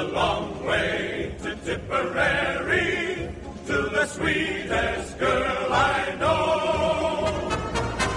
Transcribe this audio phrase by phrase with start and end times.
[0.00, 3.28] Long way to Tipperary,
[3.66, 7.50] to the sweetest girl I know.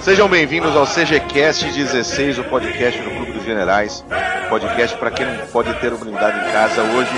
[0.01, 4.03] Sejam bem-vindos ao CGCast 16, o podcast do Clube dos Generais.
[4.47, 6.83] Podcast para quem não pode ter unidade em casa.
[6.83, 7.11] Hoje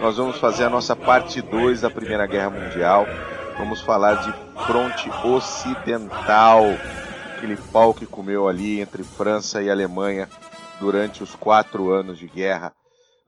[0.00, 3.06] nós vamos fazer a nossa parte 2 da Primeira Guerra Mundial.
[3.58, 4.32] Vamos falar de
[4.66, 6.64] fronte ocidental,
[7.36, 10.26] aquele pau que comeu ali entre França e Alemanha
[10.80, 12.72] durante os quatro anos de guerra.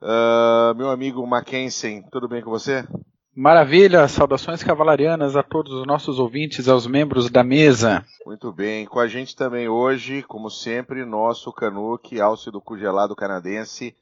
[0.01, 2.87] Uh, meu amigo Mackensen, tudo bem com você?
[3.35, 8.05] Maravilha, saudações cavalarianas a todos os nossos ouvintes, aos membros da mesa.
[8.25, 13.93] Muito bem, com a gente também hoje, como sempre, nosso Canuck, Álcido Congelado Canadense.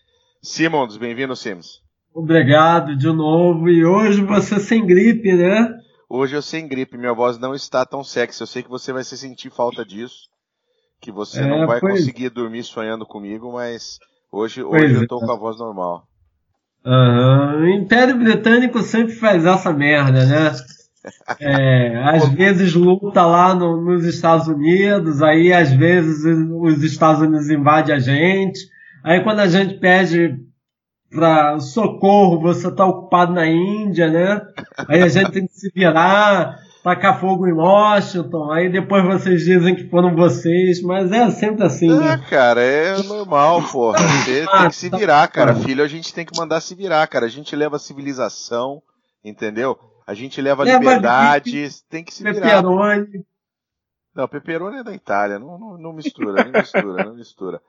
[0.42, 1.82] Simons, bem-vindo, Sims.
[2.14, 5.72] Obrigado de novo, e hoje você sem gripe, né?
[6.10, 9.04] Hoje eu sem gripe, minha voz não está tão sexy, eu sei que você vai
[9.04, 10.30] se sentir falta disso,
[11.02, 12.00] que você é, não vai pois...
[12.00, 14.00] conseguir dormir sonhando comigo, mas
[14.38, 15.26] hoje, hoje eu tô é.
[15.26, 16.08] com a voz normal.
[16.86, 17.62] Uhum.
[17.62, 20.52] O Império Britânico sempre faz essa merda, né?
[21.40, 27.50] É, às vezes luta lá no, nos Estados Unidos, aí às vezes os Estados Unidos
[27.50, 28.60] invadem a gente,
[29.04, 30.38] aí quando a gente pede
[31.10, 34.42] para socorro, você tá ocupado na Índia, né?
[34.88, 39.76] Aí a gente tem que se virar, tacar fogo em Washington, aí depois vocês dizem
[39.76, 41.90] que foram vocês, mas é sempre assim.
[41.90, 42.14] Né?
[42.14, 44.00] Ah, cara, é normal, porra.
[44.24, 45.54] Você ah, tem que se virar, cara.
[45.54, 47.26] Filho, a gente tem que mandar se virar, cara.
[47.26, 48.82] A gente leva a civilização,
[49.22, 49.78] entendeu?
[50.06, 52.62] A gente leva a liberdade, tem que se virar.
[52.62, 53.26] Peperoni.
[54.16, 57.62] Não, peperoni é da Itália, não, não, não mistura, não mistura, não mistura.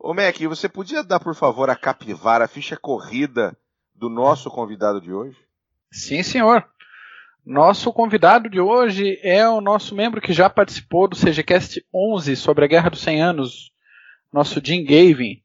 [0.00, 3.56] Ô Mac, você podia dar, por favor, a capivara, a ficha corrida
[3.94, 5.38] do nosso convidado de hoje?
[5.92, 6.68] Sim, senhor.
[7.44, 12.64] Nosso convidado de hoje é o nosso membro que já participou do CGCast 11 sobre
[12.64, 13.70] a Guerra dos 100 Anos,
[14.32, 15.44] nosso Jim Gavin.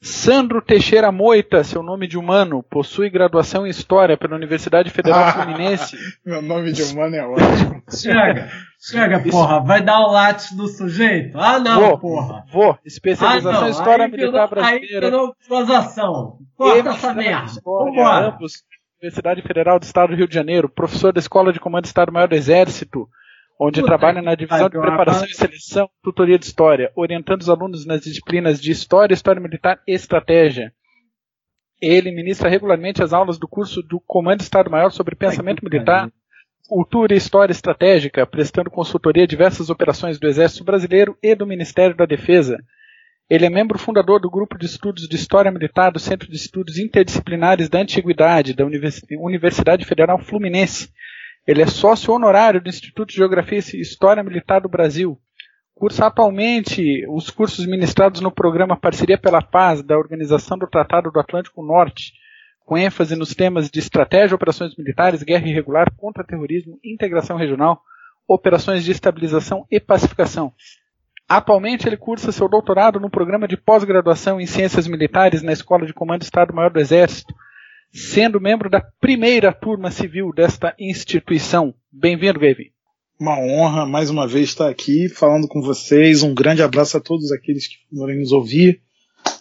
[0.00, 5.96] Sandro Teixeira Moita, seu nome de humano, possui graduação em História pela Universidade Federal Fluminense.
[6.24, 7.82] Meu nome de humano é ótimo.
[7.90, 9.60] Chega, chega, porra.
[9.60, 11.38] Vai dar o látice do sujeito?
[11.38, 12.44] Ah, não, vou, porra.
[12.52, 12.78] Vou.
[12.84, 15.06] Especialização ah, em História aí Militar virou, Brasileira.
[15.06, 16.38] Aí virou transação.
[16.56, 17.52] Corta essa merda.
[17.64, 18.28] Vambora.
[18.28, 18.62] Ambos
[19.04, 22.34] Universidade Federal do Estado do Rio de Janeiro, professor da Escola de Comando Estado-Maior do
[22.34, 23.06] Exército,
[23.60, 27.84] onde Puta trabalha na divisão de preparação e seleção, tutoria de história, orientando os alunos
[27.84, 30.72] nas disciplinas de História, História Militar e Estratégia.
[31.82, 36.10] Ele ministra regularmente as aulas do curso do Comando Estado-Maior sobre Pensamento Militar,
[36.66, 41.94] Cultura e História Estratégica, prestando consultoria a diversas operações do Exército Brasileiro e do Ministério
[41.94, 42.56] da Defesa
[43.28, 46.78] ele é membro fundador do Grupo de Estudos de História Militar do Centro de Estudos
[46.78, 50.90] Interdisciplinares da Antiguidade da Universidade Federal Fluminense.
[51.46, 55.18] Ele é sócio honorário do Instituto de Geografia e História Militar do Brasil.
[55.74, 61.18] Cursa atualmente os cursos ministrados no programa Parceria pela Paz da Organização do Tratado do
[61.18, 62.12] Atlântico Norte,
[62.60, 67.80] com ênfase nos temas de estratégia, operações militares, guerra irregular, contra-terrorismo, integração regional,
[68.28, 70.52] operações de estabilização e pacificação.
[71.28, 75.94] Atualmente ele cursa seu doutorado no programa de pós-graduação em Ciências Militares na Escola de
[75.94, 77.34] Comando Estado-Maior do Exército,
[77.90, 81.74] sendo membro da primeira turma civil desta instituição.
[81.90, 82.72] Bem-vindo, Gavi.
[83.18, 86.22] Uma honra mais uma vez estar aqui falando com vocês.
[86.22, 88.82] Um grande abraço a todos aqueles que forem nos ouvir.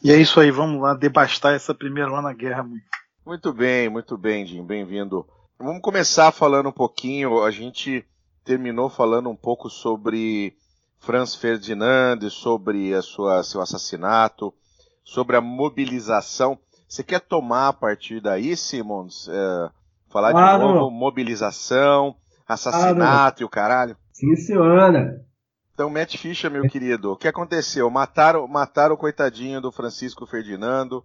[0.02, 2.66] E é isso aí, vamos lá debastar essa primeira ano na guerra.
[3.26, 4.64] Muito bem, muito bem, Jim.
[4.64, 5.26] Bem-vindo.
[5.60, 7.44] Vamos começar falando um pouquinho.
[7.44, 8.06] A gente
[8.46, 10.54] terminou falando um pouco sobre
[11.04, 14.54] Franz Ferdinand, sobre a sua, seu assassinato,
[15.04, 16.58] sobre a mobilização.
[16.88, 19.28] Você quer tomar a partir daí, Simons?
[19.30, 19.70] É,
[20.10, 20.68] falar claro.
[20.68, 22.16] de novo, mobilização,
[22.48, 23.36] assassinato claro.
[23.42, 23.98] e o caralho?
[24.14, 25.22] Sim, senhora.
[25.74, 27.90] Então, Matt Fischer, meu querido, o que aconteceu?
[27.90, 31.04] Mataram, mataram o coitadinho do Francisco Ferdinando.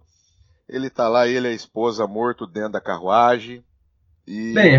[0.67, 3.65] Ele tá lá, ele e a esposa morto dentro da carruagem.
[4.25, 4.53] E...
[4.53, 4.77] Bem,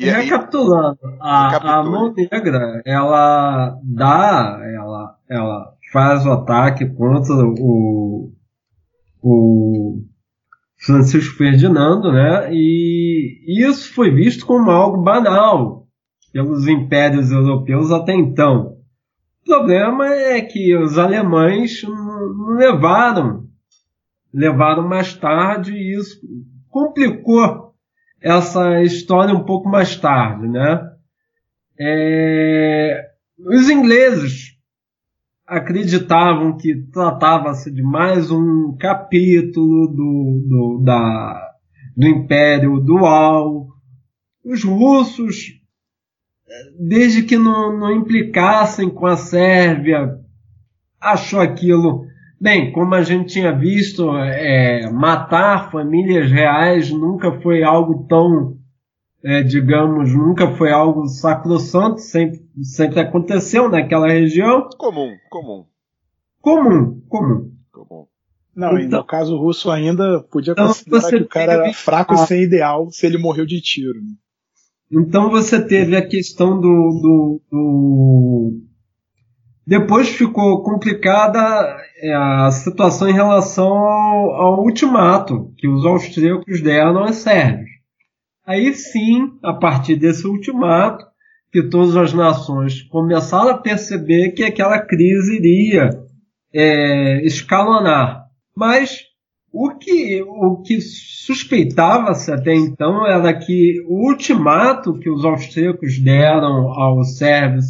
[0.00, 8.32] e, recapitulando, a, a mão negra, ela dá, ela, ela faz o ataque contra o,
[9.22, 10.02] o
[10.78, 12.48] Francisco Ferdinando, né?
[12.50, 15.86] E isso foi visto como algo banal
[16.32, 18.76] pelos impérios europeus até então.
[19.42, 23.44] O problema é que os alemães não levaram,
[24.32, 26.20] levaram mais tarde e isso
[26.70, 27.69] complicou
[28.20, 30.90] essa história um pouco mais tarde, né?
[31.78, 34.50] É, os ingleses
[35.46, 41.50] acreditavam que tratava-se de mais um capítulo do, do, da,
[41.96, 43.66] do Império Dual.
[44.44, 45.58] Os russos,
[46.78, 50.18] desde que não, não implicassem com a Sérvia,
[51.00, 52.09] achou aquilo
[52.40, 58.56] Bem, como a gente tinha visto, é, matar famílias reais nunca foi algo tão,
[59.22, 64.68] é, digamos, nunca foi algo sacrossanto, sempre, sempre aconteceu naquela região.
[64.78, 65.66] Comum, comum.
[66.40, 67.52] Comum, comum.
[67.70, 68.06] comum.
[68.56, 72.18] Não, então, no caso russo ainda podia então considerar que o cara era fraco e
[72.26, 74.00] sem ideal se ele morreu de tiro.
[74.00, 74.14] Né?
[74.90, 78.60] Então você teve a questão do, do, do...
[79.70, 81.38] Depois ficou complicada
[82.02, 87.70] é, a situação em relação ao, ao, ultimato que os austríacos deram aos sérvios.
[88.44, 91.06] Aí sim, a partir desse ultimato,
[91.52, 95.90] que todas as nações começaram a perceber que aquela crise iria
[96.52, 98.24] é, escalonar.
[98.56, 99.02] Mas
[99.52, 106.72] o que, o que suspeitava-se até então era que o ultimato que os austríacos deram
[106.72, 107.66] aos sérvios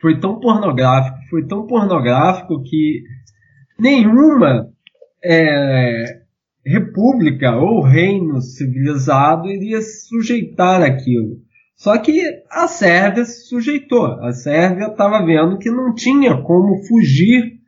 [0.00, 3.02] foi tão pornográfico, foi tão pornográfico que
[3.78, 4.68] nenhuma
[5.24, 6.22] é,
[6.64, 11.36] república ou reino civilizado iria sujeitar aquilo.
[11.76, 12.20] Só que
[12.50, 14.06] a Sérvia se sujeitou.
[14.20, 17.58] A Sérvia estava vendo que não tinha como fugir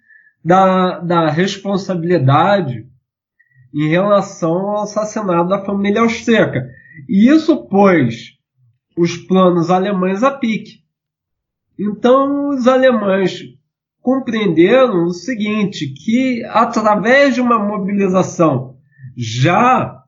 [0.45, 2.87] da, da responsabilidade
[3.73, 6.69] em relação ao assassinato da família austríaca.
[7.09, 8.33] E isso pôs
[8.99, 10.80] os planos alemães a pique.
[11.81, 13.43] Então, os alemães
[14.03, 18.77] compreenderam o seguinte, que através de uma mobilização
[19.17, 19.99] já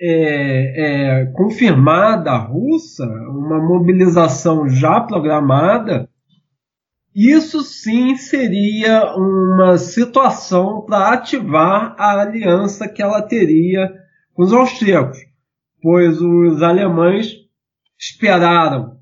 [0.00, 6.08] é, é, confirmada russa, uma mobilização já programada,
[7.12, 13.92] isso sim seria uma situação para ativar a aliança que ela teria
[14.32, 15.18] com os austríacos,
[15.82, 17.32] pois os alemães
[17.98, 18.96] esperaram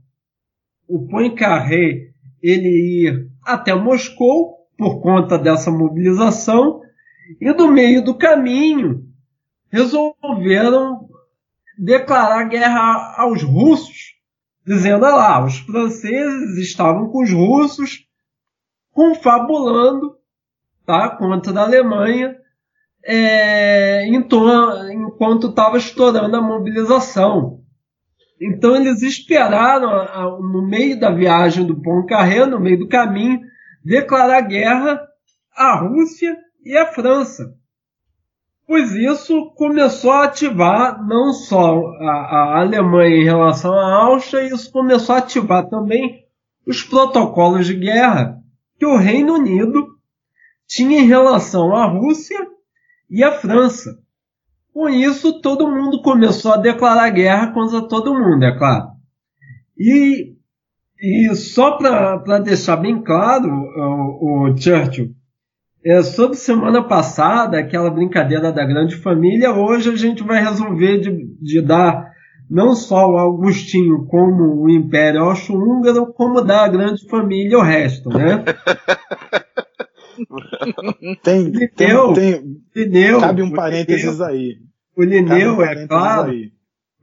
[0.89, 2.14] o Poincaré
[2.45, 6.83] ele ir até Moscou por conta dessa mobilização
[7.41, 9.03] e no meio do caminho
[9.73, 11.09] resolveram
[11.79, 14.15] declarar guerra aos russos,
[14.65, 18.07] dizendo lá, os franceses estavam com os russos
[18.93, 20.17] confabulando
[20.85, 22.37] tá, contra a Alemanha
[23.03, 27.64] é, enquanto estava estourando a mobilização.
[28.41, 33.41] Então eles esperaram, no meio da viagem do Poincaré, no meio do caminho,
[33.85, 35.01] declarar guerra
[35.57, 37.55] à Rússia e à França.
[38.67, 44.73] Pois isso começou a ativar não só a, a Alemanha em relação à Áustria, isso
[44.73, 46.25] começou a ativar também
[46.67, 48.43] os protocolos de guerra
[48.79, 49.87] que o Reino Unido
[50.67, 52.39] tinha em relação à Rússia
[53.11, 54.03] e à França.
[54.75, 58.89] Com isso, todo mundo começou a declarar guerra contra todo mundo, é claro.
[59.79, 60.35] E,
[61.01, 65.15] e só para deixar bem claro, o, o Churchill,
[65.87, 71.25] é, sobre semana passada, aquela brincadeira da grande família, hoje a gente vai resolver de,
[71.41, 72.13] de dar
[72.51, 78.45] não só o Augustinho como o Império Austro-Húngaro, como da grande família o resto, né?
[81.23, 84.59] tem, Lineu, tem, tem cabe um parênteses Lineu, aí.
[84.97, 86.53] O Lineu, um é claro, aí.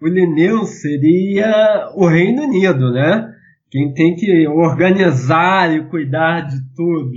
[0.01, 3.33] o Lineu seria o Reino Unido, né?
[3.69, 7.11] Quem tem que organizar e cuidar de tudo.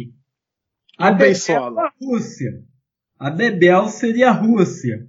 [0.99, 2.51] A Bebel é a Rússia.
[3.19, 5.01] A Bebel seria a Rússia.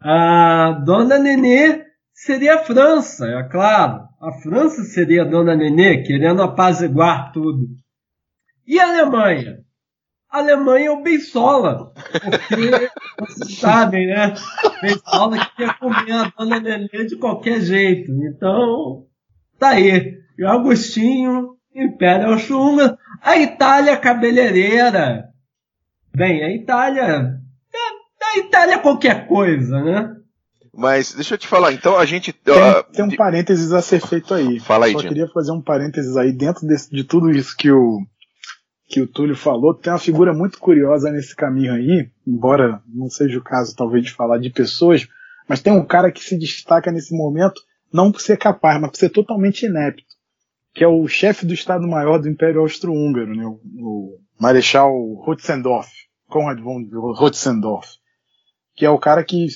[0.00, 4.08] A Dona Nenê seria a França, é claro.
[4.20, 7.66] A França seria a dona Nenê, querendo apaziguar tudo.
[8.66, 9.63] E a Alemanha?
[10.38, 14.34] Alemanha é o Beisola, porque vocês sabem, né?
[14.82, 18.10] Beisola quer comer a dona Nenê de qualquer jeito.
[18.10, 19.06] Então,
[19.58, 20.18] tá aí.
[20.36, 25.28] E o Agostinho, Império austro a Itália cabeleireira.
[26.14, 27.40] Bem, a Itália.
[28.22, 30.16] A Itália é qualquer coisa, né?
[30.76, 32.32] Mas deixa eu te falar, então a gente.
[32.32, 33.16] Tem, uh, tem um de...
[33.16, 34.58] parênteses a ser feito aí.
[34.58, 35.08] Fala aí, Só Jim.
[35.08, 36.32] queria fazer um parênteses aí.
[36.32, 38.00] Dentro desse, de tudo isso que o,
[38.86, 43.38] que o Túlio falou, tem uma figura muito curiosa nesse caminho aí, embora não seja
[43.38, 45.08] o caso, talvez, de falar de pessoas,
[45.48, 47.60] mas tem um cara que se destaca nesse momento,
[47.92, 50.02] não por ser capaz, mas por ser totalmente inepto,
[50.74, 54.92] que é o chefe do Estado-Maior do Império Austro-Húngaro, né, o, Marechal
[55.26, 55.88] Hotzendorf,
[56.28, 56.84] Konrad von
[57.18, 57.88] Hotzendorf
[58.74, 59.46] que é o cara que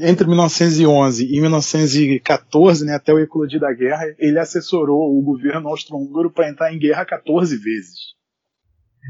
[0.00, 6.30] entre 1911 e 1914, né, até o eclodir da guerra, ele assessorou o governo austro-húngaro
[6.30, 8.17] para entrar em guerra 14 vezes.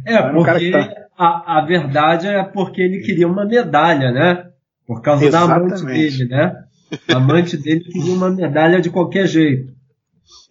[0.07, 1.07] É, porque tá...
[1.17, 4.51] a, a verdade é porque ele queria uma medalha, né?
[4.87, 5.71] Por causa Exatamente.
[5.71, 6.65] da amante dele, né?
[7.09, 9.77] A amante dele queria uma medalha de qualquer jeito.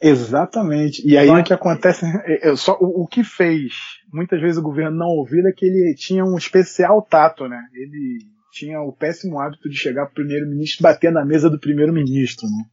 [0.01, 1.07] Exatamente.
[1.07, 3.73] E aí o que acontece, é, é, só o, o, que fez
[4.11, 7.59] muitas vezes o governo não ouvir é que ele tinha um especial tato, né?
[7.73, 8.19] Ele
[8.51, 12.65] tinha o péssimo hábito de chegar pro primeiro-ministro e bater na mesa do primeiro-ministro, né?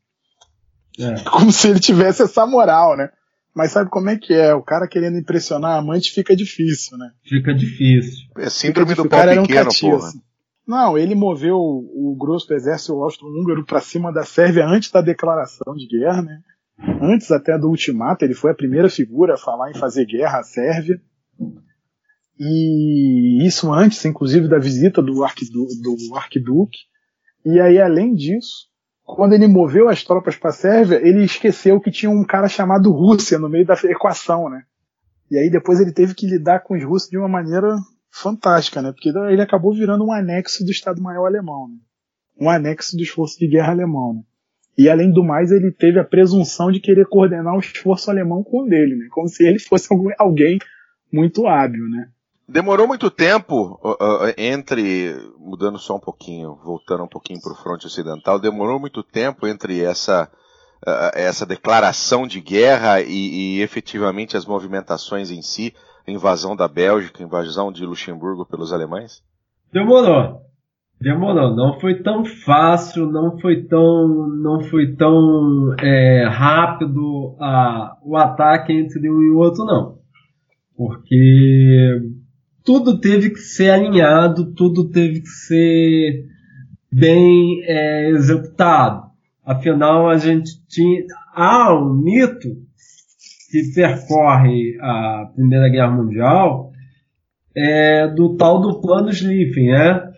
[0.99, 1.29] É.
[1.29, 3.11] Como se ele tivesse essa moral, né?
[3.55, 4.53] Mas sabe como é que é?
[4.53, 7.11] O cara querendo impressionar a amante fica difícil, né?
[7.23, 8.27] Fica difícil.
[8.37, 10.11] É síndrome do pau pequeno, um porra.
[10.67, 15.75] Não, ele moveu o, grosso do exército austro-húngaro para cima da Sérvia antes da declaração
[15.75, 16.41] de guerra, né?
[17.01, 20.43] Antes até do ultimato, ele foi a primeira figura a falar em fazer guerra à
[20.43, 21.01] Sérvia.
[22.41, 26.79] E isso antes, inclusive, da visita do, arquidu do arquiduque.
[27.45, 28.69] E aí, além disso,
[29.05, 32.91] quando ele moveu as tropas para a Sérvia, ele esqueceu que tinha um cara chamado
[32.91, 34.63] Rússia no meio da equação, né?
[35.31, 37.77] E aí depois ele teve que lidar com os russos de uma maneira
[38.11, 38.93] fantástica, né?
[38.93, 41.77] Porque ele acabou virando um anexo do Estado-Maior alemão, né?
[42.41, 44.23] Um anexo do esforço de guerra alemão, né?
[44.77, 48.63] E além do mais, ele teve a presunção de querer coordenar o esforço alemão com
[48.63, 49.07] o dele, né?
[49.11, 50.59] Como se ele fosse alguém
[51.13, 52.09] muito hábil, né?
[52.47, 57.57] Demorou muito tempo uh, uh, entre, mudando só um pouquinho, voltando um pouquinho para o
[57.57, 60.31] fronte ocidental, demorou muito tempo entre essa,
[60.87, 65.75] uh, essa declaração de guerra e, e, efetivamente as movimentações em si,
[66.07, 69.23] invasão da Bélgica, invasão de Luxemburgo pelos alemães?
[69.73, 70.43] Demorou.
[71.01, 71.57] Demorou.
[71.57, 78.73] Não foi tão fácil, não foi tão, não foi tão é, rápido a, o ataque
[78.73, 79.99] entre um e o outro, não.
[80.77, 82.01] Porque
[82.65, 86.25] tudo teve que ser alinhado, tudo teve que ser
[86.91, 89.05] bem é, executado.
[89.45, 91.05] Afinal, a gente tinha.
[91.35, 92.49] Há um mito
[93.51, 96.73] que percorre a Primeira Guerra Mundial
[97.55, 100.13] é, do tal do plano Schlieffen, né?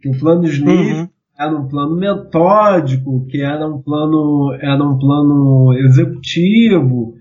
[0.00, 1.08] Que o plano Schlieffen uhum.
[1.38, 7.14] era um plano metódico, que era um plano, era um plano executivo,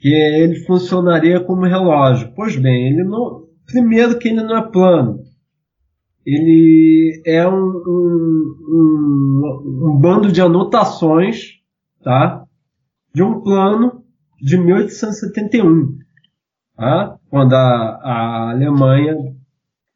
[0.00, 2.32] que ele funcionaria como relógio.
[2.34, 3.43] Pois bem, ele não,
[3.74, 5.24] Primeiro que ele não é plano.
[6.24, 11.54] Ele é um, um, um, um bando de anotações,
[12.00, 12.44] tá?
[13.12, 14.04] De um plano
[14.40, 15.98] de 1871,
[16.76, 17.18] tá?
[17.28, 17.58] Quando a,
[18.00, 19.16] a Alemanha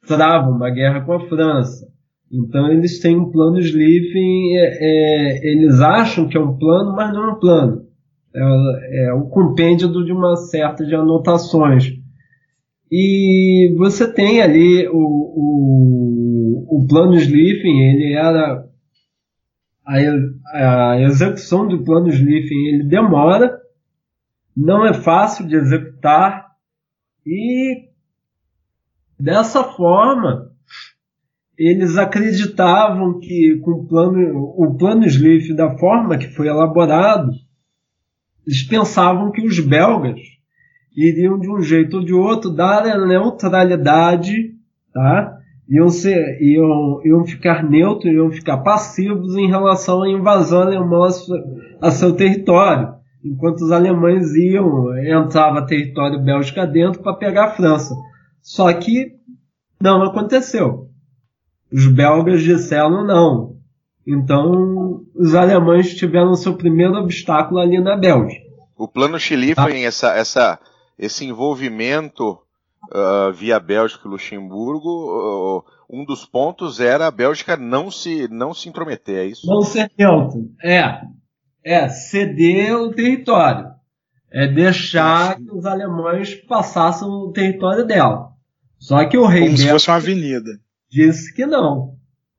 [0.05, 1.87] trava uma guerra com a França.
[2.33, 7.15] Então eles têm um plano Schlieffen, é, é, eles acham que é um plano, mas
[7.15, 7.87] não é um plano.
[8.35, 11.97] É, é o compêndio de uma certa de anotações.
[12.91, 18.67] E você tem ali o, o, o plano Schlieffen, ele era
[19.85, 23.59] a, a execução do plano Schlieffen, ele demora,
[24.57, 26.49] não é fácil de executar
[27.27, 27.89] e
[29.21, 30.51] dessa forma
[31.59, 37.33] eles acreditavam que com o plano, o plano Schlieffen da forma que foi elaborado,
[38.47, 40.38] eles pensavam que os belgas
[40.99, 44.55] iriam de um jeito ou de outro dar a neutralidade,
[44.93, 45.39] tá?
[45.69, 51.07] Iam, ser, iam, iam ficar neutros, iam ficar passivos em relação à invasão alemã
[51.81, 57.95] a seu território, enquanto os alemães iam, entrava território Bélgica dentro para pegar a França.
[58.43, 59.13] Só que
[59.81, 60.89] não aconteceu.
[61.71, 63.57] Os belgas disseram não.
[64.07, 68.49] Então, os alemães tiveram seu primeiro obstáculo ali na Bélgica.
[68.77, 69.87] O plano Chile foi ah.
[69.87, 70.59] essa, essa
[70.99, 72.39] esse envolvimento
[72.93, 78.53] uh, via Bélgica e Luxemburgo, uh, um dos pontos era a Bélgica não se, não
[78.53, 79.47] se intrometer, é isso?
[79.47, 80.51] Não ser neutro.
[80.63, 81.03] É.
[81.65, 83.71] É ceder o território.
[84.31, 88.33] É deixar que os alemães passassem o território dela.
[88.79, 90.51] Só que o rei Como se fosse uma avenida.
[90.91, 91.97] Disse que não.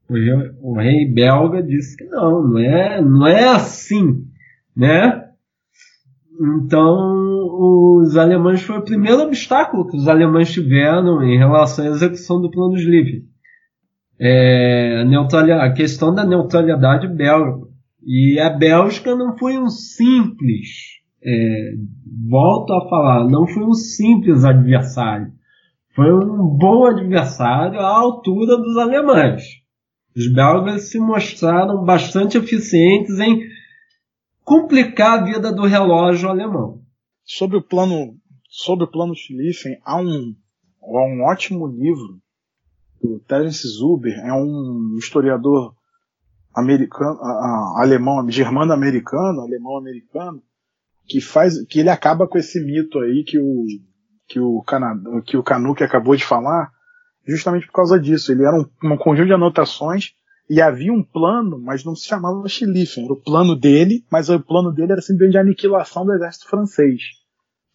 [0.07, 4.25] O rei, o rei belga disse que não, não é, não é assim,
[4.75, 5.29] né?
[6.39, 12.41] Então, os alemães foi o primeiro obstáculo que os alemães tiveram em relação à execução
[12.41, 13.24] do plano Schlieffen.
[14.20, 17.68] É, a, a questão da neutralidade belga.
[18.06, 21.74] E a Bélgica não foi um simples, é,
[22.29, 25.32] volto a falar, não foi um simples adversário.
[25.96, 29.44] Foi um bom adversário à altura dos alemães.
[30.15, 33.41] Os belgas se mostraram bastante eficientes em
[34.44, 36.78] complicar a vida do relógio alemão.
[37.31, 38.17] Sobre o plano,
[38.50, 40.36] sobre o plano Schlieffen, há um,
[40.81, 42.19] há um ótimo livro
[43.00, 45.75] do Terence Zuber, é um historiador
[46.55, 47.19] americano,
[47.77, 50.41] alemão, germano-americano, alemão-americano,
[51.07, 53.63] que faz, que ele acaba com esse mito aí que o
[54.27, 56.71] que o Canadá, que o Canuck acabou de falar,
[57.27, 58.31] justamente por causa disso.
[58.31, 60.13] Ele era um, um conjunto de anotações
[60.50, 63.05] E havia um plano, mas não se chamava Schlieffen.
[63.05, 67.18] Era o plano dele, mas o plano dele era simplesmente a aniquilação do exército francês.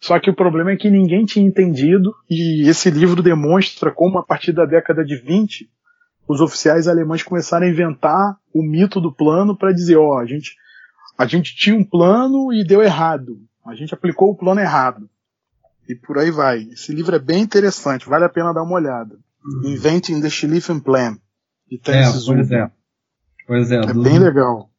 [0.05, 4.23] Só que o problema é que ninguém tinha entendido, e esse livro demonstra como, a
[4.23, 5.67] partir da década de 20,
[6.27, 10.25] os oficiais alemães começaram a inventar o mito do plano para dizer: ó, oh, a
[10.27, 10.55] gente,
[11.17, 13.41] a gente tinha um plano e deu errado.
[13.65, 15.09] A gente aplicou o plano errado.
[15.89, 16.61] E por aí vai.
[16.71, 19.17] Esse livro é bem interessante, vale a pena dar uma olhada.
[19.43, 19.71] Uhum.
[19.71, 21.17] Inventing the Schlieffen Plan.
[21.67, 22.71] De é, pois é.
[23.47, 23.77] Pois é.
[23.77, 24.03] É do...
[24.03, 24.69] bem legal.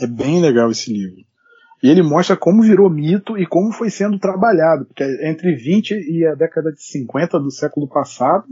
[0.00, 1.25] É bem legal esse livro.
[1.86, 6.26] E ele mostra como virou mito e como foi sendo trabalhado, porque entre 20 e
[6.26, 8.44] a década de 50 do século passado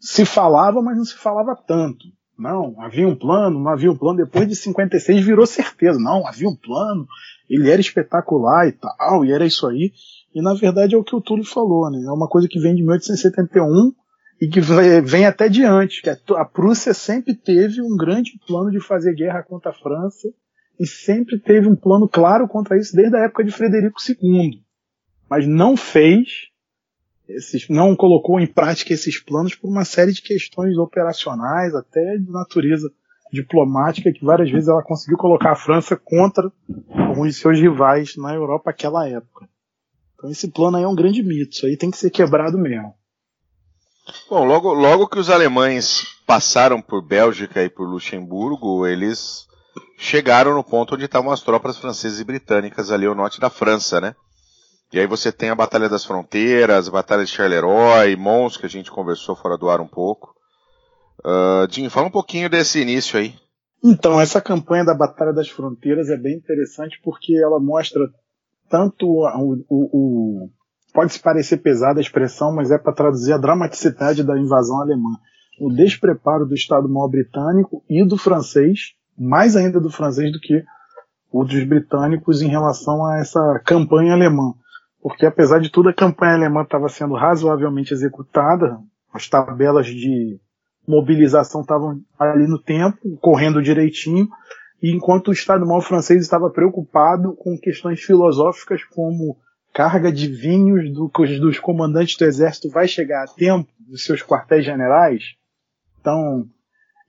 [0.00, 2.04] se falava, mas não se falava tanto.
[2.36, 4.16] Não, havia um plano, não havia um plano.
[4.16, 5.96] Depois de 56 virou certeza.
[6.00, 7.06] Não, havia um plano,
[7.48, 9.92] ele era espetacular e tal, e era isso aí.
[10.34, 12.02] E na verdade é o que o Túlio falou, né?
[12.04, 13.92] É uma coisa que vem de 1871
[14.40, 19.14] e que vem até diante, que a Prússia sempre teve um grande plano de fazer
[19.14, 20.26] guerra contra a França
[20.82, 24.60] e sempre teve um plano claro contra isso desde a época de Frederico II.
[25.30, 26.48] Mas não fez,
[27.28, 32.28] esses, não colocou em prática esses planos por uma série de questões operacionais, até de
[32.28, 32.90] natureza
[33.32, 36.50] diplomática, que várias vezes ela conseguiu colocar a França contra
[36.90, 39.48] alguns de seus rivais na Europa naquela época.
[40.16, 42.92] Então esse plano aí é um grande mito, isso aí tem que ser quebrado mesmo.
[44.28, 49.46] Bom, logo, logo que os alemães passaram por Bélgica e por Luxemburgo, eles
[50.02, 54.00] chegaram no ponto onde estavam as tropas francesas e britânicas ali ao norte da França,
[54.00, 54.16] né?
[54.92, 58.68] E aí você tem a Batalha das Fronteiras, a Batalha de Charleroi, Mons, que a
[58.68, 60.34] gente conversou fora do ar um pouco.
[61.20, 63.34] Uh, Jim, fala um pouquinho desse início aí.
[63.82, 68.02] Então, essa campanha da Batalha das Fronteiras é bem interessante porque ela mostra
[68.68, 70.50] tanto o, o, o
[70.92, 75.16] pode se parecer pesada a expressão, mas é para traduzir a dramaticidade da invasão alemã.
[75.60, 80.64] O despreparo do Estado-Maior britânico e do francês, mais ainda do francês do que
[81.30, 84.52] o dos britânicos em relação a essa campanha alemã.
[85.00, 88.78] Porque apesar de tudo, a campanha alemã estava sendo razoavelmente executada,
[89.12, 90.38] as tabelas de
[90.86, 94.28] mobilização estavam ali no tempo, correndo direitinho,
[94.82, 99.36] e enquanto o Estado-Maior francês estava preocupado com questões filosóficas como
[99.72, 104.64] carga de vinhos do, dos comandantes do exército vai chegar a tempo dos seus quartéis
[104.64, 105.34] generais.
[106.00, 106.46] Então,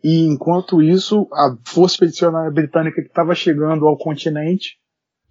[0.04, 4.78] e enquanto isso, a força expedicionária britânica que estava chegando ao continente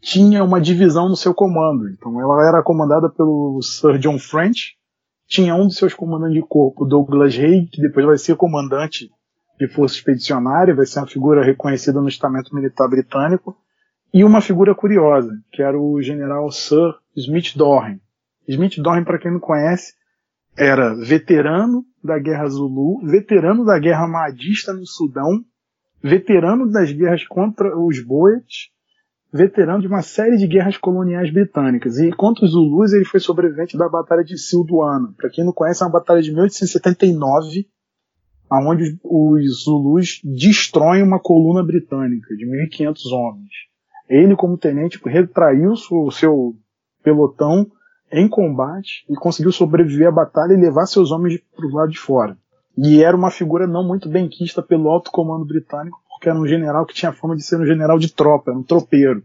[0.00, 1.88] tinha uma divisão no seu comando.
[1.90, 4.76] Então, ela era comandada pelo Sir John French,
[5.28, 9.11] tinha um dos seus comandantes de corpo, Douglas Haig, que depois vai ser comandante
[9.58, 13.56] de força expedicionária, vai ser uma figura reconhecida no estamento militar britânico,
[14.12, 18.00] e uma figura curiosa, que era o general Sir Smith Dorren.
[18.48, 19.94] Smith Dorren, para quem não conhece,
[20.57, 25.45] era veterano da Guerra Zulu, veterano da Guerra Mahdista no Sudão,
[26.03, 28.71] veterano das guerras contra os Boers,
[29.33, 31.99] veterano de uma série de guerras coloniais britânicas.
[31.99, 35.15] E contra os Zulus, ele foi sobrevivente da Batalha de Silduana.
[35.17, 37.67] Para quem não conhece, é uma batalha de 1879,
[38.53, 43.51] onde os Zulus destroem uma coluna britânica de 1.500 homens.
[44.07, 46.55] Ele, como tenente, retraiu o seu
[47.03, 47.67] pelotão
[48.12, 51.98] em combate e conseguiu sobreviver à batalha e levar seus homens para o lado de
[51.98, 52.37] fora.
[52.77, 56.46] E era uma figura não muito bem quista pelo alto comando britânico, porque era um
[56.46, 59.22] general que tinha fama de ser um general de tropa, era um tropeiro.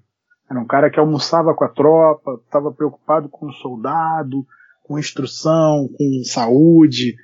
[0.49, 4.45] Era um cara que almoçava com a tropa, estava preocupado com o soldado,
[4.83, 7.15] com instrução, com saúde,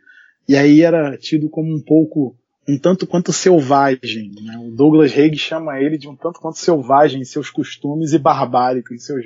[0.48, 2.36] e aí era tido como um pouco
[2.68, 4.32] um tanto quanto selvagem.
[4.42, 4.58] Né?
[4.58, 8.94] O Douglas Haig chama ele de um tanto quanto selvagem em seus costumes e barbárico
[8.94, 9.26] em, seus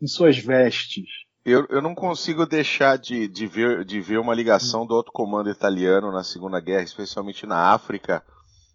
[0.00, 1.23] em suas vestes.
[1.44, 5.50] Eu, eu não consigo deixar de, de, ver, de ver uma ligação do alto comando
[5.50, 8.22] italiano na Segunda Guerra, especialmente na África,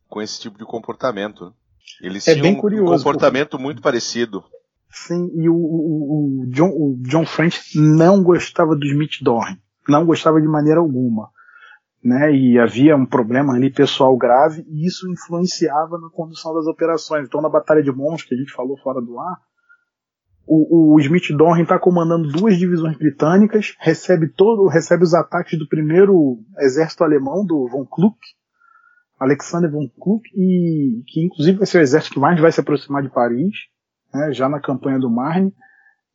[0.08, 1.53] com esse tipo de comportamento.
[2.01, 3.63] Eles é tinham um comportamento porque...
[3.63, 4.43] muito parecido.
[4.91, 9.60] Sim, e o, o, o, John, o John French não gostava do Smith Dorn.
[9.88, 11.29] Não gostava de maneira alguma
[12.03, 17.27] né, e havia um problema ali pessoal grave, e isso influenciava na condução das operações.
[17.27, 19.38] Então, na Batalha de Mons, que a gente falou fora do ar,
[20.49, 25.67] o, o Smith Dorn está comandando duas divisões britânicas, recebe todo, recebe os ataques do
[25.67, 28.17] primeiro exército alemão, do von Kluck,
[29.19, 33.03] Alexander von Kluck, e que inclusive vai ser o exército que mais vai se aproximar
[33.03, 33.53] de Paris,
[34.12, 35.53] né, já na campanha do Marne,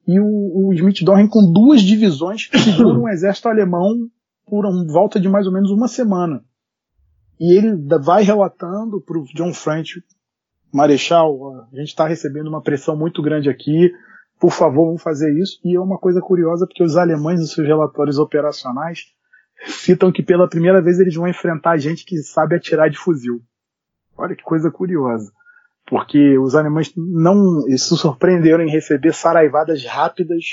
[0.06, 4.10] e o, o Smith Dorn com duas divisões segura um exército alemão
[4.46, 6.44] por um, volta de mais ou menos uma semana.
[7.38, 10.02] E ele vai relatando para o John French,
[10.72, 13.92] Marechal, a gente está recebendo uma pressão muito grande aqui,
[14.38, 15.58] por favor, vamos fazer isso.
[15.64, 19.06] E é uma coisa curiosa, porque os alemães, nos seus relatórios operacionais,
[19.66, 23.40] citam que pela primeira vez eles vão enfrentar gente que sabe atirar de fuzil.
[24.16, 25.32] Olha que coisa curiosa.
[25.86, 30.44] Porque os alemães não se surpreenderam em receber saraivadas rápidas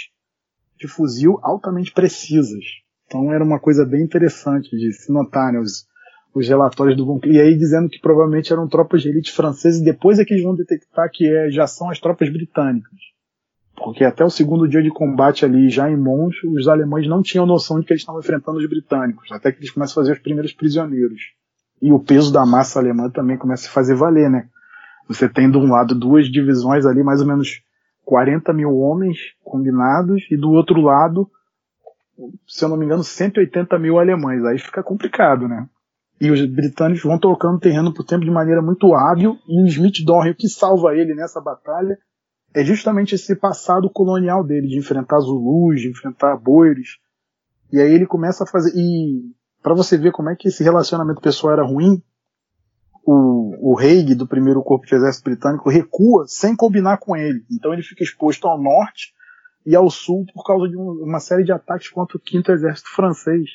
[0.77, 2.63] de fuzil altamente precisas.
[3.05, 5.59] Então era uma coisa bem interessante de se notar, né?
[5.59, 5.85] Os,
[6.33, 9.85] os relatórios do Von E aí dizendo que provavelmente eram tropas de elite francesas e
[9.85, 13.10] depois é que eles vão detectar que é, já são as tropas britânicas.
[13.75, 17.45] Porque até o segundo dia de combate ali, já em Mons, os alemães não tinham
[17.45, 20.19] noção de que eles estavam enfrentando os britânicos, até que eles começam a fazer os
[20.19, 21.33] primeiros prisioneiros.
[21.81, 24.47] E o peso da massa alemã também começa a fazer valer, né?
[25.07, 27.61] Você tem de um lado duas divisões ali, mais ou menos
[28.05, 31.29] 40 mil homens combinados, e do outro lado,
[32.47, 34.43] se eu não me engano, 180 mil alemães.
[34.45, 35.67] Aí fica complicado, né?
[36.19, 40.05] E os britânicos vão tocando terreno por tempo de maneira muito hábil, e o Smith
[40.05, 41.97] Dorn, que salva ele nessa batalha,
[42.53, 46.97] é justamente esse passado colonial dele, de enfrentar Zulus, de enfrentar boires.
[47.71, 48.73] E aí ele começa a fazer.
[48.75, 52.01] E para você ver como é que esse relacionamento pessoal era ruim,
[53.03, 57.43] o, o do primeiro corpo de exército britânico recua sem combinar com ele.
[57.49, 59.13] Então ele fica exposto ao norte
[59.65, 63.49] e ao sul por causa de uma série de ataques contra o quinto exército francês.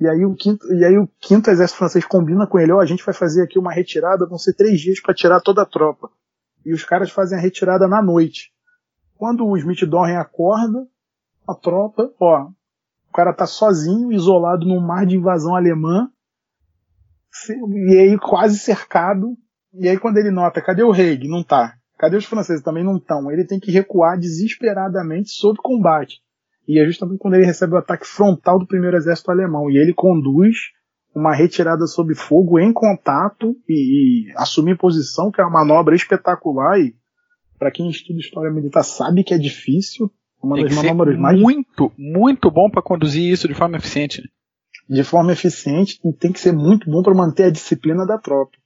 [0.00, 2.80] E aí o quinto, e aí o quinto exército francês combina com ele, ó, oh,
[2.80, 5.66] a gente vai fazer aqui uma retirada, vão ser três dias para tirar toda a
[5.66, 6.10] tropa
[6.64, 8.52] e os caras fazem a retirada na noite.
[9.16, 10.86] Quando o Smith Dorren acorda,
[11.48, 12.48] a tropa, ó,
[13.08, 16.08] o cara tá sozinho, isolado num mar de invasão alemã,
[17.88, 19.36] e aí quase cercado.
[19.74, 21.28] E aí quando ele nota, cadê o Reig?
[21.28, 21.74] Não tá.
[21.98, 22.62] Cadê os franceses?
[22.62, 23.30] Também não estão.
[23.30, 26.20] Ele tem que recuar desesperadamente sob combate.
[26.66, 29.70] E é justamente quando ele recebe o ataque frontal do primeiro exército alemão.
[29.70, 30.56] E ele conduz
[31.14, 36.78] uma retirada sob fogo em contato e, e assumir posição, que é uma manobra espetacular
[36.80, 36.94] e
[37.58, 40.10] para quem estuda história militar sabe que é difícil.
[40.42, 44.22] Uma Tem das manobras mais muito, muito bom para conduzir isso de forma eficiente.
[44.88, 48.56] De forma eficiente e tem que ser muito bom para manter a disciplina da tropa.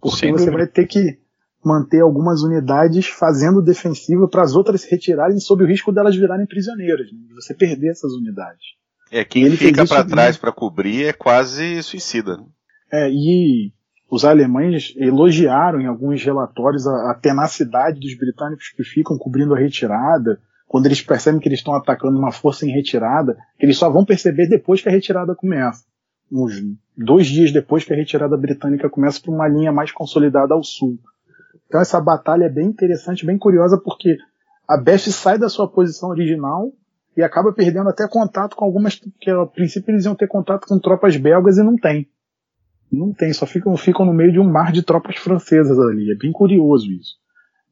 [0.00, 0.64] Porque Sem você dúvida.
[0.64, 1.18] vai ter que
[1.64, 6.46] manter algumas unidades fazendo defensiva para as outras se retirarem sob o risco delas virarem
[6.46, 7.18] prisioneiras, né?
[7.34, 8.76] você perder essas unidades.
[9.10, 12.36] É, quem ele fica para trás para cobrir é quase suicida.
[12.36, 12.44] Né?
[12.92, 13.72] É, e
[14.10, 19.58] os alemães elogiaram em alguns relatórios a, a, tenacidade dos britânicos que ficam cobrindo a
[19.58, 24.04] retirada, quando eles percebem que eles estão atacando uma força em retirada, eles só vão
[24.04, 25.84] perceber depois que a retirada começa.
[26.30, 26.60] Uns
[26.96, 30.98] dois dias depois que a retirada britânica começa para uma linha mais consolidada ao sul.
[31.66, 34.16] Então essa batalha é bem interessante, bem curiosa, porque
[34.68, 36.72] a Best sai da sua posição original
[37.16, 40.78] e acaba perdendo até contato com algumas que a princípio eles iam ter contato com
[40.78, 42.08] tropas belgas e não tem.
[42.92, 46.12] Não tem, só ficam, ficam no meio de um mar de tropas francesas ali.
[46.12, 47.16] É bem curioso isso.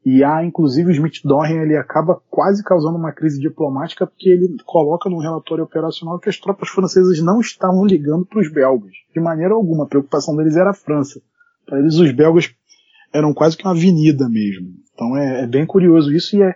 [0.05, 4.55] E há, inclusive, o Smith Dorren ele acaba quase causando uma crise diplomática porque ele
[4.63, 8.91] coloca no relatório operacional que as tropas francesas não estavam ligando para os belgas.
[9.13, 11.21] De maneira alguma, a preocupação deles era a França.
[11.65, 12.53] Para eles, os belgas
[13.11, 14.67] eram quase que uma avenida mesmo.
[14.93, 16.53] Então é, é bem curioso isso e é,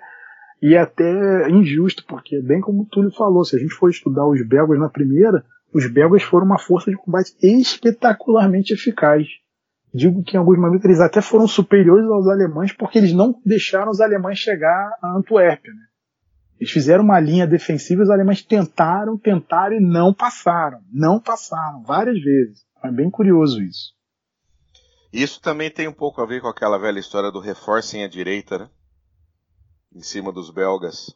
[0.62, 4.45] e até injusto, porque, bem como o Túlio falou, se a gente for estudar os
[4.45, 5.43] belgas na primeira,
[5.74, 9.28] os belgas foram uma força de combate espetacularmente eficaz.
[9.93, 13.91] Digo que em alguns momentos eles até foram superiores aos alemães, porque eles não deixaram
[13.91, 15.74] os alemães chegar a Antuérpia.
[15.74, 15.82] Né?
[16.60, 20.82] Eles fizeram uma linha defensiva, os alemães tentaram, tentaram e não passaram.
[20.91, 22.65] Não passaram, várias vezes.
[22.84, 23.93] É bem curioso isso.
[25.12, 28.60] Isso também tem um pouco a ver com aquela velha história do reforcem a direita,
[28.60, 28.69] né?
[29.93, 31.15] Em cima dos belgas.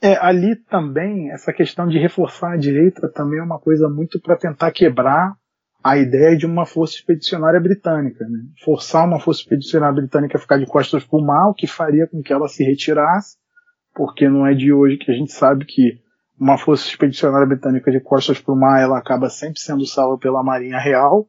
[0.00, 4.36] É, ali também, essa questão de reforçar a direita também é uma coisa muito para
[4.36, 5.34] tentar quebrar
[5.82, 8.26] a ideia de uma força expedicionária britânica.
[8.26, 8.40] Né?
[8.62, 12.06] Forçar uma força expedicionária britânica a ficar de costas para o mar, o que faria
[12.06, 13.36] com que ela se retirasse,
[13.94, 16.02] porque não é de hoje que a gente sabe que
[16.38, 20.42] uma força expedicionária britânica de costas para o mar ela acaba sempre sendo salva pela
[20.42, 21.28] Marinha Real.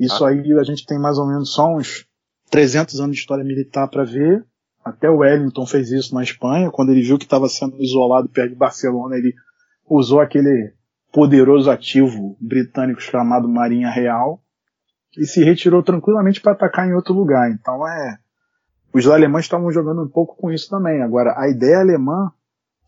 [0.00, 0.30] Isso ah.
[0.30, 2.06] aí a gente tem mais ou menos só uns
[2.50, 4.44] 300 anos de história militar para ver.
[4.84, 8.50] Até o Wellington fez isso na Espanha, quando ele viu que estava sendo isolado perto
[8.50, 9.34] de Barcelona, ele
[9.88, 10.72] usou aquele
[11.12, 14.40] poderoso ativo britânico chamado Marinha Real
[15.16, 17.50] e se retirou tranquilamente para atacar em outro lugar.
[17.50, 18.18] Então é,
[18.92, 21.02] os alemães estavam jogando um pouco com isso também.
[21.02, 22.30] Agora a ideia alemã,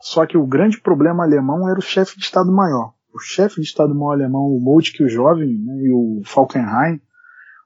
[0.01, 2.92] só que o grande problema alemão era o chefe de Estado Maior.
[3.12, 7.01] O chefe de Estado Maior alemão, o Moltke o jovem, né, e o Falkenhayn,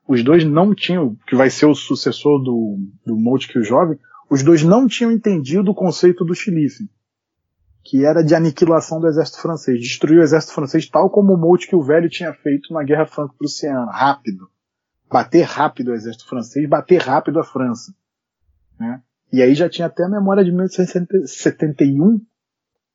[0.06, 4.42] os dois não tinham, que vai ser o sucessor do, do Moltke o Jovem, os
[4.42, 6.88] dois não tinham entendido o conceito do Schlieffen,
[7.84, 11.76] que era de aniquilação do exército francês, destruir o exército francês tal como o Moltke
[11.76, 14.48] o Velho tinha feito na Guerra Franco-Prussiana, rápido.
[15.10, 17.94] Bater rápido o exército francês, bater rápido a França.
[18.80, 19.02] Né?
[19.32, 22.20] E aí já tinha até a memória de 1871,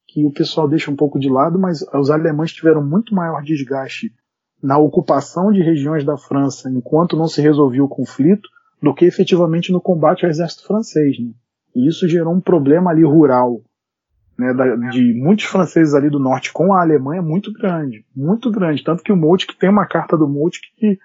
[0.08, 4.12] que o pessoal deixa um pouco de lado, mas os alemães tiveram muito maior desgaste
[4.62, 8.50] na ocupação de regiões da França enquanto não se resolvia o conflito
[8.82, 11.20] do que efetivamente no combate ao exército francês.
[11.20, 11.32] Né?
[11.76, 13.62] E isso gerou um problema ali rural
[14.38, 18.84] né, da, de muitos franceses ali do norte com a Alemanha muito grande, muito grande.
[18.84, 21.00] Tanto que o Moltke tem uma carta do Moltke que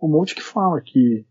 [0.00, 1.26] o Moltke fala que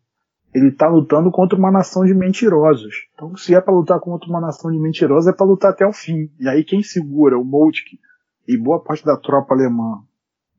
[0.54, 3.08] ele está lutando contra uma nação de mentirosos.
[3.14, 5.94] Então, se é para lutar contra uma nação de mentirosos, é para lutar até o
[5.94, 6.30] fim.
[6.40, 8.00] E aí quem segura o Moltke
[8.48, 10.02] e boa parte da tropa alemã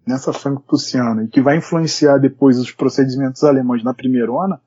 [0.09, 4.61] nessa franco-prussiana e que vai influenciar depois os procedimentos alemães na primeira ona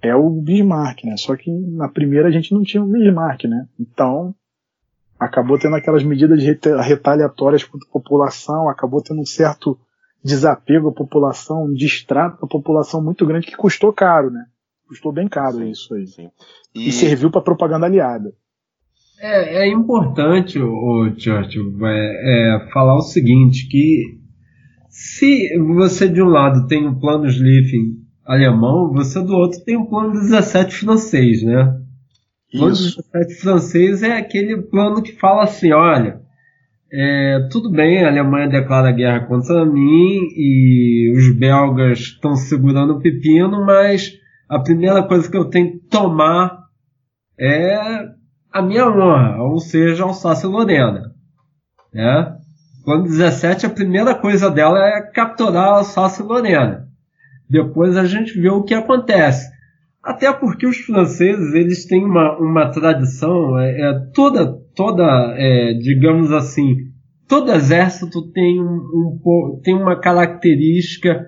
[0.00, 1.16] é o Bismarck, né?
[1.16, 3.66] Só que na primeira a gente não tinha o Bismarck, né?
[3.78, 4.34] Então
[5.18, 9.76] acabou tendo aquelas medidas retaliatórias contra a população, acabou tendo um certo
[10.22, 14.44] desapego à população, um distrato à população muito grande que custou caro, né?
[14.86, 16.06] Custou bem caro sim, isso aí.
[16.06, 16.30] Sim.
[16.74, 16.88] E...
[16.88, 18.32] e serviu para propaganda aliada.
[19.20, 24.17] É, é importante, o Churchill, é, é, falar o seguinte, que
[24.88, 29.86] se você de um lado tem o plano Schlieffen alemão, você do outro tem o
[29.86, 31.80] plano 17 francês, né?
[32.54, 36.20] O plano 17 francês é aquele plano que fala assim, olha,
[36.90, 43.00] é, tudo bem, a Alemanha declara guerra contra mim e os belgas estão segurando o
[43.00, 44.14] pepino, mas
[44.48, 46.64] a primeira coisa que eu tenho que tomar
[47.38, 48.08] é
[48.50, 51.14] a minha honra, ou seja, Alsácia-Lorena.
[51.92, 52.37] Né?
[52.88, 56.88] Quando 17, a primeira coisa dela é capturar a Alsácia-Lorena.
[57.46, 59.46] Depois a gente vê o que acontece.
[60.02, 65.04] Até porque os franceses eles têm uma, uma tradição, é, é toda, toda
[65.36, 66.76] é, digamos assim,
[67.28, 71.26] todo exército tem, um, um tem uma característica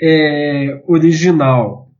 [0.00, 1.90] é, original.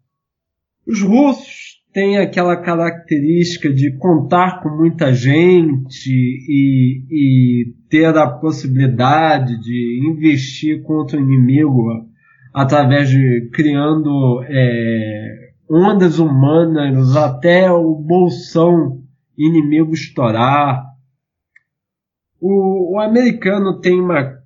[0.88, 9.58] Os russos têm aquela característica de contar com muita gente e, e ter a possibilidade
[9.58, 12.06] de investir contra o inimigo
[12.52, 19.00] através de criando é, ondas humanas até o bolsão
[19.34, 20.84] inimigo estourar.
[22.38, 24.36] O, o americano tem uma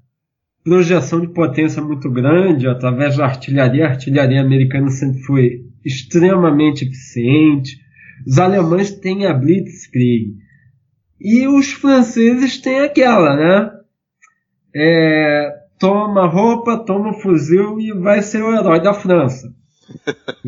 [0.63, 3.87] projeção de potência muito grande através da artilharia.
[3.87, 7.81] A artilharia americana sempre foi extremamente eficiente.
[8.27, 10.35] Os alemães têm a Blitzkrieg.
[11.21, 13.71] E os franceses têm aquela, né?
[14.75, 19.53] É, toma roupa, toma fuzil e vai ser o herói da França.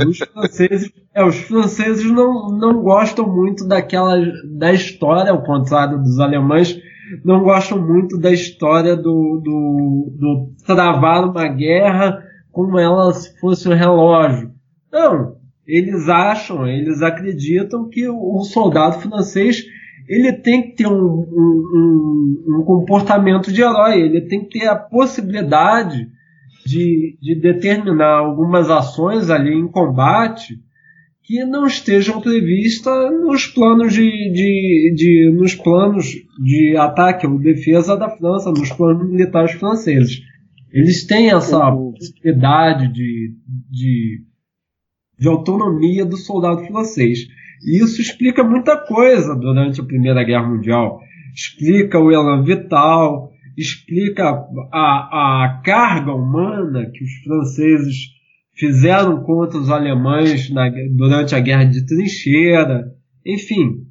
[0.07, 6.21] os franceses, é, os franceses não, não gostam muito daquela da história, ao contrário dos
[6.21, 6.79] alemães,
[7.25, 13.69] não gostam muito da história do, do, do travar uma guerra como ela se fosse
[13.69, 14.53] um relógio.
[14.93, 19.65] Não, eles acham, eles acreditam que o soldado francês
[20.09, 24.77] ele tem que ter um, um, um, comportamento de herói, ele tem que ter a
[24.77, 26.09] possibilidade
[26.67, 30.59] de, de determinar algumas ações ali em combate
[31.23, 37.97] que não estejam previstas nos planos de, de, de, nos planos de ataque ou defesa
[37.97, 40.21] da França, nos planos militares franceses.
[40.73, 43.35] Eles têm essa possibilidade de,
[43.71, 44.23] de
[45.23, 47.21] de autonomia do soldado francês.
[47.65, 50.99] E isso explica muita coisa durante a Primeira Guerra Mundial.
[51.33, 54.25] Explica o elan vital, explica
[54.73, 57.95] a, a carga humana que os franceses
[58.57, 62.93] fizeram contra os alemães na, durante a Guerra de Trincheira.
[63.25, 63.87] Enfim,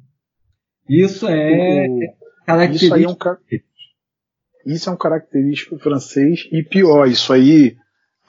[0.86, 1.86] isso é
[2.44, 2.98] característico.
[2.98, 7.74] Isso, é um, isso é um característico francês e pior, isso aí,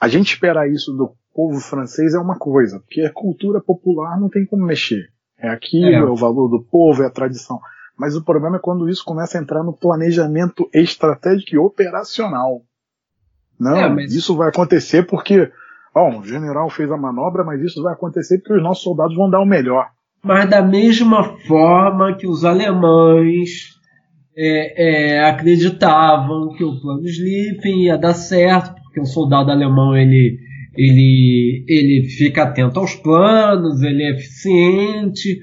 [0.00, 4.28] a gente espera isso do povo francês é uma coisa, porque a cultura popular não
[4.28, 5.08] tem como mexer.
[5.38, 5.94] É aquilo, é.
[5.94, 7.58] é o valor do povo, é a tradição.
[7.98, 12.62] Mas o problema é quando isso começa a entrar no planejamento estratégico e operacional.
[13.58, 14.14] Não, é, mas...
[14.14, 15.50] isso vai acontecer porque,
[15.94, 19.30] ó, o general fez a manobra, mas isso vai acontecer porque os nossos soldados vão
[19.30, 19.88] dar o melhor.
[20.22, 23.74] Mas da mesma forma que os alemães
[24.36, 30.38] é, é, acreditavam que o plano Schlieffen ia dar certo, porque o soldado alemão ele
[30.76, 35.38] ele, ele fica atento aos planos, ele é eficiente.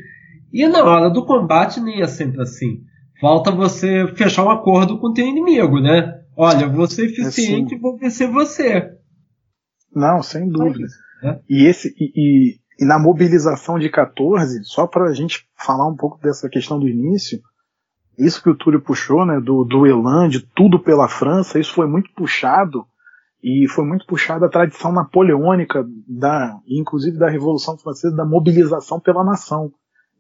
[0.52, 2.82] E na hora do combate nem é sempre assim.
[3.20, 6.22] Falta você fechar um acordo com o teu inimigo, né?
[6.36, 8.92] Olha, vou ser eficiente e vou vencer você.
[9.94, 10.88] Não, sem dúvida.
[11.24, 11.40] É.
[11.50, 15.96] E, esse, e, e, e, na mobilização de 14, só para a gente falar um
[15.96, 17.40] pouco dessa questão do início,
[18.18, 21.88] isso que o Túlio puxou, né, do, do Elan, de tudo pela França, isso foi
[21.88, 22.86] muito puxado
[23.44, 29.24] e foi muito puxada a tradição napoleônica da, inclusive da Revolução Francesa, da mobilização pela
[29.24, 29.72] nação.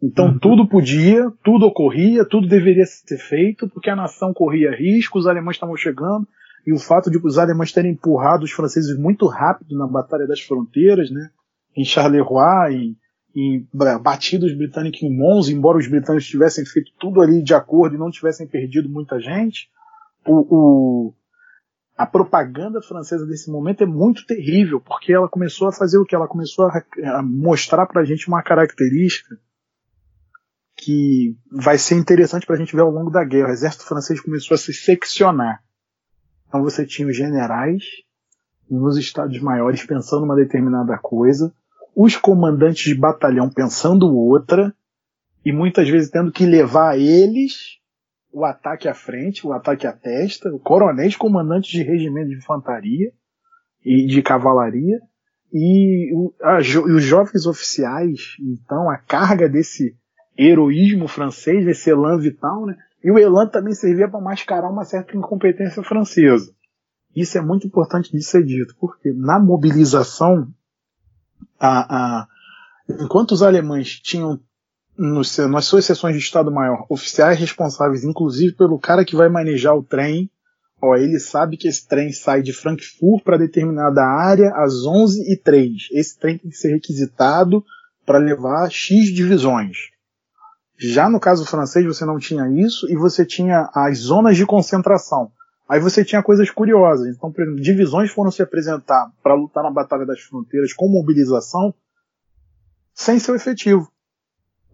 [0.02, 0.40] Então uhum.
[0.40, 5.58] tudo podia, tudo ocorria, tudo deveria ser feito, porque a nação corria risco, os alemães
[5.58, 6.28] estavam chegando,
[6.66, 10.42] e o fato de os alemães terem empurrado os franceses muito rápido na Batalha das
[10.42, 11.30] Fronteiras, né,
[11.78, 12.98] em Charleroi, em,
[13.36, 13.68] em
[14.02, 18.00] batido os britânicos em Mons, embora os britânicos tivessem feito tudo ali de acordo e
[18.00, 19.70] não tivessem perdido muita gente,
[20.26, 21.14] o, o,
[22.02, 26.16] a propaganda francesa desse momento é muito terrível, porque ela começou a fazer o que?
[26.16, 26.84] Ela começou a,
[27.18, 29.38] a mostrar pra gente uma característica
[30.76, 33.50] que vai ser interessante para a gente ver ao longo da guerra.
[33.50, 35.64] O exército francês começou a se seccionar.
[36.48, 37.84] Então você tinha os generais
[38.68, 41.54] nos estados maiores pensando uma determinada coisa,
[41.96, 44.74] os comandantes de batalhão pensando outra,
[45.46, 47.80] e muitas vezes tendo que levar eles
[48.32, 53.12] o ataque à frente, o ataque à testa, o coronéis comandantes de regimento de infantaria
[53.84, 55.00] e de cavalaria,
[55.54, 59.96] e, o, a, e os jovens oficiais, então a carga desse
[60.38, 62.78] heroísmo francês, esse elan vital, né?
[63.04, 66.54] E o elan também servia para mascarar uma certa incompetência francesa.
[67.15, 70.48] Isso é muito importante de ser dito, porque na mobilização,
[71.60, 72.28] a, a,
[73.02, 74.39] enquanto os alemães tinham
[75.02, 79.82] nos, nas suas sessões de Estado-Maior oficiais responsáveis, inclusive pelo cara que vai manejar o
[79.82, 80.30] trem,
[80.80, 85.36] ó, ele sabe que esse trem sai de Frankfurt para determinada área às 11 e
[85.36, 87.64] 03 Esse trem tem que ser requisitado
[88.06, 89.90] para levar X divisões.
[90.78, 95.32] Já no caso francês você não tinha isso e você tinha as zonas de concentração.
[95.68, 97.16] Aí você tinha coisas curiosas.
[97.16, 101.74] Então, por exemplo, divisões foram se apresentar para lutar na Batalha das Fronteiras com mobilização
[102.94, 103.92] sem seu efetivo.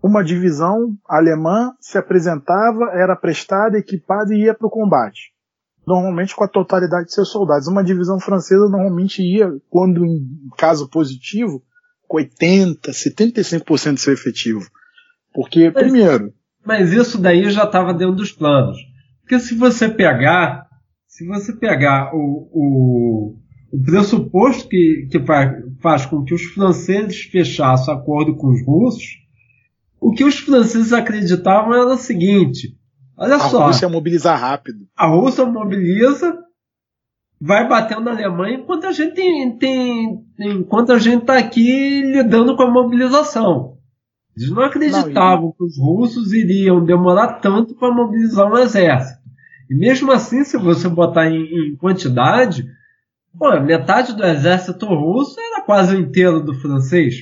[0.07, 5.33] Uma divisão alemã se apresentava, era prestada, equipada e ia para o combate.
[5.85, 7.67] Normalmente com a totalidade de seus soldados.
[7.67, 10.25] Uma divisão francesa normalmente ia, quando em
[10.57, 11.61] caso positivo,
[12.07, 14.61] com 80, 75% de seu efetivo.
[15.33, 16.33] Porque, mas, primeiro.
[16.65, 18.77] Mas isso daí já estava dentro dos planos.
[19.19, 20.65] Porque se você pegar.
[21.05, 23.35] Se você pegar o, o,
[23.73, 29.26] o pressuposto que, que faz, faz com que os franceses fechassem acordo com os russos,
[29.99, 32.77] o que os franceses acreditavam era o seguinte:
[33.17, 33.63] olha a só.
[33.63, 34.87] A Rússia mobilizar rápido.
[34.95, 36.37] A Rússia mobiliza,
[37.39, 42.55] vai batendo na Alemanha enquanto a gente tem, tem enquanto a gente está aqui lidando
[42.55, 43.77] com a mobilização.
[44.35, 49.19] Eles não acreditavam não, que os russos iriam demorar tanto para mobilizar um exército.
[49.69, 52.65] E mesmo assim, se você botar em, em quantidade,
[53.37, 57.15] pô, metade do exército russo era quase o inteiro do francês.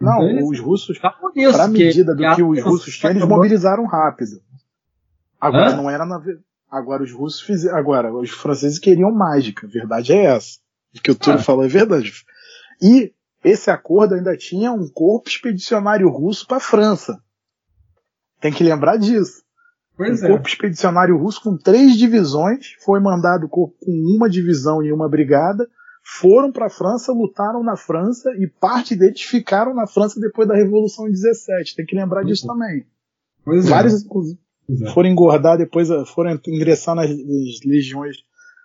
[0.00, 1.14] Não, então, os russos, para
[1.64, 4.40] a medida do que os russos tinham, eles mobilizaram rápido.
[5.38, 5.76] Agora Hã?
[5.76, 6.20] não era na
[6.70, 7.76] Agora os russos fizeram.
[7.76, 9.66] Agora, os franceses queriam mágica.
[9.66, 10.58] A verdade é essa.
[10.96, 11.42] O que o Túlio ah.
[11.42, 12.12] falou é verdade.
[12.80, 13.12] E
[13.44, 17.20] esse acordo ainda tinha um corpo expedicionário russo para a França.
[18.40, 19.42] Tem que lembrar disso.
[19.96, 20.28] Pois um é.
[20.30, 23.72] corpo expedicionário russo com três divisões, foi mandado com
[24.16, 25.68] uma divisão e uma brigada,
[26.18, 30.56] foram para a França, lutaram na França e parte deles ficaram na França depois da
[30.56, 31.76] Revolução de 17.
[31.76, 32.54] Tem que lembrar disso uhum.
[32.54, 32.84] também.
[33.44, 33.70] Pois é.
[33.70, 34.92] Vários é.
[34.92, 38.16] foram engordar depois, foram ingressar nas, nas legiões,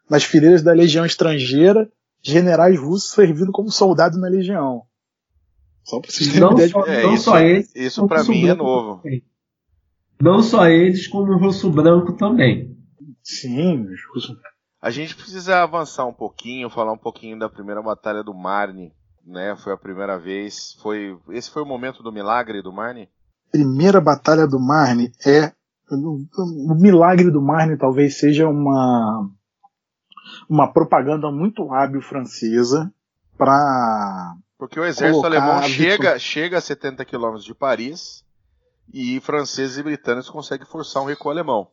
[0.09, 1.89] nas fileiras da legião estrangeira
[2.21, 4.81] generais russos servindo como soldado na legião.
[5.83, 6.69] Só pra vocês terem ideia.
[6.69, 7.75] Só, é, não isso, só eles.
[7.75, 9.03] Isso pra mim é novo.
[9.03, 9.23] Também.
[10.19, 12.75] Não só eles, como o russo branco também.
[13.21, 14.35] Sim, os russos.
[14.85, 18.93] A gente precisa avançar um pouquinho, falar um pouquinho da primeira batalha do Marne,
[19.25, 19.55] né?
[19.55, 20.77] Foi a primeira vez.
[20.79, 23.09] Foi esse foi o momento do milagre do Marne?
[23.51, 25.51] Primeira batalha do Marne é
[25.89, 29.27] o milagre do Marne talvez seja uma
[30.47, 32.93] uma propaganda muito hábil francesa
[33.35, 38.23] para porque o exército alemão chega, chega a 70 quilômetros de Paris
[38.93, 41.71] e franceses e britânicos conseguem forçar um recuo alemão.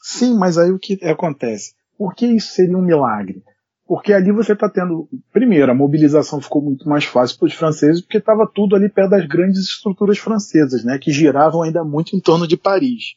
[0.00, 1.76] Sim, mas aí o que acontece?
[1.98, 3.42] Por que isso seria um milagre?
[3.84, 8.00] Porque ali você está tendo, primeiro, a mobilização ficou muito mais fácil para os franceses,
[8.00, 12.20] porque estava tudo ali perto das grandes estruturas francesas, né, que giravam ainda muito em
[12.20, 13.14] torno de Paris.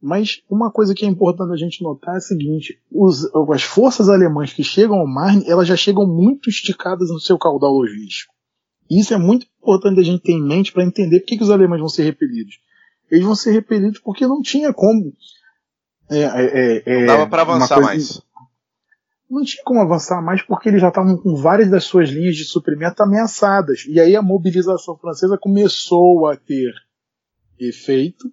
[0.00, 4.10] Mas uma coisa que é importante a gente notar é a seguinte: os, as forças
[4.10, 8.34] alemãs que chegam ao Marne, elas já chegam muito esticadas no seu caudal logístico.
[8.90, 11.42] E isso é muito importante a gente ter em mente para entender por que, que,
[11.42, 12.58] os alemães vão ser repelidos.
[13.10, 15.14] Eles vão ser repelidos porque não tinha como.
[16.10, 18.22] É, é, é, não dava para avançar coisa, mais.
[19.30, 22.44] Não tinha como avançar mais porque eles já estavam com várias das suas linhas de
[22.44, 23.84] suprimento ameaçadas.
[23.88, 26.72] E aí a mobilização francesa começou a ter
[27.58, 28.30] efeito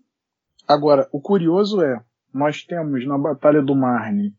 [0.72, 2.01] Agora, o curioso é,
[2.34, 4.34] nós temos na Batalha do Marne,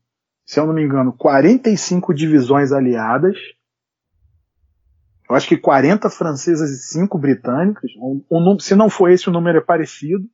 [0.47, 3.37] se eu não me engano, 45 divisões aliadas.
[5.29, 7.91] eu acho que 40 francesas e 5 britânicas.
[7.99, 10.25] Um, um, se não for esse, o número é parecido.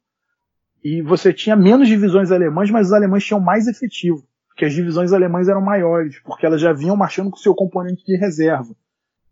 [0.82, 4.24] E você tinha menos divisões alemãs, mas os alemães tinham mais efetivo.
[4.48, 8.16] Porque as divisões alemãs eram maiores, porque elas já vinham marchando com seu componente de
[8.16, 8.74] reserva.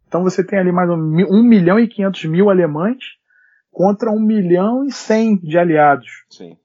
[0.07, 2.99] Então você tem ali mais um, 1 milhão e 500 mil alemães
[3.73, 6.25] contra 1 milhão e 100 de aliados.
[6.31, 6.57] Sim.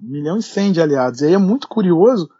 [0.00, 1.20] 1 milhão e 100 de aliados.
[1.20, 2.30] E aí é muito curioso,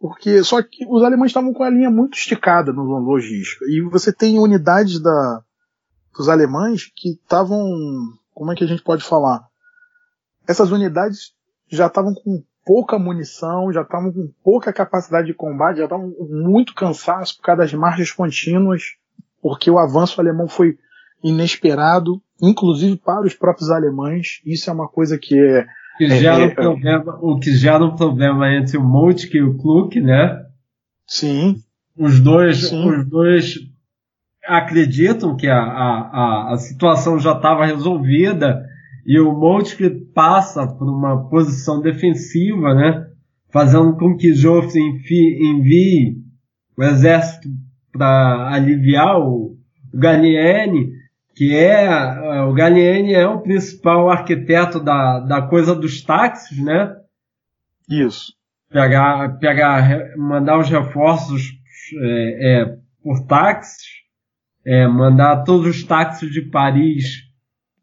[0.00, 3.64] porque só que os alemães estavam com a linha muito esticada no logística.
[3.66, 5.42] E você tem unidades da,
[6.16, 7.64] dos alemães que estavam,
[8.34, 9.47] como é que a gente pode falar?
[10.48, 11.32] Essas unidades
[11.70, 16.74] já estavam com pouca munição, já estavam com pouca capacidade de combate, já estavam muito
[16.74, 18.82] cansados por causa das margens contínuas,
[19.42, 20.78] porque o avanço alemão foi
[21.22, 24.40] inesperado, inclusive para os próprios alemães.
[24.44, 25.66] Isso é uma coisa que é
[25.98, 29.42] que é, gera é, um problema, o que gera um problema entre o Moltke e
[29.42, 30.46] o Kluk, né?
[31.06, 31.56] Sim.
[31.96, 32.88] Os dois, Sim.
[32.88, 33.56] os dois
[34.46, 38.64] acreditam que a, a, a situação já estava resolvida
[39.08, 43.06] e o Moltke passa por uma posição defensiva, né?
[43.50, 46.18] Fazendo com que Joffre envie,
[46.76, 47.48] o exército
[47.90, 49.56] para aliviar o,
[49.94, 50.92] o Gallieni
[51.34, 56.94] que é, é o Gallieni é o principal arquiteto da, da coisa dos táxis, né?
[57.88, 58.34] Isso.
[58.70, 61.52] Pegar, pegar, mandar os reforços
[62.02, 63.86] é, é, por táxis,
[64.66, 67.27] é, mandar todos os táxis de Paris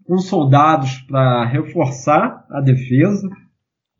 [0.06, 3.28] com soldados para reforçar a defesa.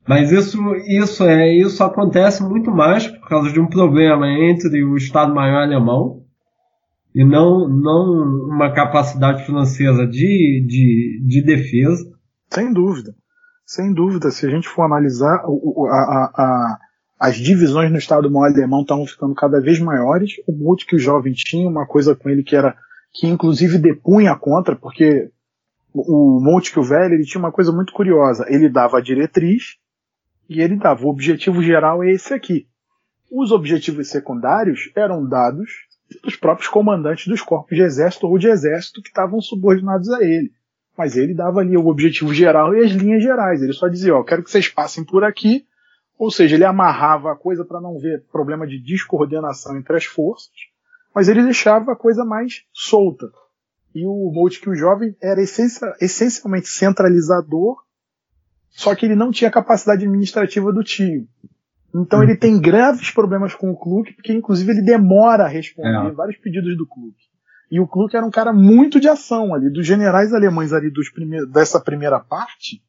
[0.08, 4.96] Mas isso, isso, é, isso acontece muito mais por causa de um problema entre o
[4.96, 6.24] Estado-Maior alemão
[7.14, 12.06] e não, não uma capacidade francesa de, de, de defesa.
[12.52, 13.16] Sem dúvida.
[13.66, 14.30] Sem dúvida.
[14.30, 16.78] Se a gente for analisar, a, a, a,
[17.20, 20.34] as divisões no Estado Maior Alemão estavam ficando cada vez maiores.
[20.46, 22.76] O Boot que o jovem tinha uma coisa com ele que era
[23.12, 25.32] que inclusive depunha contra, porque
[25.96, 28.46] o Monte velho ele tinha uma coisa muito curiosa.
[28.50, 29.78] Ele dava a diretriz
[30.50, 32.68] e ele dava o objetivo geral é esse aqui.
[33.32, 35.70] Os objetivos secundários eram dados
[36.22, 40.52] dos próprios comandantes dos corpos de exército ou de exército que estavam subordinados a ele.
[40.98, 43.62] Mas ele dava ali o objetivo geral e as linhas gerais.
[43.62, 45.66] Ele só dizia, ó, quero que vocês passem por aqui.
[46.18, 50.54] Ou seja, ele amarrava a coisa para não ver problema de descoordenação entre as forças,
[51.14, 53.26] mas ele deixava a coisa mais solta.
[53.96, 57.78] E o Moltke, o jovem, era essencialmente centralizador,
[58.70, 61.26] só que ele não tinha a capacidade administrativa do tio.
[61.96, 66.12] Então ele tem graves problemas com o Kluk, porque inclusive ele demora a responder é.
[66.12, 67.16] vários pedidos do Kluk.
[67.72, 71.10] E o Kluk era um cara muito de ação ali, dos generais alemães ali dos
[71.10, 72.84] prime dessa primeira parte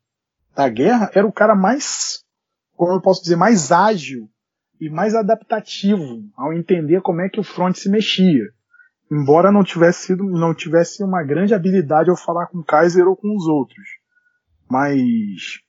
[0.56, 2.24] da guerra, era o cara mais,
[2.74, 4.28] como eu posso dizer, mais ágil
[4.80, 8.55] e mais adaptativo ao entender como é que o front se mexia.
[9.10, 13.16] Embora não tivesse sido, não tivesse uma grande habilidade ao falar com o Kaiser ou
[13.16, 13.86] com os outros.
[14.68, 15.60] Mas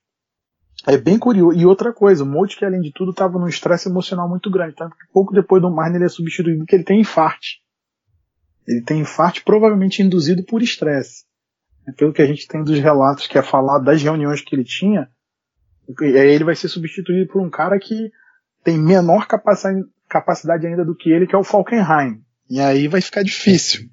[0.88, 1.58] é bem curioso.
[1.58, 4.76] E outra coisa, o Moltke, além de tudo, estava num estresse emocional muito grande.
[4.76, 7.62] Tanto que pouco depois do Marne ele é substituído porque ele tem infarte.
[8.68, 11.26] Ele tem infarte provavelmente induzido por estresse.
[11.88, 14.66] É pelo que a gente tem dos relatos que é falar das reuniões que ele
[14.66, 15.10] tinha,
[16.00, 18.12] aí ele vai ser substituído por um cara que
[18.62, 22.22] tem menor capacidade ainda do que ele, que é o Falkenhayn.
[22.50, 23.88] E aí vai ficar difícil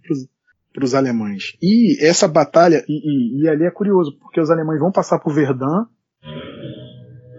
[0.72, 1.56] para os alemães.
[1.62, 5.32] E essa batalha, e, e, e ali é curioso, porque os alemães vão passar por
[5.32, 5.86] Verdun,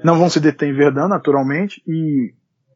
[0.03, 2.33] não vão se deter em Verdun, naturalmente, e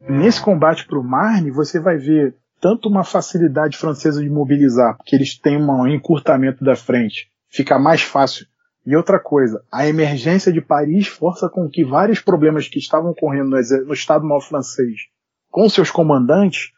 [0.09, 5.15] nesse combate para o Marne, você vai ver tanto uma facilidade francesa de mobilizar, porque
[5.15, 8.45] eles têm um encurtamento da frente, fica mais fácil.
[8.85, 13.49] E outra coisa, a emergência de Paris força com que vários problemas que estavam ocorrendo
[13.51, 15.01] no, no Estado Mal francês
[15.49, 16.71] com seus comandantes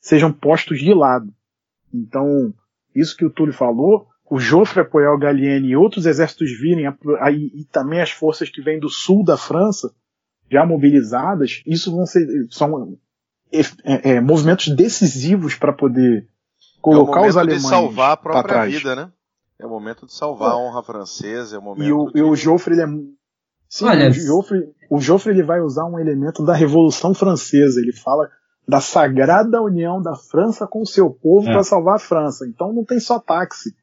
[0.00, 1.32] sejam postos de lado.
[1.92, 2.52] Então,
[2.94, 6.86] isso que o Túlio falou o Joffre apoiar o Gallieni e outros exércitos virem,
[7.20, 9.90] aí, e também as forças que vêm do sul da França,
[10.50, 12.98] já mobilizadas, isso vão ser, são
[13.52, 16.26] é, é, movimentos decisivos para poder
[16.80, 19.12] colocar é os alemães de salvar a própria vida, né?
[19.58, 22.18] É o momento de salvar a honra francesa, é o momento e o, de...
[22.18, 22.86] e o Joffre, ele é
[23.68, 27.78] Sim, Olha, o Joffre, o Joffre ele vai usar um elemento da Revolução Francesa.
[27.78, 28.30] Ele fala
[28.68, 31.52] da sagrada união da França com o seu povo é.
[31.52, 32.46] para salvar a França.
[32.46, 33.74] Então não tem só táxi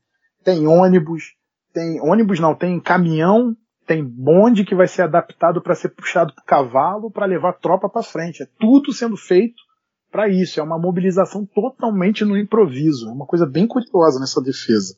[0.46, 1.34] tem ônibus,
[1.74, 3.58] tem ônibus não, tem caminhão,
[3.88, 8.04] tem bonde que vai ser adaptado para ser puxado por cavalo para levar tropa para
[8.04, 8.44] frente.
[8.44, 9.62] É tudo sendo feito
[10.12, 10.60] para isso.
[10.60, 13.10] É uma mobilização totalmente no improviso.
[13.10, 14.96] É uma coisa bem curiosa nessa defesa.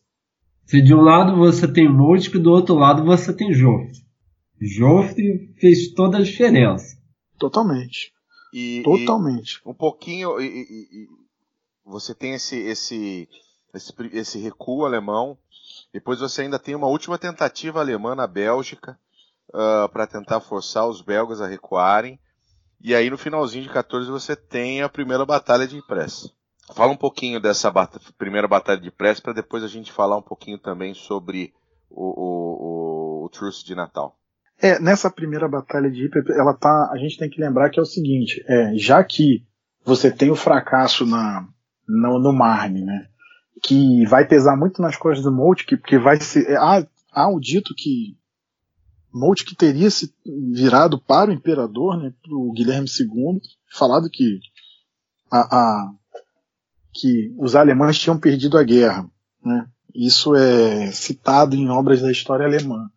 [0.65, 4.05] Se de um lado você tem Moltke, do outro lado você tem Joffre.
[4.59, 6.97] Joffre fez toda a diferença.
[7.39, 8.11] Totalmente.
[8.57, 9.61] E, Totalmente.
[9.63, 10.41] E um pouquinho.
[10.41, 11.07] E, e,
[11.85, 13.29] você tem esse, esse
[13.73, 15.37] esse, esse recuo alemão.
[15.93, 18.99] Depois você ainda tem uma última tentativa alemã na Bélgica
[19.53, 22.19] uh, ah, para tentar forçar os belgas a recuarem.
[22.81, 26.33] E aí no finalzinho de 14 você tem a primeira batalha de Ypres.
[26.73, 30.21] Fala um pouquinho dessa bat primeira batalha de Ypres para depois a gente falar um
[30.21, 31.53] pouquinho também sobre
[31.89, 34.17] o, o, o, o Truce de Natal.
[34.59, 37.81] É, nessa primeira batalha de Ypres, ela tá, a gente tem que lembrar que é
[37.81, 39.45] o seguinte, é, já que
[39.85, 41.47] você tem o fracasso na,
[41.87, 43.07] no, no Marne, né,
[43.61, 47.39] que vai pesar muito nas costas do Moltke, porque vai ser, é, há, há o
[47.39, 48.17] dito que
[49.13, 50.13] Moltke teria se
[50.51, 53.39] virado para o imperador, né, para o Guilherme II,
[53.71, 54.39] falado que
[55.31, 55.91] a, a,
[56.93, 59.09] que os alemães tinham perdido a guerra,
[59.43, 59.67] né?
[59.93, 62.89] Isso é citado em obras da história alemã.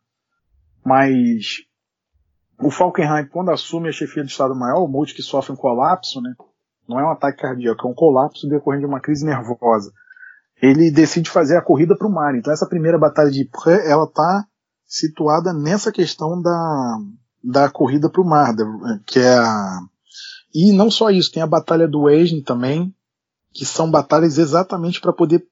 [0.84, 1.58] Mas
[2.58, 6.34] o Falkenhayn, quando assume a chefia do Estado-Maior, o Moltke sofre um colapso, né?
[6.88, 9.92] Não é um ataque cardíaco, é um colapso decorrente de uma crise nervosa.
[10.60, 12.34] Ele decide fazer a corrida para o mar.
[12.34, 14.44] Então essa primeira batalha de Ypres, ela está
[14.86, 16.98] situada nessa questão da,
[17.42, 18.54] da corrida para o mar,
[19.06, 19.80] que é a
[20.54, 22.94] e não só isso, tem a batalha do Aisne também,
[23.52, 25.46] que são batalhas exatamente para poder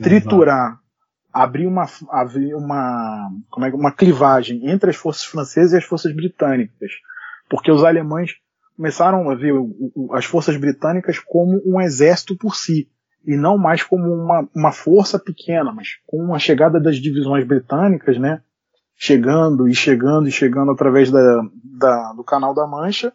[0.00, 0.78] triturar,
[1.34, 6.14] abrir uma abrir uma como é uma clivagem entre as forças francesas e as forças
[6.14, 6.92] britânicas,
[7.50, 8.36] porque os alemães
[8.76, 9.52] começaram a ver
[10.12, 12.88] as forças britânicas como um exército por si
[13.26, 18.18] e não mais como uma, uma força pequena, mas com a chegada das divisões britânicas,
[18.18, 18.42] né,
[18.94, 23.12] chegando e chegando e chegando através da, da, do Canal da Mancha,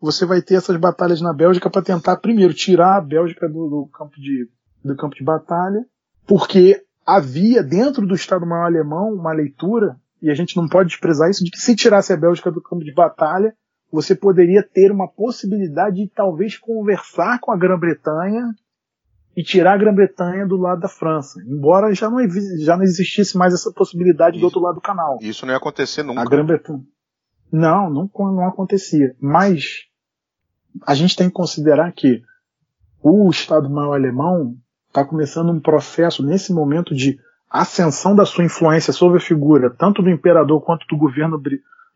[0.00, 3.88] você vai ter essas batalhas na Bélgica para tentar primeiro tirar a Bélgica do, do,
[3.92, 4.48] campo de,
[4.84, 5.86] do campo de batalha,
[6.26, 11.44] porque havia dentro do Estado-Maior alemão uma leitura, e a gente não pode desprezar isso,
[11.44, 13.54] de que se tirasse a Bélgica do campo de batalha,
[13.92, 18.52] você poderia ter uma possibilidade de talvez conversar com a Grã-Bretanha
[19.36, 22.18] e tirar a Grã-Bretanha do lado da França, embora já não,
[22.58, 25.18] já não existisse mais essa possibilidade isso, do outro lado do canal.
[25.20, 26.22] Isso não ia acontecer nunca.
[26.22, 26.82] A Grã-Bretanha.
[27.52, 29.14] Não, não, não acontecia.
[29.20, 29.84] Mas
[30.86, 32.22] a gente tem que considerar que
[33.00, 34.56] o Estado-Maior alemão
[34.94, 37.18] está começando um processo nesse momento de
[37.50, 41.36] ascensão da sua influência sobre a figura tanto do imperador quanto do governo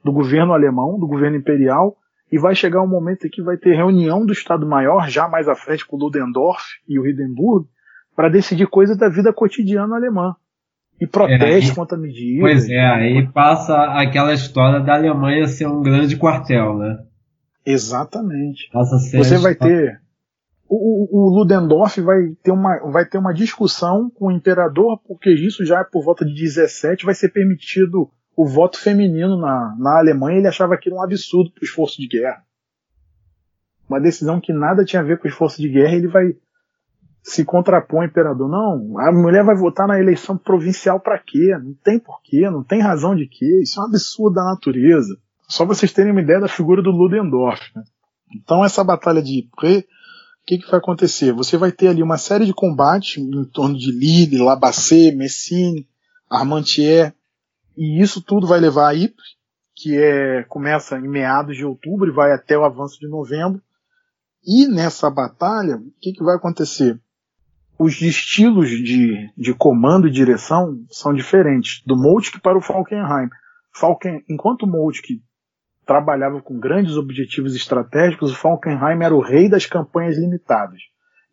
[0.04, 1.96] do governo alemão, do governo imperial,
[2.30, 5.54] e vai chegar um momento em que vai ter reunião do Estado-Maior, já mais à
[5.54, 7.66] frente com o Ludendorff e o Hindenburg,
[8.14, 10.34] para decidir coisas da vida cotidiana alemã.
[11.00, 12.40] E protege é, contra a medida.
[12.40, 16.98] Pois é, aí passa aquela história da Alemanha ser um grande quartel, né?
[17.64, 18.68] Exatamente.
[18.72, 20.00] Você vai ter.
[20.70, 25.64] O, o, Ludendorff vai ter, uma, vai ter uma discussão com o imperador, porque isso
[25.64, 30.38] já é por volta de 17 vai ser permitido o voto feminino na, na Alemanha,
[30.38, 32.44] ele achava aquilo um absurdo para o esforço de guerra.
[33.88, 36.36] Uma decisão que nada tinha a ver com o esforço de guerra, ele vai
[37.22, 38.48] se contrapor ao imperador.
[38.48, 41.56] Não, a mulher vai votar na eleição provincial para quê?
[41.62, 43.60] Não tem porquê, não tem razão de quê.
[43.62, 45.18] Isso é um absurdo da natureza.
[45.48, 47.70] Só vocês terem uma ideia da figura do Ludendorff.
[47.74, 47.82] Né?
[48.36, 49.48] Então essa batalha de
[50.48, 51.30] que, que vai acontecer?
[51.32, 55.86] Você vai ter ali uma série de combates em torno de Lille, Labacé, Messine,
[56.30, 57.12] Armentières,
[57.76, 59.36] e isso tudo vai levar a Ypres,
[59.76, 63.60] que é, começa em meados de outubro e vai até o avanço de novembro.
[64.42, 66.98] E nessa batalha, o que, que vai acontecer?
[67.78, 73.28] Os estilos de, de comando e direção são diferentes, do Moltke para o Falkenhayn.
[73.70, 75.22] Falken, enquanto o Moltke
[75.88, 80.82] trabalhava com grandes objetivos estratégicos, o Falkenhayn era o rei das campanhas limitadas.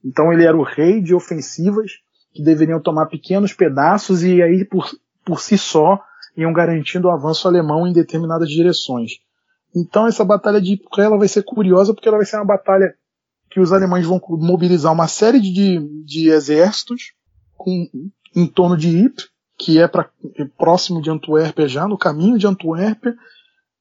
[0.03, 1.91] Então ele era o rei de ofensivas
[2.33, 4.89] que deveriam tomar pequenos pedaços e aí por,
[5.25, 6.01] por si só
[6.37, 9.19] iam garantindo o avanço alemão em determinadas direções.
[9.75, 12.95] Então essa batalha de ela vai ser curiosa porque ela vai ser uma batalha
[13.51, 17.13] que os alemães vão mobilizar uma série de, de exércitos
[17.57, 17.85] com,
[18.33, 19.27] em torno de Ypres,
[19.57, 20.09] que é pra,
[20.57, 23.15] próximo de Antuérpia já, no caminho de Antuérpia,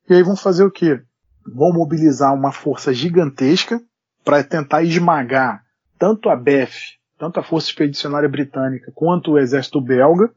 [0.09, 1.01] e aí vão fazer o quê?
[1.47, 3.81] Vão mobilizar uma força gigantesca
[4.25, 5.63] para tentar esmagar
[5.99, 10.31] tanto a BEF, tanto a Força Expedicionária Britânica, quanto o exército belga,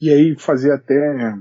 [0.00, 1.34] e aí fazer até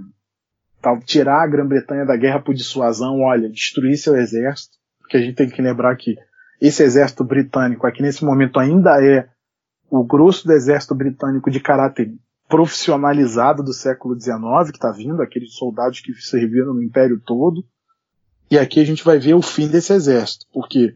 [0.82, 5.36] tal, tirar a Grã-Bretanha da guerra por dissuasão, olha, destruir seu exército, porque a gente
[5.36, 6.16] tem que lembrar que
[6.60, 9.28] esse exército britânico aqui nesse momento ainda é
[9.90, 12.14] o grosso do exército britânico de caráter
[12.52, 17.64] profissionalizado do século XIX, que está vindo, aqueles soldados que serviram no império todo.
[18.52, 20.93] E aqui a gente vai ver o fim desse exército, porque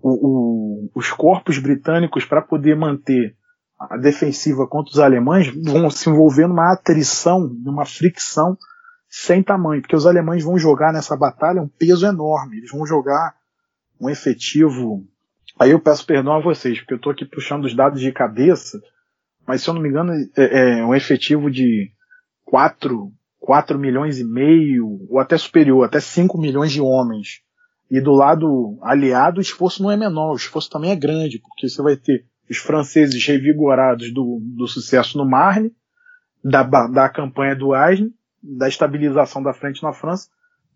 [0.00, 3.36] o, o, os corpos britânicos, para poder manter
[3.78, 8.56] a defensiva contra os alemães, vão se envolver numa atrição, numa fricção
[9.10, 13.34] sem tamanho, porque os alemães vão jogar nessa batalha um peso enorme, eles vão jogar
[14.00, 15.06] um efetivo.
[15.60, 18.80] Aí eu peço perdão a vocês, porque eu estou aqui puxando os dados de cabeça,
[19.46, 21.90] mas se eu não me engano, é, é um efetivo de
[22.44, 27.40] 4, 4 milhões e meio, ou até superior, até 5 milhões de homens.
[27.90, 31.68] E do lado aliado, o esforço não é menor, o esforço também é grande, porque
[31.68, 35.72] você vai ter os franceses revigorados do, do sucesso no Marne,
[36.44, 38.12] da, da campanha do Aisne,
[38.42, 40.28] da estabilização da frente na França,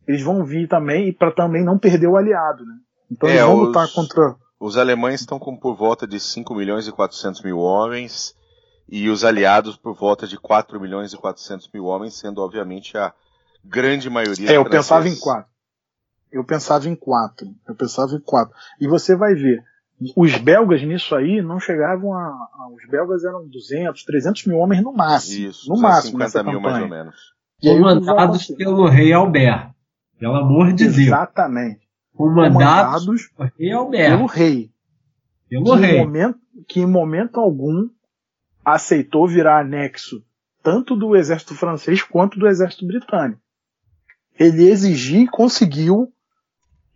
[0.07, 2.75] eles vão vir também, e para também não perder o aliado, né?
[3.11, 4.37] Então é, eles vão os, lutar contra.
[4.61, 8.35] Os alemães estão com por volta de 5 milhões e 400 mil homens,
[8.89, 13.13] e os aliados por volta de 4 milhões e 400 mil homens, sendo obviamente a
[13.65, 14.51] grande maioria.
[14.51, 14.71] É, eu franceses.
[14.71, 15.51] pensava em 4.
[16.33, 17.49] Eu pensava em 4.
[17.69, 18.55] Eu pensava em 4.
[18.81, 19.63] E você vai ver,
[20.15, 24.83] os belgas nisso aí não chegavam a, a, Os belgas eram 200, 300 mil homens
[24.83, 25.49] no máximo.
[25.49, 26.19] Isso, no máximo.
[26.23, 26.73] 50 mil campanha.
[26.73, 27.37] mais ou menos.
[27.61, 29.71] Comandados pelo rei Albert.
[30.19, 30.99] Pelo amor de Deus.
[30.99, 31.87] Exatamente.
[32.15, 34.11] Comandados, pelo rei Albert.
[34.11, 34.71] Pelo rei.
[35.49, 35.97] Pelo que rei.
[35.97, 37.89] Em momento, que em momento algum
[38.67, 40.25] aceitou virar anexo
[40.61, 43.41] tanto do exército francês quanto do exército britânico.
[44.37, 46.13] Ele exigiu e conseguiu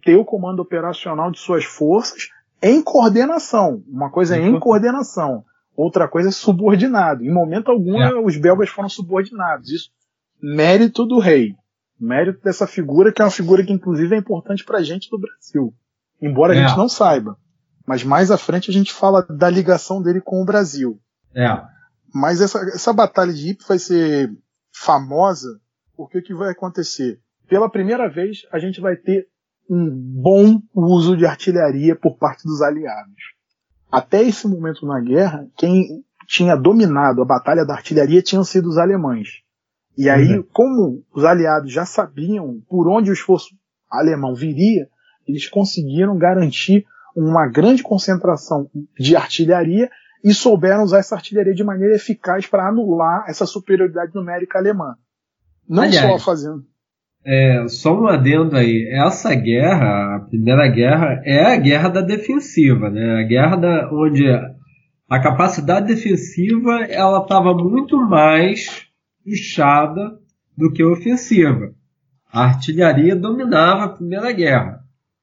[0.02, 2.28] ter o comando operacional de suas forças
[2.60, 3.84] em coordenação.
[3.86, 5.44] Uma coisa é em coordenação,
[5.76, 7.24] outra coisa é subordinado.
[7.24, 8.18] Em momento algum, é.
[8.18, 9.70] os belgas foram subordinados.
[9.70, 9.90] Isso,
[10.42, 11.54] mérito do rei.
[11.98, 15.18] Mérito dessa figura, que é uma figura que, inclusive, é importante para a gente do
[15.18, 15.72] Brasil.
[16.20, 16.58] Embora é.
[16.58, 17.36] a gente não saiba.
[17.86, 21.00] Mas mais à frente a gente fala da ligação dele com o Brasil.
[21.34, 21.62] É.
[22.12, 24.30] Mas essa, essa batalha de Ypres vai ser
[24.72, 25.60] famosa
[25.96, 27.20] porque o que vai acontecer?
[27.46, 29.28] Pela primeira vez, a gente vai ter
[29.68, 33.34] um bom uso de artilharia por parte dos aliados.
[33.92, 38.78] Até esse momento na guerra, quem tinha dominado a batalha da artilharia tinham sido os
[38.78, 39.42] alemães.
[39.98, 40.44] E aí, uhum.
[40.52, 43.54] como os aliados já sabiam por onde o esforço
[43.90, 44.88] alemão viria,
[45.28, 49.90] eles conseguiram garantir uma grande concentração de artilharia
[50.22, 54.94] e souberam usar essa artilharia de maneira eficaz para anular essa superioridade numérica alemã.
[55.68, 56.64] Não Aliás, só fazendo.
[57.24, 58.88] É, só um adendo aí.
[58.92, 63.20] Essa guerra, a primeira guerra, é a guerra da defensiva, né?
[63.20, 64.26] A guerra da, onde
[65.08, 68.86] a capacidade defensiva ela estava muito mais
[69.24, 70.18] puxada
[70.56, 71.72] do que ofensiva.
[72.32, 74.79] A artilharia dominava a primeira guerra.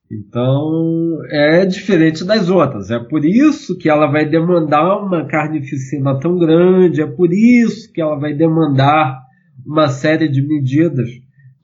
[0.10, 2.89] Então é diferente das outras.
[2.89, 8.01] É por isso que ela vai demandar uma carnificina tão grande, é por isso que
[8.01, 9.22] ela vai demandar
[9.66, 11.10] uma série de medidas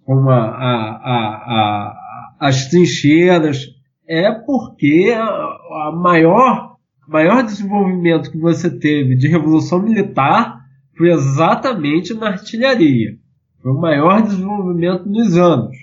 [0.05, 3.69] como a, a, a, as trincheiras.
[4.05, 6.75] É porque a, maior,
[7.07, 10.59] maior desenvolvimento que você teve de revolução militar
[10.97, 13.17] foi exatamente na artilharia.
[13.61, 15.77] Foi o maior desenvolvimento nos anos.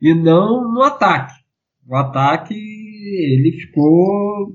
[0.00, 1.41] E não no ataque.
[1.86, 4.52] O ataque ele ficou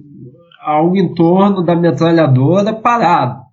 [0.61, 3.45] algo em torno da metralhadora parado.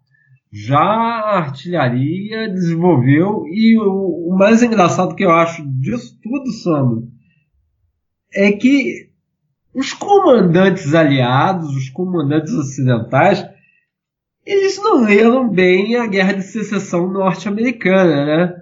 [0.52, 7.08] Já a artilharia desenvolveu, e o, o mais engraçado que eu acho disso tudo, Sandro,
[8.32, 9.10] é que
[9.74, 13.44] os comandantes aliados, os comandantes ocidentais,
[14.46, 18.54] eles não leram bem a Guerra de Secessão norte-americana, né?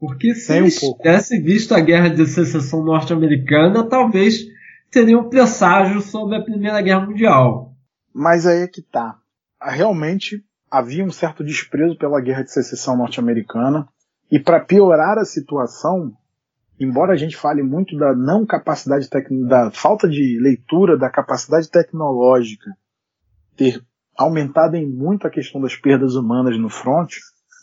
[0.00, 4.46] Porque se eles um tivessem visto a Guerra de Secessão norte-americana, talvez
[4.94, 7.74] teriam um presságio sobre a Primeira Guerra Mundial.
[8.14, 9.18] Mas aí é que tá.
[9.60, 13.88] Realmente havia um certo desprezo pela Guerra de Secessão norte-americana,
[14.30, 16.12] e para piorar a situação,
[16.80, 19.08] embora a gente fale muito da não capacidade
[19.46, 22.70] da falta de leitura da capacidade tecnológica
[23.56, 23.84] ter
[24.16, 27.14] aumentado em muito a questão das perdas humanas no front,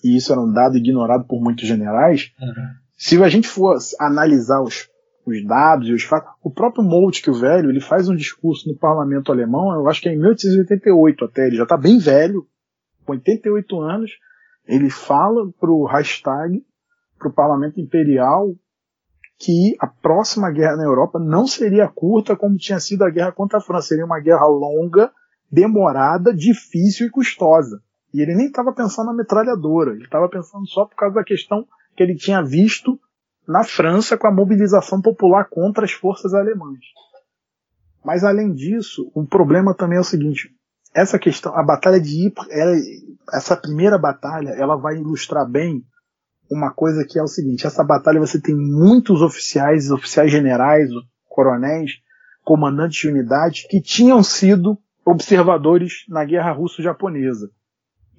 [0.04, 2.68] e isso era um dado ignorado por muitos generais, uhum.
[2.98, 4.88] se a gente for analisar os,
[5.26, 8.76] os dados e os fatos, o próprio Moltke, o velho, ele faz um discurso no
[8.76, 12.48] parlamento alemão, eu acho que é em 1888 até, ele já está bem velho,
[13.06, 14.12] com 88 anos,
[14.66, 16.64] ele fala para o Reichstag,
[17.18, 18.56] para o Parlamento Imperial,
[19.40, 23.58] que a próxima guerra na Europa não seria curta como tinha sido a guerra contra
[23.58, 25.12] a França, seria uma guerra longa,
[25.52, 27.82] demorada, difícil e custosa.
[28.14, 31.66] E ele nem estava pensando na metralhadora, ele estava pensando só por causa da questão
[31.96, 33.00] que ele tinha visto
[33.48, 36.80] na França com a mobilização popular contra as forças alemãs.
[38.04, 40.50] Mas além disso, o problema também é o seguinte:
[40.94, 42.76] essa questão, a batalha de Ypres, ela,
[43.34, 45.84] essa primeira batalha, ela vai ilustrar bem
[46.50, 50.90] uma coisa que é o seguinte: essa batalha você tem muitos oficiais, oficiais generais,
[51.30, 51.92] coronéis,
[52.44, 57.50] comandantes de unidade que tinham sido observadores na guerra russo-japonesa.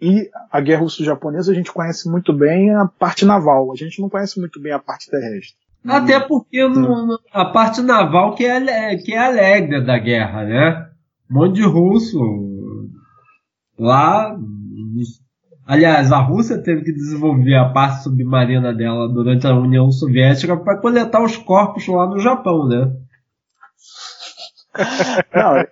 [0.03, 4.09] E a guerra russo-japonesa a gente conhece muito bem a parte naval, a gente não
[4.09, 5.55] conhece muito bem a parte terrestre.
[5.87, 10.91] Até porque no, a parte naval que é, que é alegre da guerra, né?
[11.31, 12.19] Um monte de russo
[13.79, 14.37] lá
[15.65, 20.81] Aliás, a Rússia teve que desenvolver a parte submarina dela durante a União Soviética para
[20.81, 22.93] coletar os corpos lá no Japão, né?
[25.33, 25.65] Não,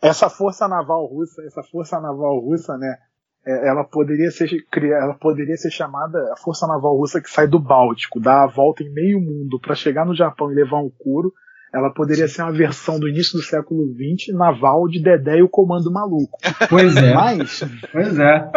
[0.00, 2.96] essa força naval russa, essa força naval russa, né?
[3.44, 7.58] É, ela poderia ser ela poderia ser chamada a força naval russa que sai do
[7.58, 11.32] Báltico, dá a volta em meio mundo para chegar no Japão e levar um couro.
[11.74, 15.48] Ela poderia ser uma versão do início do século XX naval de Dedé e o
[15.48, 16.38] Comando Maluco.
[16.68, 17.14] Pois é.
[17.14, 18.50] Mas, pois é.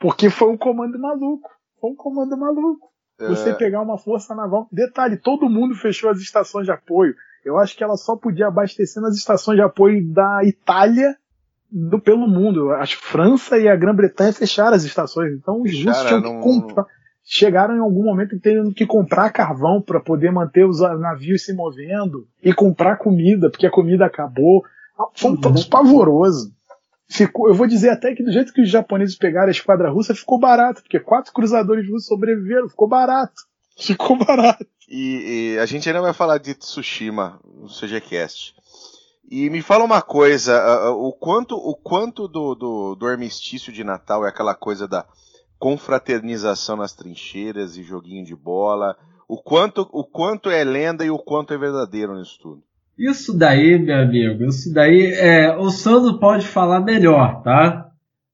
[0.00, 1.50] Porque foi um comando maluco.
[1.80, 2.88] Foi um comando maluco.
[3.20, 3.28] É...
[3.28, 4.68] Você pegar uma força naval.
[4.72, 7.14] Detalhe, todo mundo fechou as estações de apoio.
[7.44, 11.14] Eu acho que ela só podia abastecer nas estações de apoio da Itália
[11.70, 12.70] do, pelo mundo.
[12.72, 15.32] A França e a Grã-Bretanha fecharam as estações.
[15.32, 16.86] Então os russos tinham que comprar.
[17.24, 22.26] Chegaram em algum momento tendo que comprar carvão para poder manter os navios se movendo
[22.42, 24.62] e comprar comida, porque a comida acabou.
[25.14, 25.68] Foi um uhum.
[25.70, 26.50] pavoroso
[27.08, 30.14] ficou, eu vou dizer até que do jeito que os japoneses pegaram a esquadra russa,
[30.14, 33.48] ficou barato, porque quatro cruzadores russos sobreviveram, ficou barato.
[33.80, 34.66] Ficou barato.
[34.88, 38.52] E, e a gente ainda vai falar de Tsushima no CGCast.
[39.30, 44.24] E me fala uma coisa, o quanto, o quanto do, do, do armistício de Natal
[44.24, 45.04] é aquela coisa da
[45.58, 48.96] confraternização nas trincheiras e joguinho de bola,
[49.28, 52.62] o quanto, o quanto é lenda e o quanto é verdadeiro nisso tudo.
[52.98, 57.86] Isso daí, meu amigo, isso daí é, o Sandro pode falar melhor, tá?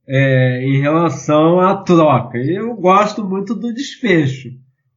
[0.06, 2.38] É, em relação à troca.
[2.38, 4.48] Eu gosto muito do desfecho.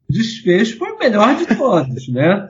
[0.09, 2.47] O desfecho foi o melhor de todos, né?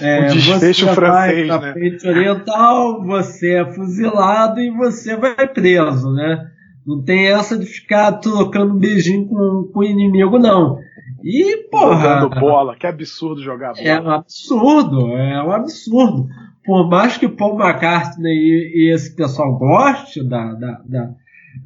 [0.00, 1.72] É, o desfecho você francês, vai né?
[1.72, 6.50] frente oriental, você é fuzilado e você vai preso, né?
[6.86, 10.78] Não tem essa de ficar trocando beijinho com, com o inimigo, não.
[11.22, 12.20] E, porra.
[12.20, 13.86] Jogando bola, que absurdo jogar bola.
[13.86, 16.26] É um absurdo, é um absurdo.
[16.64, 21.10] Por mais que Paul McCartney e, e esse pessoal goste da, da, da,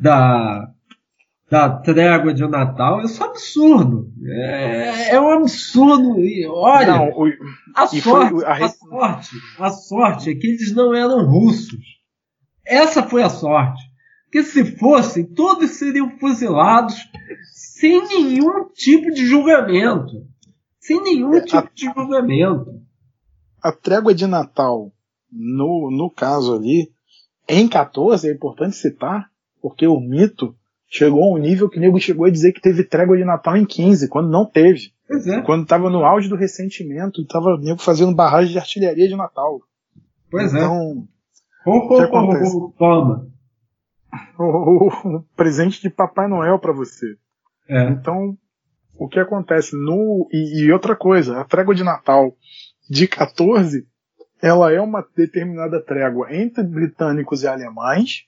[0.01, 0.69] da,
[1.49, 4.13] da trégua de Natal, isso é um absurdo.
[4.25, 6.19] É, é um absurdo.
[6.19, 7.33] E, olha, não, o,
[7.75, 8.53] a, sorte, a...
[8.53, 11.81] a sorte, a sorte é que eles não eram russos.
[12.67, 13.81] Essa foi a sorte.
[14.33, 16.97] Que se fossem, todos seriam fuzilados
[17.53, 20.27] sem nenhum tipo de julgamento.
[20.81, 22.83] Sem nenhum é, tipo a, de julgamento.
[23.63, 24.93] A trégua de Natal,
[25.31, 26.91] no, no caso ali,
[27.49, 29.31] em 14, é importante citar,
[29.63, 30.57] porque o mito
[30.89, 33.57] chegou a um nível que o nego chegou a dizer que teve trégua de Natal
[33.57, 34.93] em 15, quando não teve.
[35.09, 35.41] É.
[35.43, 39.61] Quando estava no auge do ressentimento, estava o nego fazendo barragem de artilharia de Natal.
[40.31, 40.59] Pois é.
[40.59, 41.07] então,
[41.67, 41.71] é.
[41.71, 42.57] O que acontece?
[42.79, 43.27] Toma.
[44.39, 47.07] O presente de Papai Noel para você.
[47.69, 47.91] É.
[47.91, 48.37] Então,
[48.99, 52.35] o que acontece no e, e, outra coisa, a trégua de Natal
[52.89, 53.87] de 14,
[54.41, 58.25] ela é uma determinada trégua entre britânicos e alemães,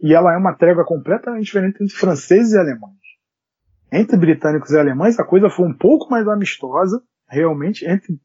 [0.00, 2.96] e ela é uma trégua completamente diferente entre franceses e alemães.
[3.90, 7.86] Entre britânicos e alemães, a coisa foi um pouco mais amistosa, realmente.
[7.86, 8.18] Entre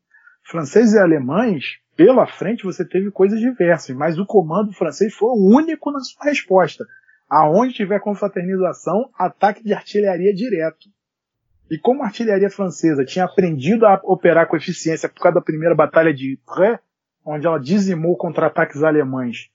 [0.44, 5.56] franceses e alemães, pela frente você teve coisas diversas, mas o comando francês foi o
[5.56, 6.86] único na sua resposta.
[7.30, 10.90] Aonde tiver confraternização, ataque de artilharia direto.
[11.70, 15.74] E como a artilharia francesa tinha aprendido a operar com eficiência por causa da primeira
[15.74, 16.80] batalha de Ypres,
[17.26, 19.50] onde ela dizimou contra-ataques alemães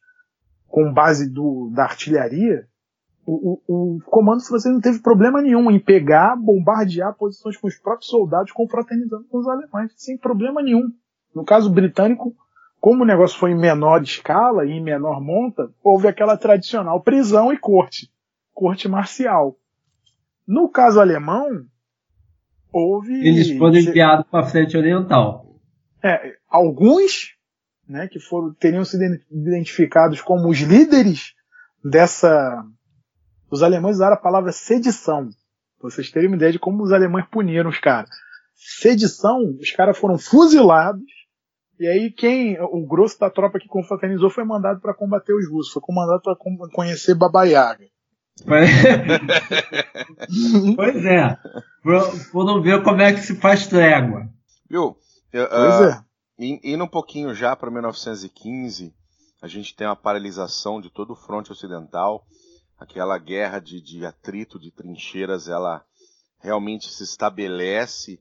[0.76, 2.68] com base do, da artilharia,
[3.24, 7.78] o, o, o, comando francês não teve problema nenhum em pegar, bombardear posições com os
[7.78, 10.92] próprios soldados, confraternizando com os alemães, sem problema nenhum.
[11.34, 12.36] No caso britânico,
[12.78, 17.50] como o negócio foi em menor escala e em menor monta, houve aquela tradicional prisão
[17.50, 18.12] e corte,
[18.52, 19.56] corte marcial.
[20.46, 21.64] No caso alemão,
[22.70, 23.26] houve.
[23.26, 25.58] Eles foram enviados para a frente oriental.
[26.04, 27.34] É, alguns,
[27.88, 31.34] né, que foram teriam sido identificados como os líderes
[31.84, 32.64] dessa.
[33.50, 35.28] Os alemães usaram a palavra sedição.
[35.78, 38.10] Pra vocês terem uma ideia de como os alemães puniram os caras.
[38.54, 41.04] Sedição, os caras foram fuzilados
[41.78, 45.72] e aí quem, o grosso da tropa que confraternizou foi mandado para combater os russos,
[45.72, 46.34] foi mandado para
[46.72, 47.84] conhecer Baba Yaga.
[50.74, 51.38] pois é.
[52.32, 54.28] Foram ver como é que se faz trégua.
[54.68, 54.88] Viu?
[54.88, 54.96] Uh,
[55.48, 56.00] pois é.
[56.38, 58.94] Indo um pouquinho já para 1915,
[59.40, 62.26] a gente tem uma paralisação de todo o fronte ocidental.
[62.78, 65.84] Aquela guerra de, de atrito, de trincheiras, ela
[66.38, 68.20] realmente se estabelece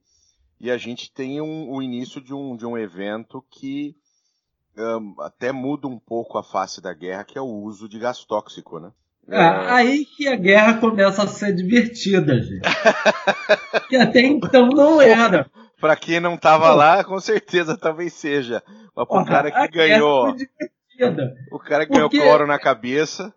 [0.60, 3.96] e a gente tem um, o início de um, de um evento que
[4.78, 8.24] um, até muda um pouco a face da guerra, que é o uso de gás
[8.24, 8.92] tóxico, né?
[9.28, 9.72] É, é...
[9.72, 12.62] aí que a guerra começa a ser divertida, gente.
[13.90, 15.50] que até então não era.
[15.86, 18.64] Para quem não tava lá, com certeza talvez seja.
[18.96, 20.36] Mas pro cara que ganhou.
[21.52, 23.32] O cara que ganhou cloro na cabeça.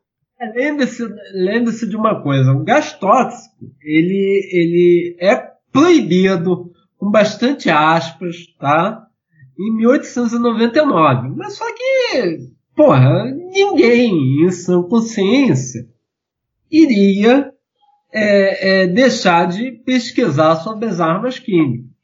[0.55, 5.36] Lembre-se lembre de uma coisa, o gás tóxico, ele, ele é
[5.70, 9.07] proibido, com bastante aspas, tá?
[9.61, 11.28] Em 1899.
[11.36, 12.38] Mas só que,
[12.74, 15.86] porra, ninguém em sã consciência
[16.70, 17.53] iria
[18.11, 21.97] é, é, deixar de pesquisar sobre as armas químicas.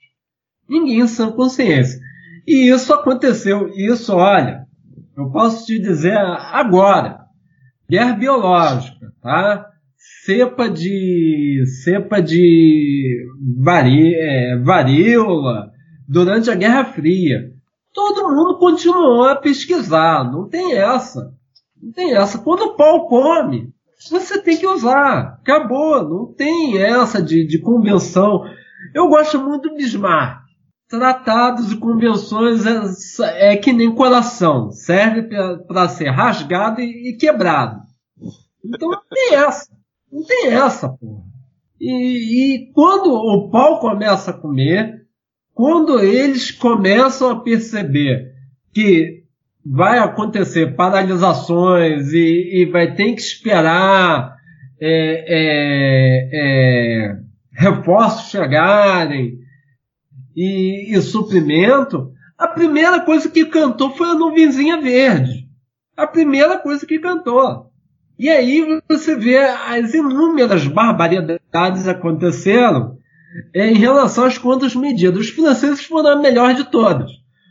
[0.68, 2.00] Ninguém em sã consciência.
[2.46, 3.68] E isso aconteceu.
[3.74, 4.66] Isso, olha,
[5.16, 7.20] eu posso te dizer agora,
[7.88, 9.70] guerra biológica, tá?
[10.24, 13.26] Cepa de cepa de
[13.58, 15.70] vari, é, varíola
[16.08, 17.52] durante a Guerra Fria.
[17.92, 21.32] Todo mundo continuou a pesquisar, não tem essa.
[21.80, 22.38] Não tem essa.
[22.38, 23.72] Quando o pau come,
[24.10, 25.38] você tem que usar.
[25.40, 26.02] Acabou.
[26.02, 28.44] Não tem essa de, de convenção.
[28.94, 30.43] Eu gosto muito do Bismarck.
[30.96, 32.64] Tratados e convenções
[33.20, 34.70] é, é que nem coração.
[34.70, 35.28] Serve
[35.66, 37.80] para ser rasgado e, e, quebrado.
[38.64, 39.68] Então não tem essa.
[40.10, 41.24] Não tem essa, porra.
[41.80, 45.04] E, e quando o pau começa a comer,
[45.52, 48.32] quando eles começam a perceber
[48.72, 49.24] que
[49.66, 54.36] vai acontecer paralisações e, e vai ter que esperar
[54.80, 57.16] é, é, é,
[57.52, 59.43] reforços chegarem
[60.34, 65.48] e, e, suprimento, a primeira coisa que cantou foi a nuvenzinha verde.
[65.96, 67.70] A primeira coisa que cantou.
[68.18, 72.98] E aí você vê as inúmeras barbaridades aconteceram
[73.52, 75.20] é, em relação às contas medidas.
[75.20, 77.10] Os franceses foram a melhor de todas.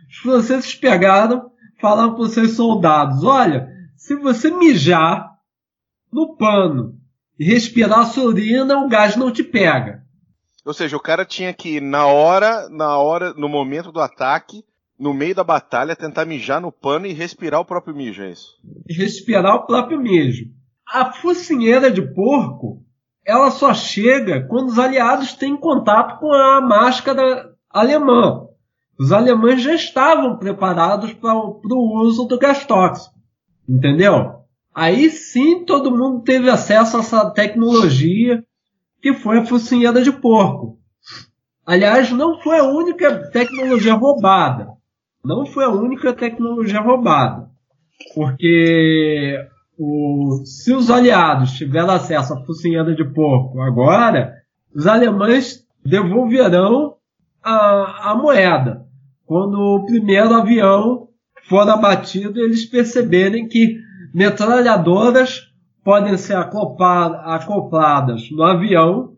[0.09, 1.49] Os franceses pegaram
[1.81, 5.31] falar para os seus soldados: olha, se você mijar
[6.11, 6.97] no pano
[7.38, 10.02] e respirar sua urina, o gás não te pega.
[10.66, 14.64] Ou seja, o cara tinha que na hora, na hora, no momento do ataque,
[14.97, 18.57] no meio da batalha, tentar mijar no pano e respirar o próprio mijo, é isso?
[18.89, 20.45] Respirar o próprio mijo.
[20.88, 22.82] A focinheira de porco,
[23.26, 28.47] ela só chega quando os aliados têm contato com a máscara alemã.
[28.97, 33.16] Os alemães já estavam preparados para o uso do gás tóxico.
[33.68, 34.43] Entendeu?
[34.74, 38.43] Aí sim todo mundo teve acesso a essa tecnologia
[39.03, 40.79] que foi a focinheira de porco.
[41.65, 44.69] Aliás, não foi a única tecnologia roubada.
[45.25, 47.49] Não foi a única tecnologia roubada.
[48.15, 49.37] Porque
[49.77, 54.35] o, se os aliados tiveram acesso à focinheira de porco agora,
[54.73, 56.95] os alemães devolverão
[57.43, 58.85] a, a moeda.
[59.25, 61.09] Quando o primeiro avião
[61.49, 63.77] for abatido, eles perceberem que
[64.13, 65.52] metralhadoras
[65.84, 69.15] podem ser acopladas no avião,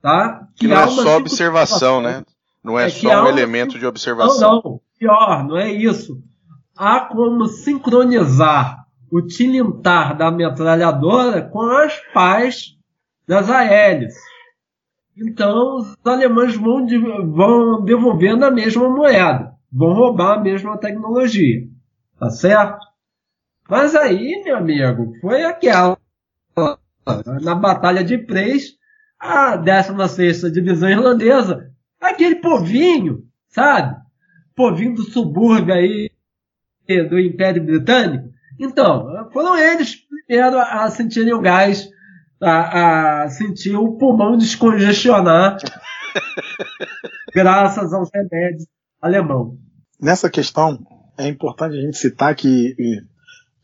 [0.00, 0.48] tá?
[0.56, 2.24] Que, que não é só observação, né?
[2.62, 4.54] Não é, é só um elemento de observação.
[4.56, 4.80] Não, não.
[4.98, 6.22] Pior, não é isso.
[6.76, 12.76] Há como sincronizar o tilintar da metralhadora com as pás
[13.26, 14.14] das aéreas.
[15.16, 16.86] Então, os alemães vão,
[17.32, 21.66] vão devolvendo a mesma moeda, vão roubar a mesma tecnologia.
[22.18, 22.89] Tá certo?
[23.70, 25.96] Mas aí, meu amigo, foi aquela.
[27.40, 28.72] Na Batalha de Preis,
[29.16, 33.96] a 16 Divisão Irlandesa, aquele povinho, sabe?
[34.56, 36.10] Povinho do subúrbio aí
[37.08, 38.28] do Império Britânico.
[38.58, 39.96] Então, foram eles
[40.26, 41.88] primeiro a sentirem o gás
[42.42, 45.58] a, a sentir o pulmão descongestionar
[47.32, 48.66] graças aos remédios
[49.00, 49.56] alemão.
[50.00, 50.78] Nessa questão,
[51.16, 52.74] é importante a gente citar que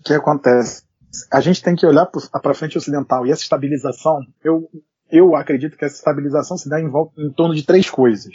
[0.06, 0.84] que acontece?
[1.32, 4.68] A gente tem que olhar para a frente ocidental e essa estabilização, eu,
[5.10, 8.34] eu acredito que essa estabilização se dá em, volta, em torno de três coisas.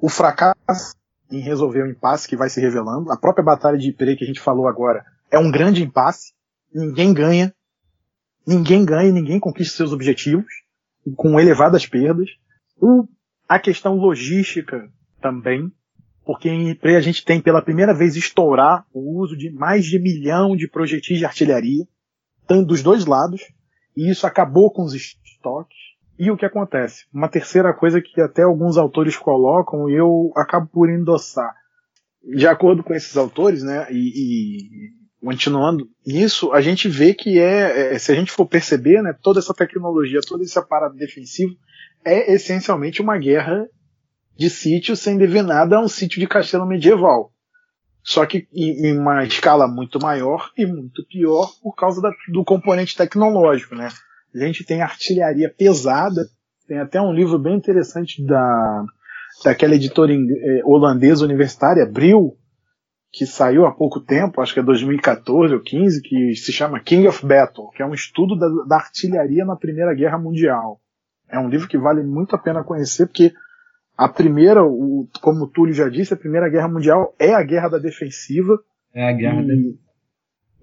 [0.00, 0.94] O fracasso
[1.30, 4.26] em resolver o impasse que vai se revelando, a própria batalha de Ypres que a
[4.26, 6.32] gente falou agora é um grande impasse,
[6.72, 7.54] ninguém ganha,
[8.46, 10.46] ninguém ganha, ninguém conquista seus objetivos,
[11.16, 12.30] com elevadas perdas.
[12.80, 13.06] O,
[13.48, 14.88] a questão logística
[15.20, 15.72] também,
[16.24, 16.48] porque
[16.84, 21.18] a gente tem pela primeira vez estourar o uso de mais de milhão de projetis
[21.18, 21.84] de artilharia,
[22.46, 23.42] tanto dos dois lados,
[23.96, 25.76] e isso acabou com os estoques.
[26.18, 27.06] E o que acontece?
[27.12, 31.52] Uma terceira coisa que até alguns autores colocam e eu acabo por endossar.
[32.22, 37.94] De acordo com esses autores, né, e, e continuando nisso, a gente vê que é,
[37.94, 41.54] é, se a gente for perceber, né, toda essa tecnologia, todo esse aparato defensivo
[42.04, 43.66] é essencialmente uma guerra
[44.36, 47.32] de sítio sem dever nada a um sítio de castelo medieval.
[48.02, 52.96] Só que em, uma escala muito maior e muito pior por causa da, do componente
[52.96, 53.88] tecnológico, né?
[54.34, 56.26] A gente tem artilharia pesada,
[56.66, 58.84] tem até um livro bem interessante da
[59.42, 62.36] daquela editora eh, holandesa universitária, Brill,
[63.10, 67.08] que saiu há pouco tempo, acho que é 2014 ou 15, que se chama King
[67.08, 70.80] of Battle, que é um estudo da, da artilharia na Primeira Guerra Mundial.
[71.28, 73.32] É um livro que vale muito a pena conhecer, porque
[73.96, 77.68] a primeira, o, como o Túlio já disse, a Primeira Guerra Mundial é a guerra
[77.68, 78.58] da defensiva.
[78.92, 79.78] É a guerra e, da...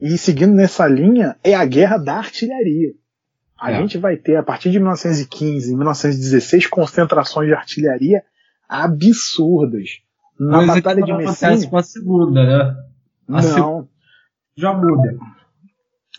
[0.01, 2.93] e seguindo nessa linha, é a guerra da artilharia.
[3.59, 3.77] A É.
[3.77, 8.23] gente vai ter, a partir de 1915 e 1916, concentrações de artilharia
[8.67, 9.89] absurdas.
[10.39, 12.75] Na Coisa Batalha de Messina, com a segunda, né?
[13.29, 13.88] a não.
[14.57, 15.17] Já muda.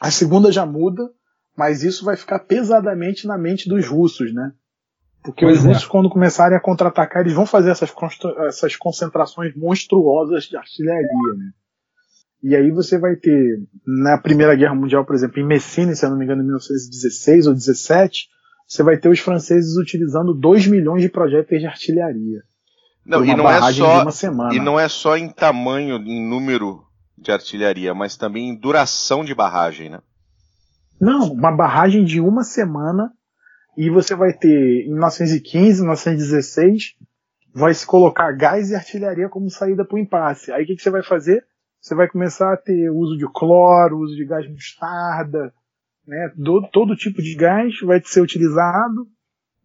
[0.00, 1.10] A segunda já muda,
[1.56, 4.52] mas isso vai ficar pesadamente na mente dos russos, né?
[5.22, 5.68] Porque Pois os é.
[5.68, 7.92] russos, quando começarem a contra-atacar, eles vão fazer essas,
[8.48, 11.50] essas concentrações monstruosas de artilharia, né?
[12.42, 16.10] E aí você vai ter, na Primeira Guerra Mundial, por exemplo, em Messina, se eu
[16.10, 18.26] não me engano, em 1916 ou 17,
[18.66, 22.42] você vai ter os franceses utilizando 2 milhões de projéteis de artilharia.
[23.06, 24.54] Não, e não é só de uma semana.
[24.54, 26.82] e não é só em tamanho, em número
[27.16, 30.00] de artilharia, mas também em duração de barragem, né?
[31.00, 33.12] Não, uma barragem de uma semana
[33.76, 36.94] e você vai ter em 1915, 1916,
[37.54, 40.52] vai se colocar gás e artilharia como saída para o impasse.
[40.52, 41.44] Aí o que, que você vai fazer?
[41.80, 45.52] Você vai começar a ter uso de cloro, uso de gás mostarda,
[46.06, 46.32] né?
[46.44, 49.08] todo, todo tipo de gás vai ser utilizado.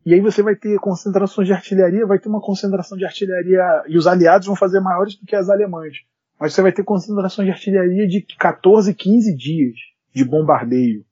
[0.06, 3.98] E aí você vai ter concentrações de artilharia, vai ter uma concentração de artilharia e
[3.98, 5.98] os aliados vão fazer maiores do que as alemãs.
[6.40, 9.76] Mas você vai ter concentrações de artilharia de 14, 15 dias
[10.16, 11.04] de bombardeio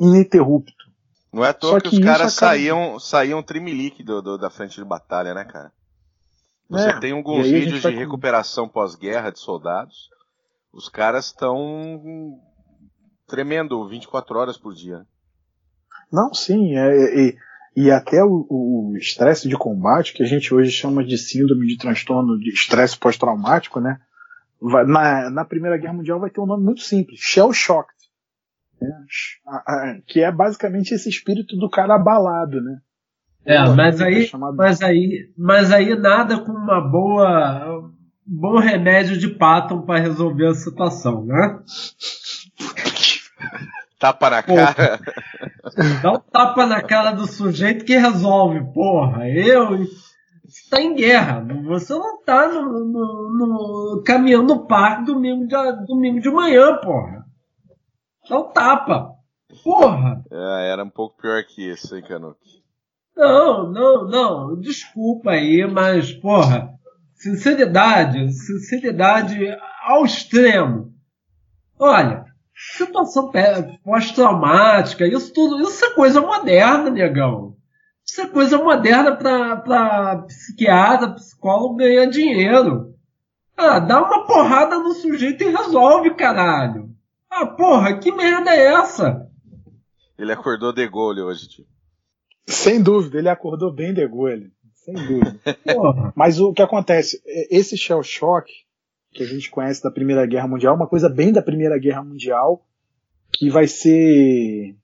[0.00, 0.77] ininterrupto.
[1.32, 4.48] Não é à toa que, que os caras acaba- saíam, saíam trimelique do, do- da
[4.50, 5.72] frente de batalha, né, cara?
[6.70, 10.08] Você É, tem alguns vídeos vai de com- recuperação pós-guerra de soldados.
[10.72, 12.38] Os caras estão
[13.26, 15.06] tremendo 24 horas por dia.
[16.12, 17.36] Não, sim, é, e,
[17.76, 22.38] e até o estresse de combate, que a gente hoje chama de síndrome de transtorno
[22.38, 24.00] de estresse pós-traumático, né?
[24.60, 27.88] vai- na, na Primeira Guerra Mundial vai ter um nome muito simples, Shell Shock.
[28.80, 28.88] Né?
[29.46, 32.78] A- a- que é basicamente esse espírito do cara abalado, né?
[33.44, 37.92] É, mas é aí, mas aí, mas aí nada com uma boa, um
[38.26, 41.58] bom remédio de Patton para resolver a situação, né?
[43.98, 45.00] Tapa na cara.
[46.02, 49.28] Dá um tapa na cara do sujeito que resolve, porra.
[49.28, 49.78] Eu
[50.48, 51.44] você tá em guerra.
[51.66, 53.32] Você não tá no, no,
[53.96, 55.54] no- caminhando no parque domingo de,
[55.86, 57.26] domingo de manhã, porra.
[58.28, 59.14] Dá um tapa.
[59.64, 60.22] Porra.
[60.30, 62.38] É, era um pouco pior que isso, hein, Canuck?
[63.16, 64.60] Não, não, não.
[64.60, 66.70] Desculpa aí, mas, porra,
[67.14, 69.38] sinceridade, sinceridade
[69.82, 70.92] ao extremo.
[71.78, 72.24] Olha,
[72.54, 73.30] situação
[73.82, 77.56] pós-traumática, isso tudo, isso é coisa moderna, negão.
[78.04, 82.94] Isso é coisa moderna pra, pra psiquiatra, psicólogo ganhar dinheiro.
[83.56, 86.88] Ah, dá uma porrada no sujeito e resolve, caralho.
[87.30, 89.28] Ah, porra, que merda é essa?
[90.18, 91.66] Ele acordou de gole hoje, tio.
[92.46, 95.38] Sem dúvida, ele acordou bem de Gaulle, sem dúvida.
[95.74, 96.12] Porra.
[96.16, 97.20] Mas o que acontece?
[97.26, 98.50] É, Esse shell shock
[99.12, 102.02] que a gente conhece da Primeira Guerra Mundial, é uma coisa bem da Primeira Guerra
[102.02, 102.64] Mundial,
[103.32, 104.74] que vai ser.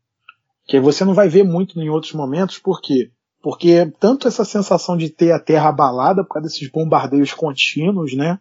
[0.67, 3.11] que você não vai ver muito em outros momentos, por quê?
[3.43, 8.39] Porque tanto essa sensação de ter a terra abalada por causa desses bombardeios contínuos, né?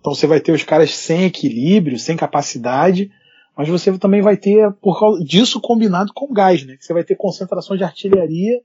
[0.00, 3.10] Então você vai ter os caras sem equilíbrio, sem capacidade,
[3.56, 6.76] mas você também vai ter, por causa disso, combinado com gás, né?
[6.80, 8.60] Você vai ter concentrações de artilharia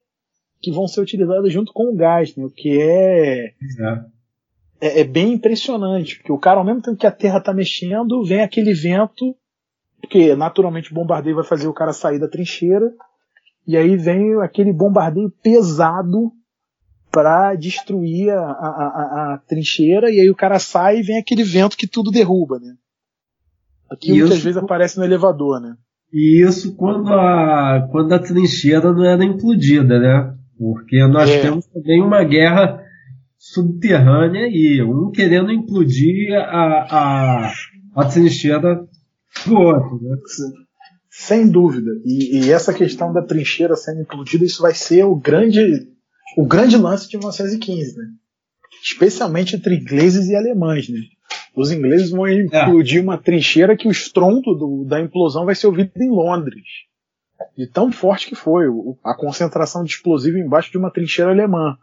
[0.61, 2.45] que vão ser utilizadas junto com o gás, né?
[2.45, 4.05] O que é É.
[4.79, 8.23] é, é bem impressionante, porque o cara, ao mesmo tempo que a Terra está mexendo,
[8.23, 9.35] vem aquele vento,
[9.99, 12.93] porque naturalmente o bombardeio vai fazer o cara sair da trincheira,
[13.65, 16.31] e aí vem aquele bombardeio pesado
[17.13, 21.43] para destruir a, a, a- a trincheira, e aí o cara sai e vem aquele
[21.43, 22.73] vento que tudo derruba, né?
[23.91, 25.75] Aquilo que Isso- às vezes aparece no elevador, né?
[26.11, 30.33] E isso quando a, quando a trincheira não era implodida, né?
[30.57, 31.41] Porque nós É.
[31.41, 32.79] temos também uma guerra
[33.37, 36.87] subterrânea e um querendo implodir a,
[37.47, 37.53] a,
[37.95, 38.87] a trincheira
[39.45, 40.15] do outro, né?
[41.09, 41.91] Sem dúvida.
[42.05, 45.61] E, e essa questão da trincheira sendo implodida, isso vai ser o grande,
[46.37, 48.05] o grande lance de 1915, né?
[48.83, 50.99] Especialmente entre ingleses e alemães, né?
[51.55, 55.91] Os ingleses vão implodir uma trincheira que o estrondo do- da implosão vai ser ouvido
[55.97, 56.63] em Londres.
[57.57, 61.77] De tão forte que foi o- a concentração de explosivo embaixo de uma trincheira alemã.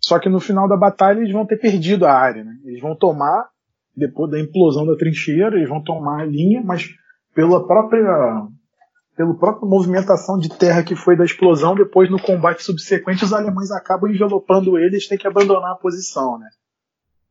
[0.00, 2.54] Só que no final da batalha eles vão ter perdido a área, né?
[2.64, 3.48] Eles vão tomar,
[3.94, 6.88] depois da implosão da trincheira, eles vão tomar a linha, mas
[7.34, 8.02] pela própria
[9.20, 13.70] pela própria movimentação de terra que foi da explosão, depois no combate subsequente os alemães
[13.70, 16.48] acabam envelopando eles, têm que abandonar a posição, né?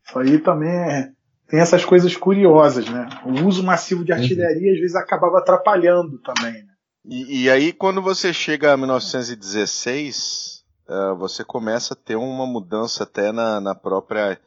[0.05, 1.09] Isso aí também é,
[1.47, 3.09] tem essas coisas curiosas, né?
[3.25, 6.61] O uso massivo de artilharia às vezes acabava atrapalhando também.
[6.61, 6.69] Né?
[7.05, 13.03] E, e, aí, quando você chega a 1916, uh, você começa a ter uma mudança
[13.03, 14.39] até na, na própria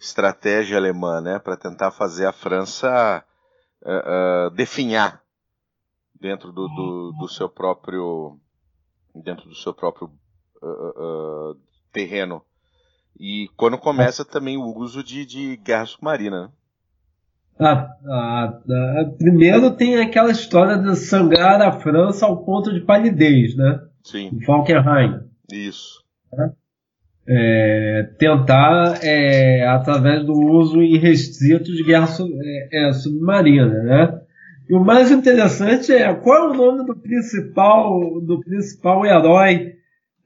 [0.00, 1.38] estratégia alemã, né?
[1.38, 3.22] Para tentar fazer a França
[3.84, 5.22] uh, uh, definhar
[6.20, 8.38] dentro do, do, do, seu próprio
[9.14, 10.10] dentro do seu próprio
[11.92, 12.42] terreno
[13.18, 16.48] e quando começa também o uso de, de guerra submarina, né?
[17.60, 23.56] Ah, ah, ah, primeiro tem aquela história de sangrar a França ao ponto de palidez,
[23.56, 23.80] né?
[24.04, 24.38] Sim.
[24.46, 25.22] Falkenhayn.
[25.52, 26.04] Isso.
[27.26, 32.06] É, tentar, é, através do uso irrestrito de guerra
[32.42, 34.20] é, é, submarina, né?
[34.68, 39.72] E o mais interessante é qual é o nome do principal, do principal herói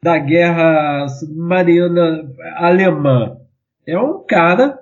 [0.02, 3.36] da guerra submarina alemã.
[3.86, 4.76] É um cara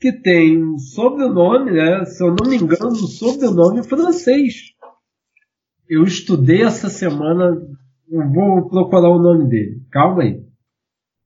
[0.00, 4.72] que tem um sobrenome, né, se eu não me engano, um sobrenome francês.
[5.88, 7.60] Eu estudei essa semana,
[8.10, 9.82] eu vou procurar o nome dele.
[9.90, 10.42] Calma aí.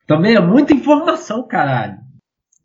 [0.05, 2.08] Também é muita informação, caralho.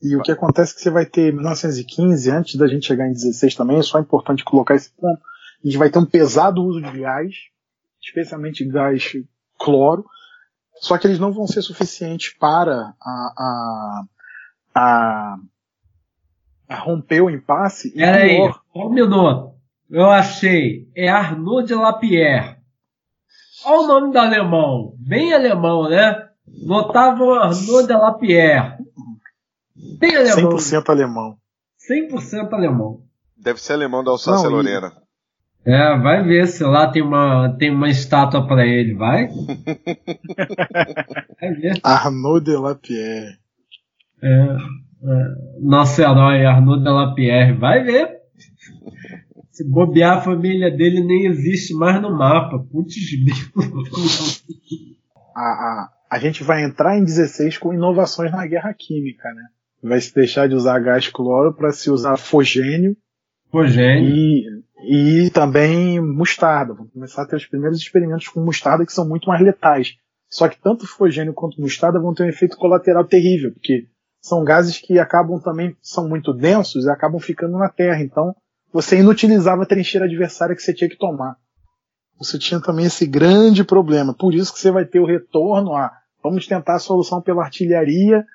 [0.04, 3.14] E o que acontece é que você vai ter 1915, antes da gente chegar em
[3.14, 5.22] 16 também, é só importante colocar esse ponto.
[5.64, 7.34] A gente vai ter um pesado uso de gás,
[8.02, 9.14] especialmente gás
[9.58, 10.06] cloro,
[10.82, 14.04] só que eles não vão ser suficientes para a, a,
[14.76, 15.38] a,
[16.68, 17.92] a romper o impasse.
[17.92, 18.40] Peraí,
[18.76, 19.54] um minuto.
[19.90, 20.90] Eu achei.
[20.94, 22.58] É Arnaud de Lapierre.
[23.64, 24.96] Olha o nome do alemão.
[24.98, 26.28] Bem alemão, né?
[26.46, 28.84] Notável Arnaud de Lapierre.
[30.00, 30.58] Bem alemão.
[30.58, 31.38] 100% alemão.
[31.90, 33.02] 100% alemão.
[33.38, 34.92] Deve ser alemão da Alsácia-Lorena.
[35.66, 39.28] É, vai ver se lá tem uma, tem uma estátua para ele, vai?
[41.40, 41.80] vai ver.
[41.82, 43.38] Arnaud de Lapierre.
[44.22, 44.58] É, é,
[45.62, 48.10] nosso herói Arnaud de Lapierre, vai ver.
[49.52, 52.60] Se bobear a família dele nem existe mais no mapa.
[52.72, 52.96] Putz,
[55.36, 59.44] a, a, a gente vai entrar em 16 com inovações na guerra química, né?
[59.84, 62.96] Vai se deixar de usar gás cloro para se usar fogênio.
[63.52, 64.10] Fogênio.
[64.10, 66.74] E e também mostarda.
[66.74, 69.96] Vamos começar a ter os primeiros experimentos com mostarda que são muito mais letais.
[70.30, 73.88] Só que tanto fogênio quanto mostarda vão ter um efeito colateral terrível, porque
[74.20, 78.02] são gases que acabam também, são muito densos e acabam ficando na terra.
[78.02, 78.36] Então,
[78.72, 81.38] você inutilizava a trincheira adversária que você tinha que tomar.
[82.18, 84.14] Você tinha também esse grande problema.
[84.14, 85.92] Por isso que você vai ter o retorno a
[86.24, 88.26] vamos tentar a solução pela artilharia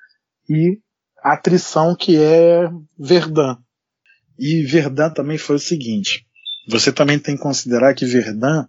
[0.47, 0.79] e
[1.23, 3.57] atrição que é Verdun.
[4.37, 6.25] E Verdun também foi o seguinte:
[6.67, 8.65] você também tem que considerar que Verdun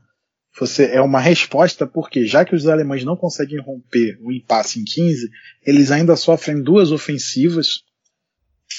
[0.59, 4.85] você, é uma resposta porque, já que os alemães não conseguem romper o impasse em
[4.85, 5.31] 15,
[5.65, 7.83] eles ainda sofrem duas ofensivas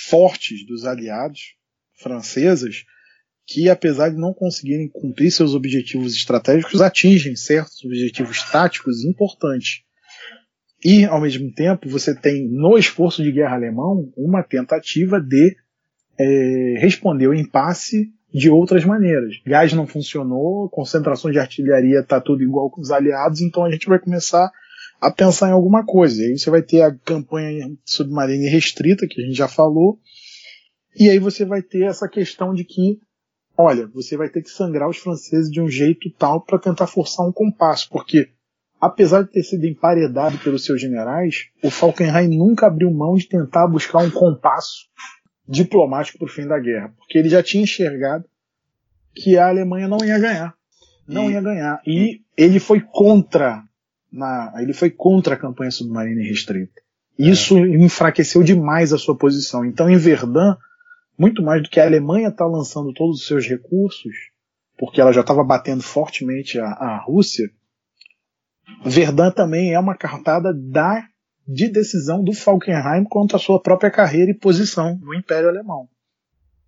[0.09, 1.55] fortes dos aliados
[1.95, 2.83] francesas
[3.47, 9.81] que, apesar de não conseguirem cumprir seus objetivos estratégicos, atingem certos objetivos táticos importantes.
[10.83, 15.55] E, ao mesmo tempo, você tem no esforço de guerra alemão uma tentativa de
[16.19, 19.35] é, responder o impasse de outras maneiras.
[19.45, 23.87] Gás não funcionou, concentração de artilharia está tudo igual com os aliados, então a gente
[23.87, 24.49] vai começar
[24.99, 26.23] a pensar em alguma coisa.
[26.23, 29.99] Aí você vai ter a campanha submarina restrita, que a gente já falou,
[30.95, 32.99] e aí você vai ter essa questão de que,
[33.57, 37.27] olha, você vai ter que sangrar os franceses de um jeito tal para tentar forçar
[37.27, 38.29] um compasso, porque
[38.81, 43.67] apesar de ter sido emparedado pelos seus generais, o Falkenhayn nunca abriu mão de tentar
[43.67, 44.89] buscar um compasso
[45.47, 48.25] diplomático para o fim da guerra, porque ele já tinha enxergado
[49.13, 50.55] que a Alemanha não ia ganhar,
[51.07, 51.33] não e...
[51.33, 53.63] ia ganhar, e ele foi contra
[54.11, 56.81] na, ele foi contra a campanha submarina restrita.
[57.17, 57.67] Isso é.
[57.77, 59.63] enfraqueceu demais a sua posição.
[59.63, 60.55] Então, em Verdun,
[61.17, 64.13] muito mais do que a Alemanha está lançando todos os seus recursos,
[64.77, 67.49] porque ela já estava batendo fortemente a, a Rússia,
[68.85, 71.05] Verdun também é uma cartada da
[71.47, 75.87] de decisão do Falkenhayn contra a sua própria carreira e posição no Império Alemão.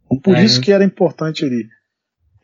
[0.05, 1.67] Então, por é, isso que era importante ele.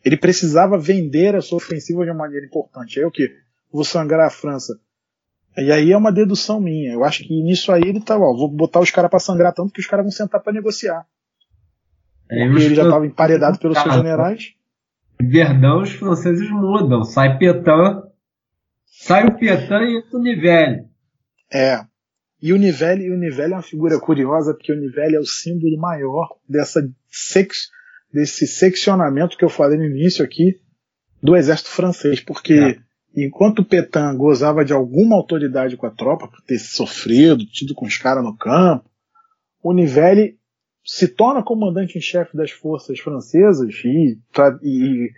[0.04, 3.00] Ele precisava vender a sua ofensiva de uma maneira importante.
[3.00, 3.30] Aí o que?
[3.72, 4.80] Vou sangrar a França.
[5.58, 6.94] E aí é uma dedução minha.
[6.94, 9.74] Eu acho que nisso aí ele tava, ó, vou botar os caras para sangrar tanto
[9.74, 11.06] que os caras vão sentar para negociar.
[12.30, 14.54] É, Porque ele já estava emparedado pelos seus generais.
[15.20, 17.04] Verdão, os franceses mudam.
[17.04, 18.04] Sai Petain,
[19.02, 20.86] sai o Petain e entra o Nivelle.
[21.52, 21.84] É,
[22.42, 25.78] e o Nivelle, o Nivelle é uma figura curiosa, porque o Nivelle é o símbolo
[25.78, 27.70] maior dessa sex,
[28.14, 30.60] desse seccionamento que eu falei no início aqui
[31.22, 32.80] do exército francês, porque é.
[33.16, 37.98] enquanto Petain gozava de alguma autoridade com a tropa, por ter sofrido, tido com os
[37.98, 38.90] caras no campo,
[39.62, 40.38] o Nivelle
[40.86, 44.18] se torna comandante em chefe das forças francesas e,
[44.64, 45.12] e,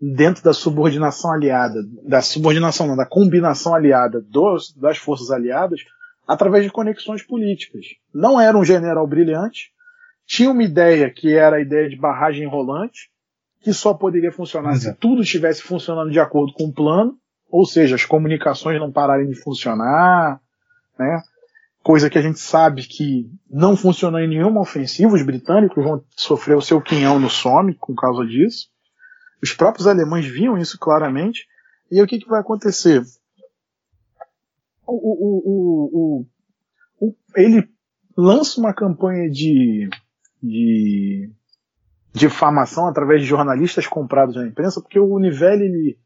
[0.00, 5.80] dentro da subordinação aliada, da subordinação não, da combinação aliada dos, das forças aliadas,
[6.26, 7.86] através de conexões políticas.
[8.12, 9.70] Não era um general brilhante,
[10.26, 13.10] tinha uma ideia que era a ideia de barragem rolante,
[13.60, 14.94] que só poderia funcionar Exato.
[14.94, 17.16] se tudo estivesse funcionando de acordo com o plano,
[17.48, 20.40] ou seja, as comunicações não pararem de funcionar,
[20.98, 21.22] né?
[21.82, 26.56] Coisa que a gente sabe que não funcionou em nenhuma ofensiva, os britânicos vão sofrer
[26.56, 28.68] o seu quinhão no some por causa disso.
[29.42, 31.46] Os próprios alemães viam isso claramente.
[31.90, 33.02] E o que, que vai acontecer?
[34.86, 36.26] O, o,
[37.00, 37.68] o, ele
[38.16, 39.88] lança uma campanha de,
[40.42, 41.30] de
[42.12, 45.98] difamação através de jornalistas comprados na imprensa, porque o Nivelle ele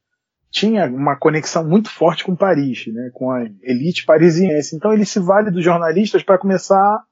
[0.51, 4.74] tinha uma conexão muito forte com Paris, né, com a elite parisiense.
[4.74, 7.05] Então ele se vale dos jornalistas para começar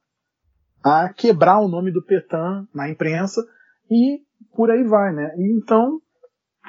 [0.83, 3.41] a quebrar o nome do Petain na imprensa
[3.89, 4.19] e
[4.53, 5.33] por aí vai, né?
[5.37, 6.01] Então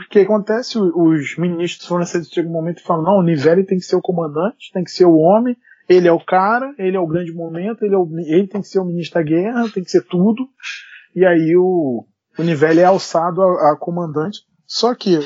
[0.04, 0.78] o que acontece?
[0.78, 4.02] Os ministros franceses chegam um momento e falam: não, o Nivelle tem que ser o
[4.02, 5.56] comandante, tem que ser o homem,
[5.88, 8.68] ele é o cara, ele é o grande momento, ele, é o, ele tem que
[8.68, 10.48] ser o ministro da guerra, tem que ser tudo.
[11.14, 12.06] E aí o,
[12.38, 14.38] o Nivelle é alçado a, a comandante.
[14.66, 15.18] Só que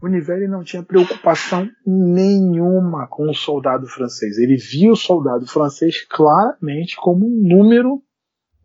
[0.00, 4.38] o Nivelle não tinha preocupação nenhuma com o soldado francês.
[4.38, 8.02] Ele via o soldado francês claramente como um número,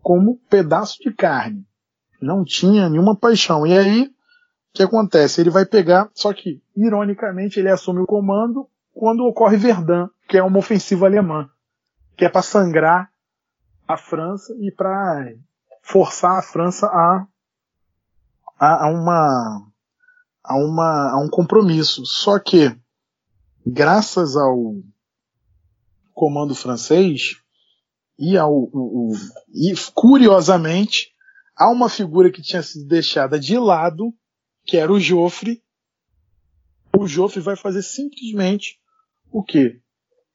[0.02, 1.64] como um pedaço de carne.
[2.22, 3.68] Não tinha nenhuma paixão.
[3.68, 4.10] E aí
[4.78, 5.42] que acontece?
[5.42, 10.44] Ele vai pegar, só que, ironicamente, ele assume o comando quando ocorre Verdun, que é
[10.44, 11.50] uma ofensiva alemã,
[12.16, 13.12] que é para sangrar
[13.88, 15.34] a França e para
[15.82, 17.28] forçar a França a,
[18.60, 19.68] a, a, uma,
[20.44, 22.06] a, uma, a um compromisso.
[22.06, 22.76] Só que,
[23.66, 24.76] graças ao
[26.14, 27.38] comando francês
[28.18, 29.14] e ao o, o,
[29.54, 31.14] e curiosamente
[31.56, 34.12] há uma figura que tinha sido deixada de lado
[34.68, 35.64] que era o Joffre,
[36.96, 38.78] o Joffre vai fazer simplesmente
[39.32, 39.80] o quê?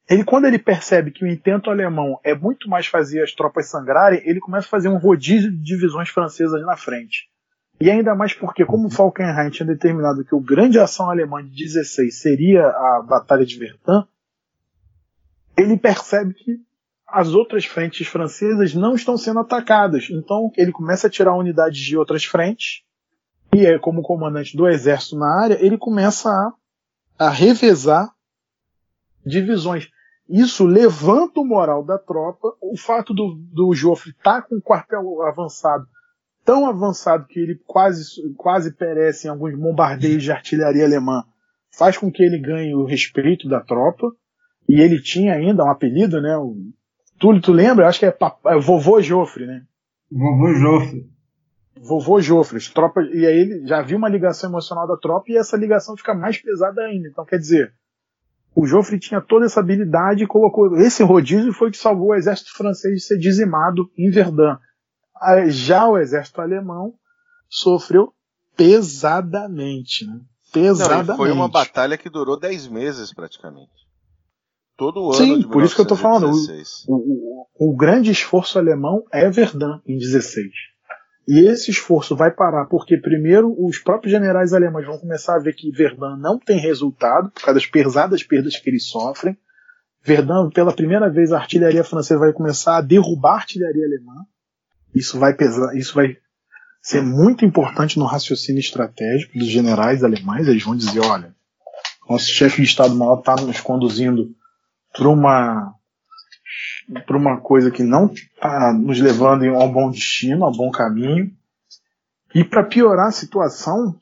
[0.09, 4.21] Ele, quando ele percebe que o intento alemão é muito mais fazer as tropas sangrarem,
[4.25, 7.29] ele começa a fazer um rodízio de divisões francesas na frente.
[7.79, 12.19] E ainda mais porque, como Falkenhayn tinha determinado que o grande ação alemã de 16
[12.19, 14.03] seria a Batalha de Verdun,
[15.57, 16.59] ele percebe que
[17.07, 20.07] as outras frentes francesas não estão sendo atacadas.
[20.09, 22.83] Então ele começa a tirar unidades de outras frentes
[23.55, 28.11] e é como comandante do exército na área, ele começa a, a revezar
[29.25, 29.89] divisões.
[30.27, 32.53] Isso levanta o moral da tropa.
[32.61, 35.85] O fato do, do Joffre estar tá com o quartel avançado,
[36.43, 38.03] tão avançado que ele quase,
[38.37, 41.23] quase perece em alguns bombardeios de artilharia alemã,
[41.77, 44.11] faz com que ele ganhe o respeito da tropa.
[44.67, 46.37] E ele tinha ainda um apelido, né?
[46.37, 46.55] O,
[47.19, 47.87] tu, tu lembra?
[47.87, 49.63] Acho que é, é Vovô Joffre, né?
[50.09, 51.12] Vovô Joffre
[51.81, 55.57] vovô Jofres, tropa, e aí ele já viu uma ligação emocional da tropa e essa
[55.57, 57.07] ligação fica mais pesada ainda.
[57.07, 57.73] Então, quer dizer,
[58.55, 60.77] o Joffre tinha toda essa habilidade e colocou.
[60.77, 64.57] Esse rodízio foi que salvou o exército francês de ser dizimado em Verdun.
[65.47, 66.93] Já o exército alemão
[67.49, 68.13] sofreu
[68.55, 70.05] pesadamente.
[70.05, 70.19] Né?
[70.51, 71.07] Pesadamente.
[71.07, 73.71] Não, foi uma batalha que durou 10 meses praticamente.
[74.77, 76.31] Todo o ano Sim, por isso que eu estou falando.
[76.87, 80.45] O, o, o grande esforço alemão é Verdun em 16.
[81.27, 85.53] E esse esforço vai parar porque, primeiro, os próprios generais alemães vão começar a ver
[85.53, 89.37] que Verdun não tem resultado, por causa das pesadas perdas que eles sofrem.
[90.03, 94.25] Verdun, pela primeira vez, a artilharia francesa vai começar a derrubar a artilharia alemã.
[94.93, 96.17] Isso vai pesar, isso vai
[96.81, 100.47] ser muito importante no raciocínio estratégico dos generais alemães.
[100.47, 101.33] Eles vão dizer: olha,
[102.09, 104.35] nosso chefe de Estado-Maior está nos conduzindo
[104.91, 105.73] para uma
[107.05, 110.71] para uma coisa que não está nos levando a um bom destino, a um bom
[110.71, 111.31] caminho.
[112.33, 113.95] E para piorar a situação,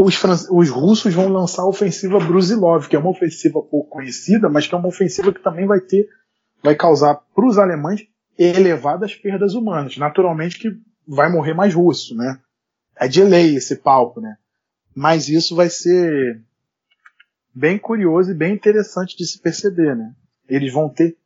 [0.00, 4.66] os, os, russos vão lançar a ofensiva Brusilov, que é uma ofensiva pouco conhecida, mas
[4.66, 6.08] que é uma ofensiva que também vai ter,
[6.62, 8.06] vai causar para os alemães
[8.38, 9.96] elevadas perdas humanas.
[9.98, 10.70] Naturalmente que
[11.06, 12.38] vai morrer mais russo, né?
[12.96, 14.36] É de lei esse palco, né?
[14.94, 16.40] Mas isso vai ser
[17.54, 20.14] bem curioso e bem interessante de se perceber, né?
[20.48, 21.16] Eles vão ter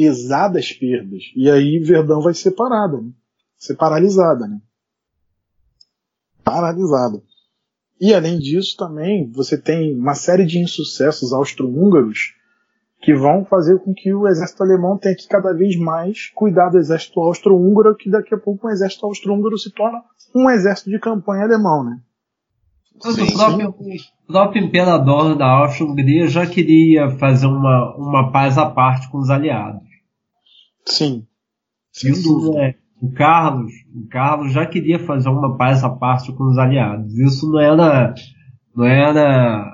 [0.00, 1.24] pesadas perdas.
[1.36, 3.10] E aí Verdão vai ser parada, né?
[3.58, 4.46] ser paralisada.
[4.46, 4.58] Né?
[6.42, 7.22] Paralisada.
[8.00, 12.34] E além disso, também você tem uma série de insucessos austro-húngaros
[13.02, 16.78] que vão fazer com que o exército alemão tenha que cada vez mais cuidar do
[16.78, 20.02] exército austro-húngaro, que daqui a pouco o exército austro-húngaro se torna
[20.34, 22.00] um exército de campanha alemão, né?
[23.00, 28.66] Sim, o, próprio, o próprio imperador da Áustria-Hungria já queria fazer uma, uma paz à
[28.66, 29.89] parte com os aliados.
[30.86, 31.26] Sim.
[31.92, 32.58] Sem dúvida.
[32.58, 37.16] É, o Carlos, o Carlos já queria fazer uma paz à parte com os aliados.
[37.18, 38.14] Isso não era,
[38.74, 39.64] não era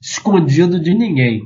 [0.00, 1.42] escondido de ninguém.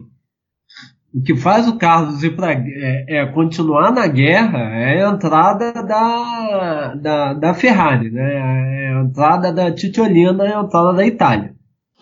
[1.15, 5.73] O que faz o Carlos ir para é, é, continuar na guerra é a entrada
[5.73, 8.35] da, da, da Ferrari, né?
[8.35, 11.55] É a entrada da Titiolina e a entrada da Itália.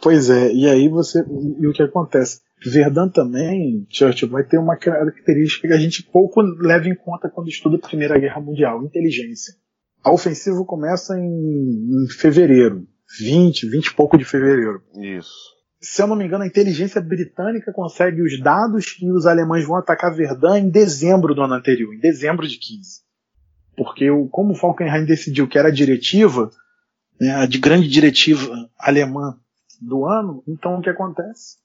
[0.02, 1.24] Pois é, e aí você.
[1.60, 2.40] E o que acontece?
[2.64, 7.48] Verdun também, Churchill, vai ter uma característica que a gente pouco leva em conta quando
[7.48, 9.54] estuda a Primeira Guerra Mundial: inteligência.
[10.02, 12.86] A ofensiva começa em, em fevereiro,
[13.18, 14.82] 20, 20 e pouco de fevereiro.
[14.96, 15.54] Isso
[15.84, 19.76] se eu não me engano, a inteligência britânica consegue os dados que os alemães vão
[19.76, 23.02] atacar Verdun em dezembro do ano anterior, em dezembro de 15.
[23.76, 26.50] Porque o, como o Falkenhayn decidiu que era a diretiva,
[27.20, 29.38] né, a de grande diretiva alemã
[29.80, 31.58] do ano, então o que acontece?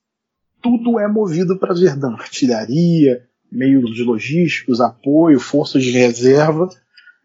[0.61, 2.14] Tudo é movido para Verdun.
[2.14, 6.68] Artilharia, meios logísticos, apoio, forças de reserva.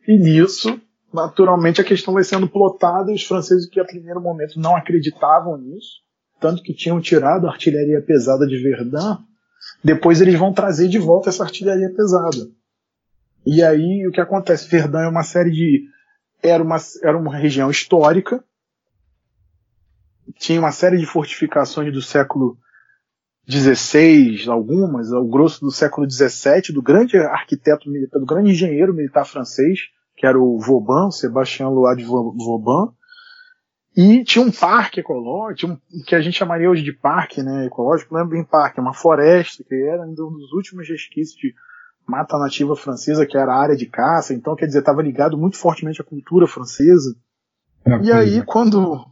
[0.06, 0.80] E nisso,
[1.12, 5.56] naturalmente, a questão vai sendo plotada e os franceses que a primeiro momento não acreditavam
[5.56, 6.04] nisso
[6.44, 9.16] tanto que tinham tirado a artilharia pesada de Verdun,
[9.82, 12.50] depois eles vão trazer de volta essa artilharia pesada.
[13.46, 14.68] E aí o que acontece?
[14.68, 15.88] Verdun é uma série de.
[16.42, 18.44] Era uma, era uma região histórica,
[20.38, 22.58] tinha uma série de fortificações do século
[23.48, 29.24] XVI, algumas, o grosso do século XVII, do grande arquiteto militar, do grande engenheiro militar
[29.26, 29.80] francês,
[30.16, 32.92] que era o Vauban, Sebastião Lois de Vauban,
[33.96, 38.14] e tinha um parque ecológico, um, que a gente chamaria hoje de parque né, ecológico,
[38.14, 41.54] não é bem parque, é uma floresta, que era um dos últimos resquícios de
[42.06, 45.56] mata nativa francesa, que era a área de caça, então quer dizer, estava ligado muito
[45.56, 47.14] fortemente à cultura francesa.
[47.84, 48.42] É, e aí, é.
[48.42, 49.06] quando.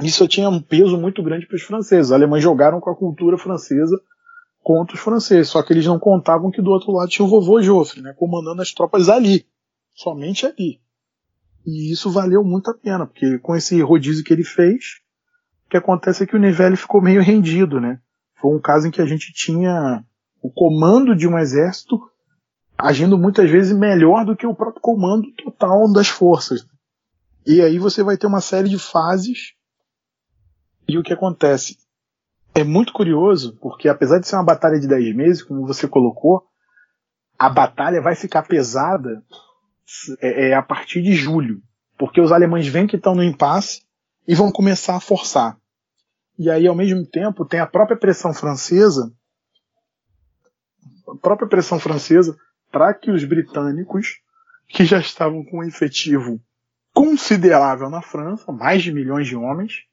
[0.00, 2.06] Isso tinha um peso muito grande para os franceses.
[2.06, 4.00] Os alemães jogaram com a cultura francesa
[4.62, 7.62] contra os franceses, só que eles não contavam que do outro lado tinha o vovô
[7.62, 9.46] Joffre, né, comandando as tropas ali,
[9.94, 10.80] somente ali.
[11.66, 15.00] E isso valeu muito a pena, porque com esse rodízio que ele fez,
[15.66, 18.00] o que acontece é que o Nivelle ficou meio rendido, né?
[18.40, 20.04] Foi um caso em que a gente tinha
[20.42, 22.00] o comando de um exército
[22.76, 26.66] agindo muitas vezes melhor do que o próprio comando total das forças.
[27.46, 29.52] E aí você vai ter uma série de fases.
[30.90, 31.78] E o que acontece?
[32.52, 36.42] É muito curioso, porque apesar de ser uma batalha de 10 meses, como você colocou,
[37.38, 39.22] a batalha vai ficar pesada
[40.20, 41.62] é, é a partir de julho,
[41.96, 43.82] porque os alemães veem que estão no impasse
[44.26, 45.56] e vão começar a forçar.
[46.36, 49.12] E aí, ao mesmo tempo, tem a própria pressão francesa,
[51.08, 52.36] a própria pressão francesa
[52.70, 54.20] para que os britânicos,
[54.68, 56.40] que já estavam com um efetivo
[56.92, 59.84] considerável na França, mais de milhões de homens,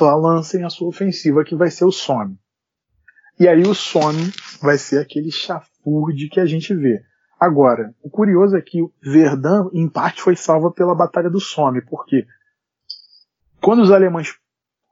[0.00, 2.38] lancem a sua ofensiva, que vai ser o Somme.
[3.38, 7.02] E aí o Somme vai ser aquele chafurde que a gente vê.
[7.38, 12.26] Agora, o curioso é que Verdun, em parte, foi salva pela Batalha do Somme, porque
[13.60, 14.34] quando os alemães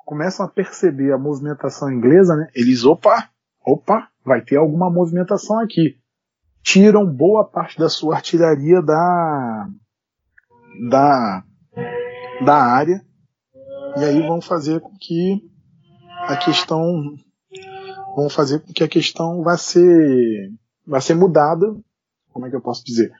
[0.04, 3.30] começam a perceber a movimentação inglesa, né, eles, opa,
[3.64, 5.98] opa, vai ter alguma movimentação aqui.
[6.62, 9.68] Tiram boa parte da sua artilharia da,
[10.90, 11.44] da,
[12.44, 13.04] da área,
[13.96, 15.42] e aí vão fazer com que
[16.28, 17.14] a questão
[18.16, 20.52] vão fazer com que a questão vá ser,
[20.86, 21.74] vá ser mudada
[22.32, 23.12] como é que eu posso dizer?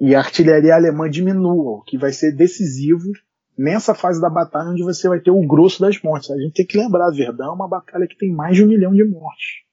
[0.00, 3.10] E a artilharia alemã diminua, o que vai ser decisivo
[3.56, 6.30] nessa fase da batalha onde você vai ter o grosso das mortes.
[6.30, 8.92] A gente tem que lembrar, Verdão é uma batalha que tem mais de um milhão
[8.92, 9.64] de mortes.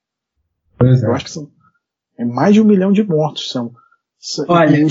[0.78, 1.07] Pois é.
[1.07, 1.52] Eu acho que são
[2.18, 3.52] é mais de um milhão de mortos.
[3.52, 3.72] São,
[4.48, 4.86] Olha,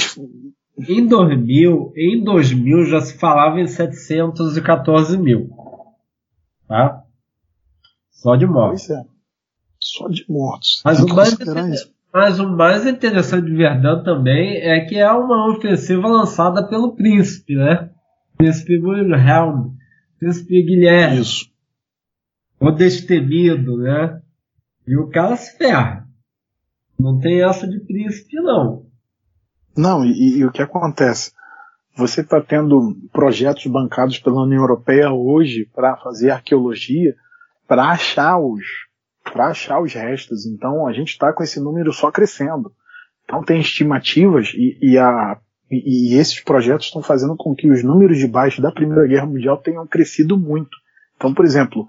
[0.78, 5.50] em 2000, em 2000 já se falava em 714 mil.
[6.68, 7.02] Tá?
[8.10, 8.90] Só de mortos.
[8.90, 9.04] É.
[9.80, 10.82] Só de mortos.
[10.84, 11.36] Mas o mais,
[12.12, 17.54] mas o mais interessante de Verdun também é que é uma ofensiva lançada pelo príncipe,
[17.54, 17.90] né?
[18.36, 19.74] Príncipe Wilhelm,
[20.18, 21.20] príncipe Guilherme.
[21.20, 21.50] Isso.
[22.58, 24.20] O destemido, né?
[24.86, 26.06] E o cara se ferra.
[26.98, 28.85] Não tem essa de príncipe, não.
[29.76, 31.32] Não, e, e o que acontece?
[31.96, 37.14] Você está tendo projetos bancados pela União Europeia hoje para fazer arqueologia,
[37.66, 38.64] para achar os,
[39.32, 40.46] para achar os restos.
[40.46, 42.72] Então a gente está com esse número só crescendo.
[43.24, 45.38] Então tem estimativas e, e, a,
[45.70, 49.26] e, e esses projetos estão fazendo com que os números de baixo da Primeira Guerra
[49.26, 50.76] Mundial tenham crescido muito.
[51.16, 51.86] Então, por exemplo,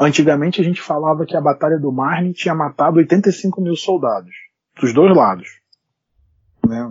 [0.00, 4.32] antigamente a gente falava que a Batalha do Marne tinha matado 85 mil soldados,
[4.80, 5.57] dos dois lados.
[6.66, 6.90] Né?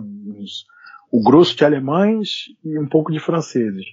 [1.10, 3.84] O grosso de alemães e um pouco de franceses.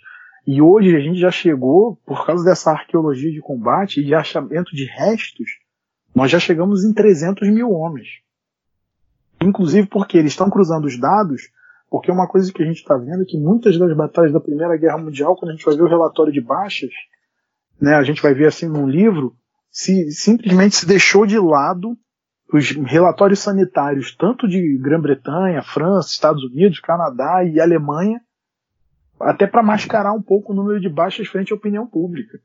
[0.45, 4.75] E hoje a gente já chegou, por causa dessa arqueologia de combate e de achamento
[4.75, 5.49] de restos,
[6.13, 8.07] nós já chegamos em 300 mil homens.
[9.41, 11.49] Inclusive porque eles estão cruzando os dados
[11.89, 14.75] Porque uma coisa que a gente está vendo é que muitas das batalhas da Primeira
[14.77, 16.89] Guerra Mundial, quando a gente vai ver o relatório de baixas,
[17.79, 19.35] né, a gente vai ver assim num livro,
[19.71, 21.97] se simplesmente se deixou de lado
[22.53, 28.21] os relatórios sanitários, tanto de Grã-Bretanha, França, Estados Unidos, Canadá e Alemanha,
[29.19, 32.39] até para mascarar um pouco o número de baixas frente à opinião pública.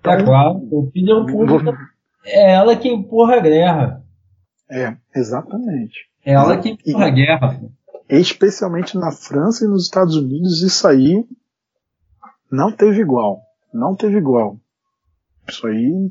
[0.00, 1.76] Então, é claro, a opinião pública
[2.24, 4.04] é ela que empurra a guerra.
[4.70, 6.08] É, exatamente.
[6.24, 7.60] É ela que empurra a guerra.
[8.08, 11.26] Especialmente na França e nos Estados Unidos, isso aí
[12.50, 13.42] não teve igual.
[13.72, 14.58] Não teve igual.
[15.46, 16.10] Isso aí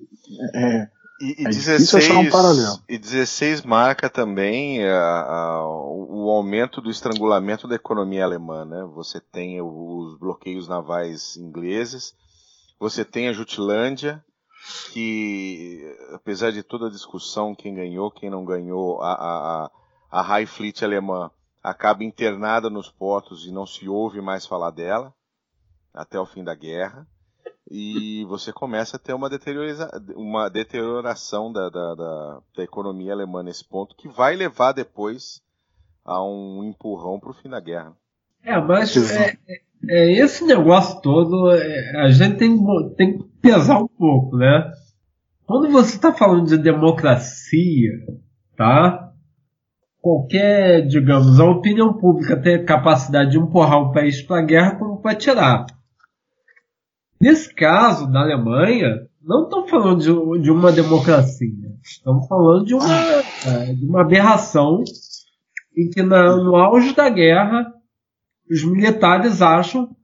[0.54, 0.88] é,
[1.20, 2.80] e, e, é 16, um paralelo.
[2.88, 8.66] e 16 marca também a, a, o aumento do estrangulamento da economia alemã.
[8.66, 8.84] Né?
[8.94, 12.16] Você tem os bloqueios navais ingleses,
[12.80, 14.24] você tem a Jutlândia,
[14.92, 15.82] que
[16.14, 19.72] apesar de toda a discussão, quem ganhou, quem não ganhou, a, a,
[20.12, 21.32] a High Fleet alemã
[21.64, 25.14] acaba internada nos portos e não se ouve mais falar dela
[25.94, 27.08] até o fim da guerra
[27.70, 29.30] e você começa a ter uma,
[30.16, 35.42] uma deterioração da, da, da, da, economia alemã nesse ponto, que vai levar depois
[36.06, 37.94] a um empurrão para o fim da guerra.
[38.44, 42.58] É, mas é, é, é, esse negócio todo, é, a gente tem,
[42.96, 44.72] tem que pesar um pouco, né?
[45.46, 47.92] Quando você está falando de democracia,
[48.56, 49.12] tá?
[50.02, 54.76] Qualquer, digamos, a opinião pública tem a capacidade de empurrar o país para a guerra
[54.76, 55.66] como para tirar.
[57.20, 61.52] Nesse caso, da Alemanha, não estamos falando de, de, uma democracia.
[61.84, 62.96] Estamos falando de uma,
[63.46, 64.84] é, de uma aberração
[65.76, 67.74] em que, na, no auge da guerra,
[68.50, 69.96] os militares acham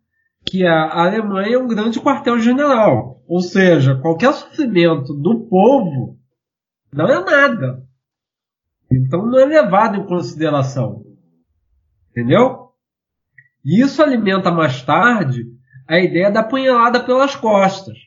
[0.45, 3.23] que a Alemanha é um grande quartel-general.
[3.27, 6.17] Ou seja, qualquer sofrimento do povo
[6.91, 7.83] não é nada.
[8.91, 11.03] Então não é levado em consideração.
[12.11, 12.69] Entendeu?
[13.63, 15.52] E isso alimenta mais tarde
[15.87, 17.97] a ideia da punhalada pelas costas.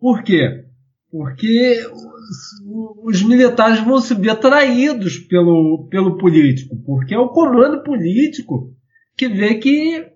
[0.00, 0.64] Por quê?
[1.10, 7.82] Porque os, os militares vão se ver traídos pelo, pelo político, porque é o comando
[7.82, 8.74] político
[9.16, 10.06] que vê que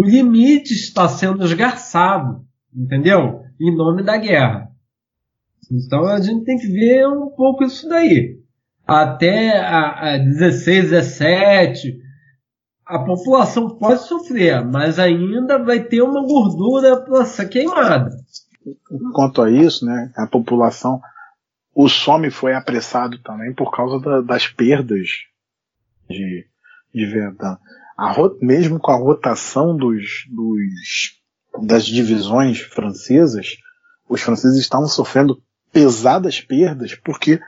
[0.00, 2.44] o limite está sendo esgarçado,
[2.74, 3.42] entendeu?
[3.60, 4.68] Em nome da guerra.
[5.70, 8.38] Então a gente tem que ver um pouco isso daí.
[8.86, 11.98] Até a, a 16, 17,
[12.88, 18.10] a população pode sofrer, mas ainda vai ter uma gordura para ser queimada.
[19.12, 20.98] Quanto a isso, né, a população,
[21.74, 25.08] o some foi apressado também por causa da, das perdas
[26.08, 26.46] de,
[26.94, 27.56] de Verdun.
[27.96, 33.58] A, mesmo com a rotação dos, dos, das divisões francesas,
[34.08, 37.38] os franceses estavam sofrendo pesadas perdas porque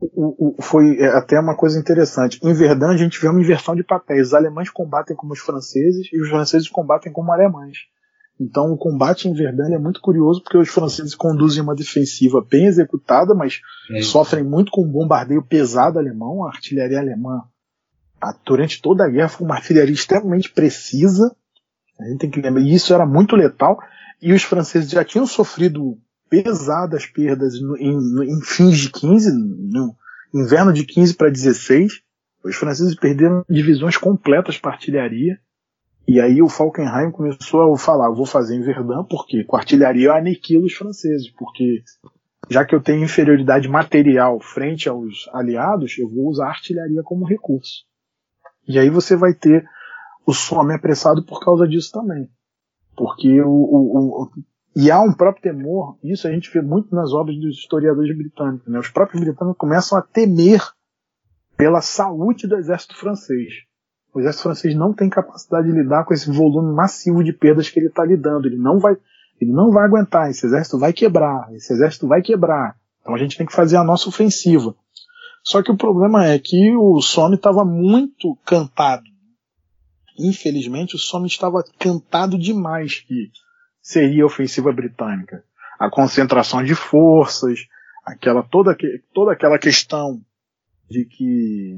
[0.00, 2.38] o, o, foi é, até uma coisa interessante.
[2.42, 4.28] Em Verdun a gente vê uma inversão de papéis.
[4.28, 7.78] Os alemães combatem como os franceses e os franceses combatem como alemães.
[8.38, 12.66] Então o combate em Verdun é muito curioso porque os franceses conduzem uma defensiva bem
[12.66, 13.60] executada, mas
[13.90, 14.02] é.
[14.02, 16.44] sofrem muito com um bombardeio pesado alemão.
[16.44, 17.42] A artilharia alemã
[18.44, 21.34] durante toda a guerra foi uma artilharia extremamente precisa.
[21.98, 23.78] A gente tem que lembrar, e isso era muito letal.
[24.20, 25.98] E os franceses já tinham sofrido
[26.28, 29.94] pesadas perdas em, em fins de 15, no
[30.34, 32.02] inverno de 15 para 16.
[32.44, 35.38] Os franceses perderam divisões completas para artilharia.
[36.06, 40.14] E aí o Falkenhayn começou a falar, vou fazer em Verdun, porque com artilharia eu
[40.14, 41.82] aniquilo os franceses, porque
[42.48, 47.26] já que eu tenho inferioridade material frente aos aliados, eu vou usar a artilharia como
[47.26, 47.84] recurso.
[48.68, 49.64] E aí você vai ter
[50.24, 52.28] o some apressado por causa disso também.
[52.96, 54.30] Porque o, o, o,
[54.78, 58.68] e há um próprio temor, isso a gente vê muito nas obras dos historiadores britânicos.
[58.68, 58.78] Né?
[58.78, 60.60] Os próprios britânicos começam a temer
[61.56, 63.54] pela saúde do exército francês.
[64.12, 67.78] O exército francês não tem capacidade de lidar com esse volume massivo de perdas que
[67.78, 68.48] ele está lidando.
[68.48, 68.94] Ele não vai,
[69.40, 70.28] ele não vai aguentar.
[70.28, 71.50] Esse exército vai quebrar.
[71.54, 72.76] Esse exército vai quebrar.
[73.00, 74.74] Então a gente tem que fazer a nossa ofensiva.
[75.42, 79.04] Só que o problema é que o Somme estava muito cantado.
[80.18, 83.30] Infelizmente, o Somme estava cantado demais que
[83.86, 85.44] seria a ofensiva britânica.
[85.78, 87.68] A concentração de forças,
[88.04, 88.76] aquela toda,
[89.14, 90.20] toda aquela questão
[90.90, 91.76] de que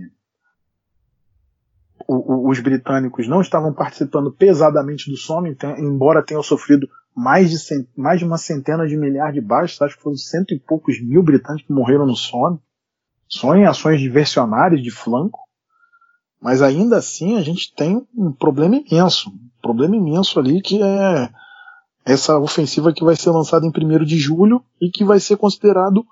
[2.06, 7.58] o, o, os britânicos não estavam participando pesadamente do Somme, embora tenham sofrido mais de,
[7.58, 10.98] cent, mais de uma centena de milhares de baixas, acho que foram cento e poucos
[11.02, 12.58] mil britânicos que morreram no Somme,
[13.28, 15.40] só em ações diversionárias de flanco,
[16.40, 21.30] mas ainda assim a gente tem um problema imenso, um problema imenso ali que é
[22.08, 26.04] essa ofensiva que vai ser lançada em 1 de julho e que vai ser considerado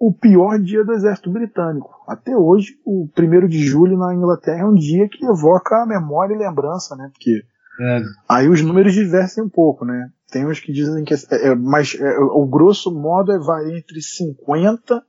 [0.00, 1.90] o pior dia do exército britânico.
[2.08, 6.34] Até hoje, o 1 de julho na Inglaterra é um dia que evoca a memória
[6.34, 7.10] e lembrança, né?
[7.12, 7.42] Porque
[7.80, 8.00] é.
[8.28, 10.10] aí os números divergem um pouco, né?
[10.30, 11.18] Tem uns que dizem que é,
[11.48, 15.02] é mas é, o grosso modo é vai entre 50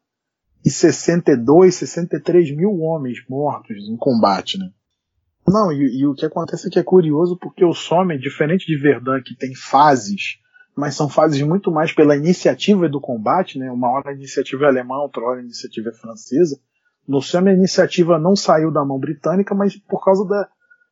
[0.65, 4.69] e 62, 63 mil homens mortos em combate, né?
[5.47, 8.77] Não, e, e o que acontece é que é curioso porque o Somme, diferente de
[8.77, 10.39] Verdun, que tem fases
[10.75, 13.71] mas são fases muito mais pela iniciativa do combate, né?
[13.71, 16.59] Uma hora a iniciativa é alemã, outra hora a iniciativa é francesa.
[17.07, 20.49] No Somme a iniciativa não saiu da mão britânica, mas por causa da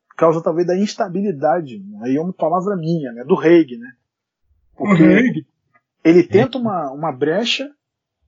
[0.09, 3.23] por causa talvez da instabilidade, aí é uma palavra minha, né?
[3.23, 3.91] Do Reig, né?
[4.75, 5.43] Porque uhum.
[6.03, 7.71] ele tenta uma, uma brecha,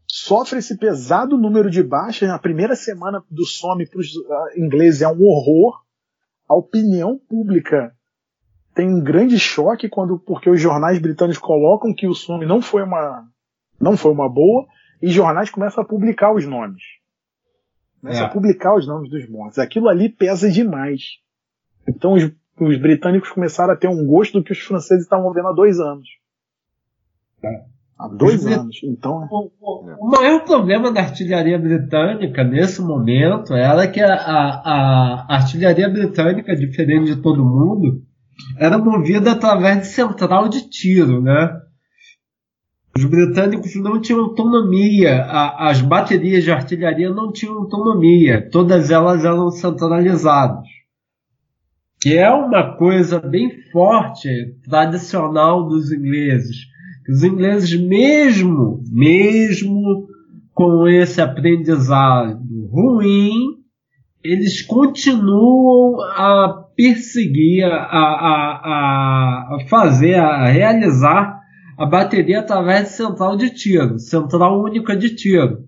[0.07, 2.29] sofre esse pesado número de baixas.
[2.29, 5.82] Na primeira semana do Somme para os uh, ingleses é um horror.
[6.53, 7.95] A opinião pública
[8.75, 12.83] tem um grande choque quando porque os jornais britânicos colocam que o Somme não foi
[12.83, 13.27] uma
[13.81, 14.67] não foi uma boa
[15.01, 16.83] e jornais começam a publicar os nomes.
[17.99, 18.27] Começam é.
[18.27, 19.57] a publicar os nomes dos mortos.
[19.57, 21.01] Aquilo ali pesa demais.
[21.87, 25.47] Então os, os britânicos começaram a ter um gosto do que os franceses estavam vendo
[25.47, 26.07] há dois anos.
[27.43, 27.65] É.
[28.03, 28.81] Há dois anos.
[28.83, 35.25] Então, o, o, o, maior problema da artilharia britânica nesse momento era que a, a,
[35.29, 38.01] a artilharia britânica, diferente de todo mundo,
[38.59, 41.61] era movida através de central de tiro, né?
[42.93, 49.23] Os britânicos não tinham autonomia, a, as baterias de artilharia não tinham autonomia, todas elas
[49.23, 50.67] eram centralizadas.
[52.01, 56.72] Que é uma coisa bem forte, tradicional dos ingleses.
[57.09, 60.07] Os ingleses, mesmo, mesmo
[60.53, 62.39] com esse aprendizado
[62.71, 63.31] ruim,
[64.23, 71.39] eles continuam a perseguir, a, a, a fazer, a realizar
[71.77, 75.65] a bateria através de central de tiro, central única de tiro.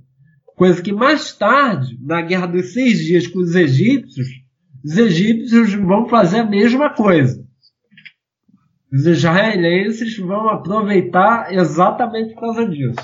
[0.56, 4.28] Coisa que mais tarde, na Guerra dos Seis Dias com os egípcios,
[4.84, 7.44] os egípcios vão fazer a mesma coisa.
[8.96, 12.96] Os israelenses vão aproveitar exatamente por causa disso.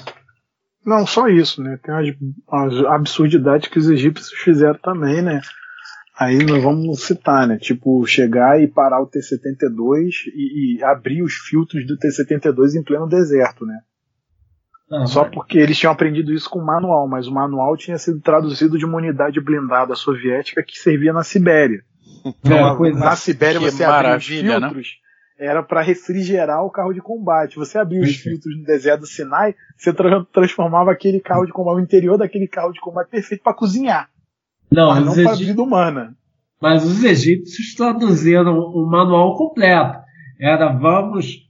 [0.86, 1.78] Não, só isso, né?
[1.84, 2.16] Tem as,
[2.50, 5.42] as absurdidades que os egípcios fizeram também, né?
[6.18, 7.58] Aí nós vamos citar, né?
[7.58, 13.08] Tipo, chegar e parar o T-72 e, e, abrir os filtros do T-72 em pleno
[13.08, 13.80] deserto, né?
[14.90, 18.22] Ah, Só porque eles tinham aprendido isso com o manual, mas o manual tinha sido
[18.22, 21.82] traduzido de uma unidade blindada soviética que servia na Sibéria.
[22.26, 24.60] Então, é, na Sibéria você abria os né?
[24.60, 25.02] filtros, né?
[25.42, 27.56] Era para refrigerar o carro de combate.
[27.56, 31.78] Você abria os filtros no deserto do Sinai, você tra transformava aquele carro de combate,
[31.78, 34.10] o interior daquele carro de combate perfeito para cozinhar.
[34.72, 36.16] Não, mas não para vida humana.
[36.62, 40.00] Mas os egípcios traduziram o manual completo.
[40.40, 41.50] Era vamos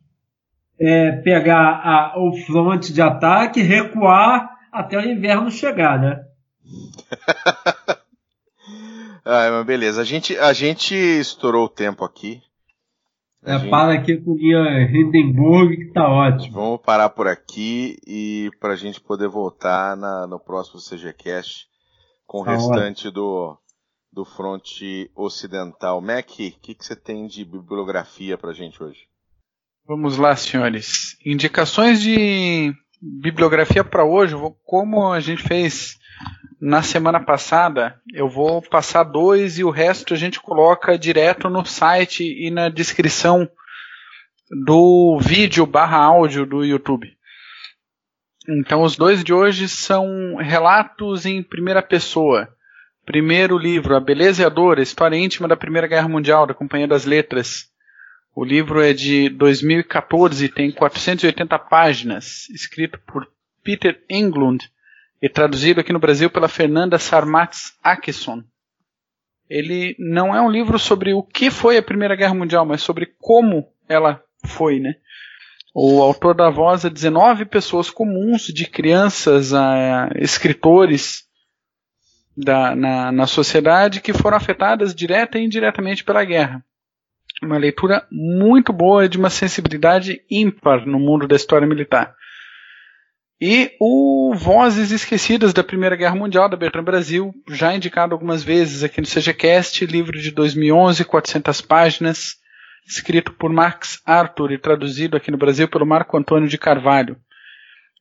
[0.79, 6.23] é, pegar a, o fronte de ataque, recuar até o inverno chegar, né?
[9.25, 10.01] ah, mas beleza.
[10.01, 12.41] A gente, a gente estourou o tempo aqui.
[13.43, 13.69] É, gente...
[13.69, 16.53] Para aqui com linha Hindenburg, que tá ótimo.
[16.53, 21.67] Vamos parar por aqui e para a gente poder voltar na, no próximo CGCast
[22.27, 23.57] com o tá restante do,
[24.11, 25.99] do fronte ocidental.
[26.01, 29.07] Mac, o que, que você tem de bibliografia para a gente hoje?
[29.87, 31.17] Vamos lá, senhores.
[31.25, 35.99] Indicações de bibliografia para hoje, como a gente fez
[36.61, 41.65] na semana passada, eu vou passar dois e o resto a gente coloca direto no
[41.65, 43.49] site e na descrição
[44.63, 47.11] do vídeo barra áudio do YouTube.
[48.47, 52.47] Então, os dois de hoje são relatos em primeira pessoa.
[53.05, 56.53] Primeiro livro, A Beleza e a Dor, a história íntima da Primeira Guerra Mundial, da
[56.53, 57.71] Companhia das Letras.
[58.35, 63.27] O livro é de 2014, tem 480 páginas, escrito por
[63.63, 64.69] Peter Englund
[65.21, 68.43] e traduzido aqui no Brasil pela Fernanda Sarmatz Akesson.
[69.49, 73.13] Ele não é um livro sobre o que foi a Primeira Guerra Mundial, mas sobre
[73.19, 74.95] como ela foi, né?
[75.73, 81.23] O autor da voz é 19 pessoas comuns, de crianças a escritores
[82.35, 86.63] da, na, na sociedade, que foram afetadas direta e indiretamente pela guerra.
[87.41, 92.15] Uma leitura muito boa de uma sensibilidade ímpar no mundo da história militar.
[93.43, 98.83] E o Vozes Esquecidas da Primeira Guerra Mundial, da Bertrand Brasil, já indicado algumas vezes
[98.83, 102.35] aqui no CGCast, livro de 2011, 400 páginas,
[102.87, 107.17] escrito por Max Arthur e traduzido aqui no Brasil pelo Marco Antônio de Carvalho.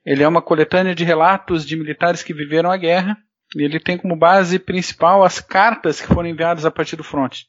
[0.05, 3.17] Ele é uma coletânea de relatos de militares que viveram a guerra
[3.57, 7.47] e ele tem como base principal as cartas que foram enviadas a partir do fronte.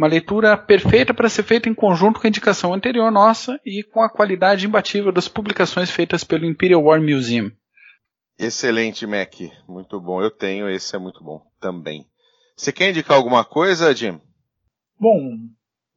[0.00, 4.00] Uma leitura perfeita para ser feita em conjunto com a indicação anterior nossa e com
[4.00, 7.50] a qualidade imbatível das publicações feitas pelo Imperial War Museum.
[8.38, 9.34] Excelente, Mac.
[9.68, 10.22] Muito bom.
[10.22, 12.06] Eu tenho, esse é muito bom também.
[12.56, 14.18] Você quer indicar alguma coisa, Jim?
[14.98, 15.36] Bom,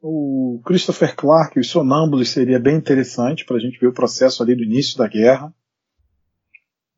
[0.01, 4.53] o Christopher Clark, os sonâmbulos, seria bem interessante para a gente ver o processo ali
[4.53, 5.55] do início da guerra.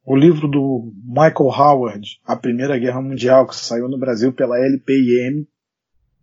[0.04, 5.46] O livro do Michael Howard, A Primeira Guerra Mundial, que saiu no Brasil pela LPIM,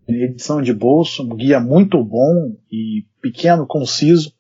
[0.09, 4.33] edição de bolso, um guia muito bom e pequeno, conciso,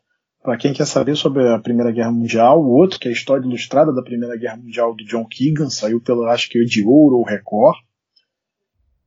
[0.42, 2.60] para quem quer saber sobre a Primeira Guerra Mundial.
[2.60, 6.00] O outro, que é a história ilustrada da Primeira Guerra Mundial do John Keegan, saiu
[6.00, 7.78] pelo, acho que, de Ouro ou Record.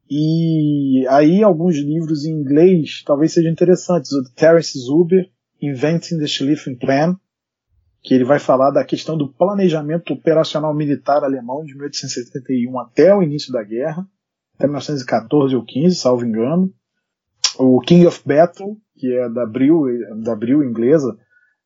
[0.10, 4.12] E aí alguns livros em inglês talvez sejam interessantes.
[4.14, 5.30] O de Terence Zuber,
[5.62, 7.18] Inventing the Schlieffen Plan,
[8.02, 13.24] que ele vai falar da questão do planejamento operacional militar alemão de 1871 até o
[13.24, 14.08] início da guerra,
[14.56, 16.74] até 1914 ou 15, salvo engano.
[17.58, 19.84] O King of Battle, que é da Abril,
[20.24, 21.18] da Abril inglesa,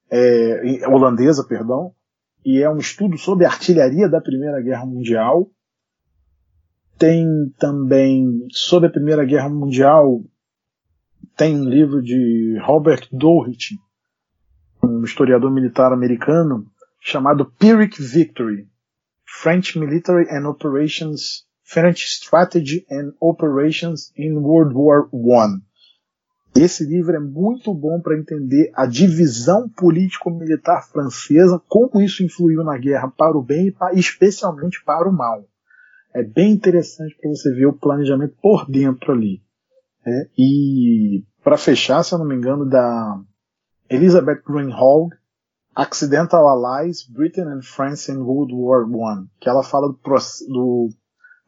[0.10, 1.94] é, holandesa, perdão,
[2.45, 5.49] e é um estudo sobre artilharia da Primeira Guerra Mundial.
[6.98, 7.26] Tem
[7.57, 10.24] também sobre a Primeira Guerra Mundial
[11.40, 13.80] tem um livro de Robert Doherty,
[14.84, 18.68] um historiador militar americano, chamado Pyrrhic Victory:
[19.26, 25.62] French Military and Operations, French Strategy and Operations in World War I.
[26.60, 32.76] Esse livro é muito bom para entender a divisão político-militar francesa, como isso influiu na
[32.76, 35.46] guerra para o bem e especialmente para o mal.
[36.12, 39.40] É bem interessante para você ver o planejamento por dentro ali.
[40.04, 43.22] É, e para fechar, se eu não me engano, da
[43.88, 45.14] Elizabeth Greenhalgh,
[45.76, 50.00] Accidental Allies, Britain and France in World War I, que ela fala do,
[50.48, 50.90] do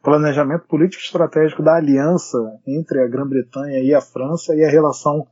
[0.02, 5.26] planejamento político estratégico da aliança entre a Grã-Bretanha e a França e a relação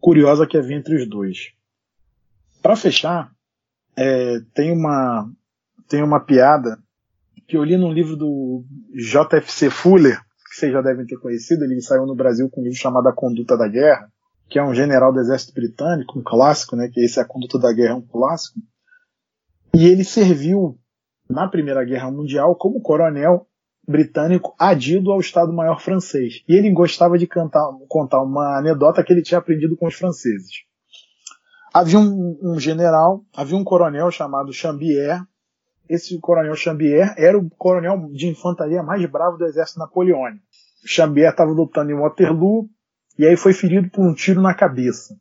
[0.00, 1.52] curiosa que havia entre os dois.
[2.62, 3.32] Para fechar,
[3.96, 5.30] é, tem uma
[5.88, 6.78] tem uma piada
[7.48, 8.64] que eu li num livro do
[8.94, 9.70] J.F.C.
[9.70, 13.08] Fuller, que vocês já devem ter conhecido, ele saiu no Brasil com um livro chamado
[13.08, 14.08] A Conduta da Guerra,
[14.48, 17.58] que é um general do exército britânico, um clássico, né, que esse é A Conduta
[17.58, 18.60] da Guerra, é um clássico,
[19.74, 20.78] e ele serviu
[21.28, 23.48] na Primeira Guerra Mundial como coronel
[23.90, 26.42] britânico adido ao Estado-Maior francês.
[26.48, 30.64] E ele gostava de cantar, contar uma anedota que ele tinha aprendido com os franceses.
[31.72, 35.22] Havia um, um general, havia um coronel chamado Chambier.
[35.88, 40.44] Esse coronel Chambier era o coronel de infantaria mais bravo do exército napoleônico.
[40.84, 42.68] Chambier estava lutando em Waterloo
[43.18, 45.14] e aí foi ferido por um tiro na cabeça.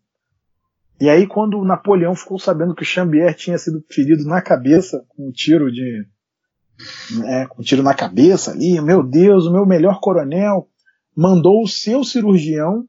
[1.01, 5.29] E aí, quando Napoleão ficou sabendo que o Chambier tinha sido ferido na cabeça com
[5.29, 6.05] um tiro de
[7.11, 10.69] né, com um tiro na cabeça ali, meu Deus, o meu melhor coronel
[11.15, 12.87] mandou o seu cirurgião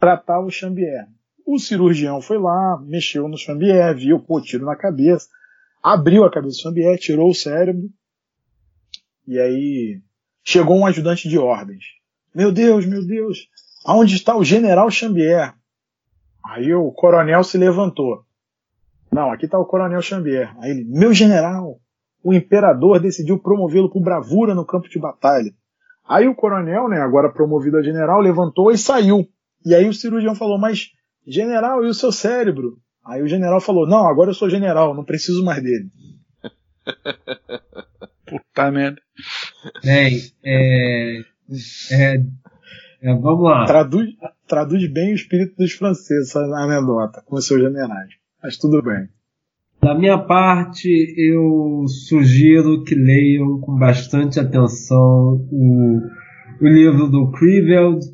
[0.00, 1.06] tratar o Chambier.
[1.44, 5.28] O cirurgião foi lá, mexeu no Chambier, viu, pô, tiro na cabeça,
[5.82, 7.90] abriu a cabeça do Chambier, tirou o cérebro,
[9.26, 10.00] e aí
[10.42, 11.84] chegou um ajudante de ordens.
[12.34, 13.48] Meu Deus, meu Deus,
[13.84, 15.54] aonde está o general Chambier?
[16.44, 18.24] Aí o coronel se levantou.
[19.12, 20.54] Não, aqui está o coronel Chambier.
[20.60, 21.80] Aí ele, meu general,
[22.22, 25.52] o imperador decidiu promovê-lo por bravura no campo de batalha.
[26.08, 29.28] Aí o coronel, né, agora promovido a general, levantou e saiu.
[29.64, 30.90] E aí o cirurgião falou: Mas,
[31.26, 32.78] general, e o seu cérebro?
[33.04, 35.90] Aí o general falou: Não, agora eu sou general, não preciso mais dele.
[38.26, 39.00] Puta merda.
[39.82, 41.20] Bem, é,
[41.90, 42.14] é,
[43.02, 43.64] é, vamos lá.
[43.64, 44.10] Traduz,
[44.46, 48.10] traduz bem o espírito dos franceses, essa anedota, com os seus generais.
[48.42, 49.08] Mas tudo bem.
[49.80, 56.00] Da minha parte, eu sugiro que leiam com bastante atenção o,
[56.60, 58.04] o livro do Criveld,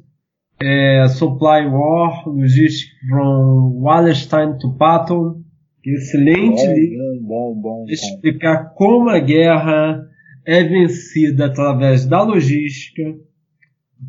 [0.60, 5.42] é, Supply War, Logistics from Wallenstein to Patton.
[5.84, 6.98] Excelente bom, livro.
[7.22, 10.02] Bom, bom, bom, explicar como a guerra
[10.46, 13.02] é vencida através da logística.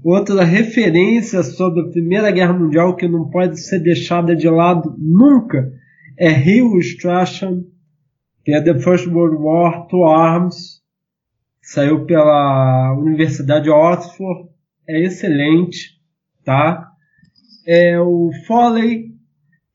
[0.03, 5.71] Outra referência sobre a Primeira Guerra Mundial que não pode ser deixada de lado nunca
[6.17, 7.63] é Rio Strachan,
[8.43, 10.81] que é The First World War to Arms,
[11.61, 14.49] saiu pela Universidade de Oxford,
[14.87, 15.99] é excelente,
[16.43, 16.91] tá?
[17.67, 19.15] É o Foley,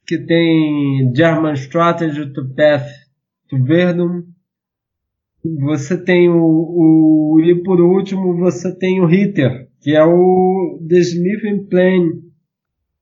[0.06, 2.86] que tem German Strategy to Path
[3.48, 4.22] to Verdun.
[5.60, 10.98] Você tem o, o e por último você tem o Ritter, que é o The
[10.98, 12.20] Smith Plan,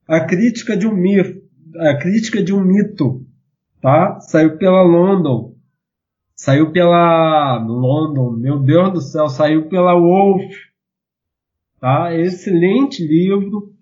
[0.06, 1.42] a crítica de um mito,
[1.76, 3.27] a crítica de um mito
[3.80, 4.20] tá?
[4.20, 5.54] Saiu pela London.
[6.34, 10.44] Saiu pela London, meu Deus do céu, saiu pela Wolf.
[11.80, 12.14] Tá?
[12.14, 13.72] Excelente livro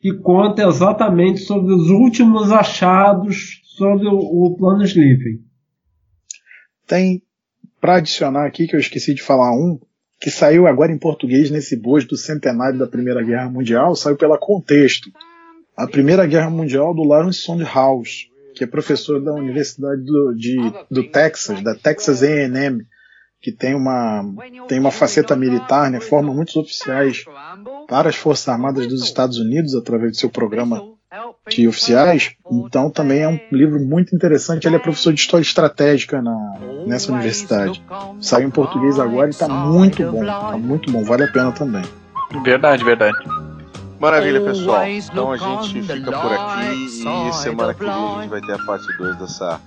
[0.00, 5.44] que conta exatamente sobre os últimos achados sobre o, plano Sleeping.
[6.86, 7.22] Tem
[7.80, 9.78] para adicionar aqui, que eu esqueci de falar um,
[10.20, 14.38] que saiu agora em português nesse bojo do centenário da Primeira Guerra Mundial, saiu pela
[14.38, 15.10] Contexto.
[15.76, 20.56] A Primeira Guerra Mundial do Lawrence Sondhaus, que é professor da Universidade do, de,
[20.90, 22.84] do Texas, da Texas A&M,
[23.40, 24.22] que tem uma,
[24.68, 27.24] tem uma faceta militar, né, forma muitos oficiais
[27.88, 30.80] para as Forças Armadas dos Estados Unidos através do seu programa
[31.48, 32.34] de oficiais.
[32.50, 34.66] Então também é um livro muito interessante.
[34.66, 37.82] Ele é professor de História Estratégica na, nessa universidade.
[38.20, 40.22] Saiu em português agora e está muito bom.
[40.22, 41.82] Está muito bom, vale a pena também.
[42.44, 43.18] Verdade, verdade.
[44.02, 44.76] Maravilha, pessoal.
[45.12, 46.74] Então a gente fica por aqui
[47.28, 49.60] e semana que vem a gente vai ter a parte 2 dessa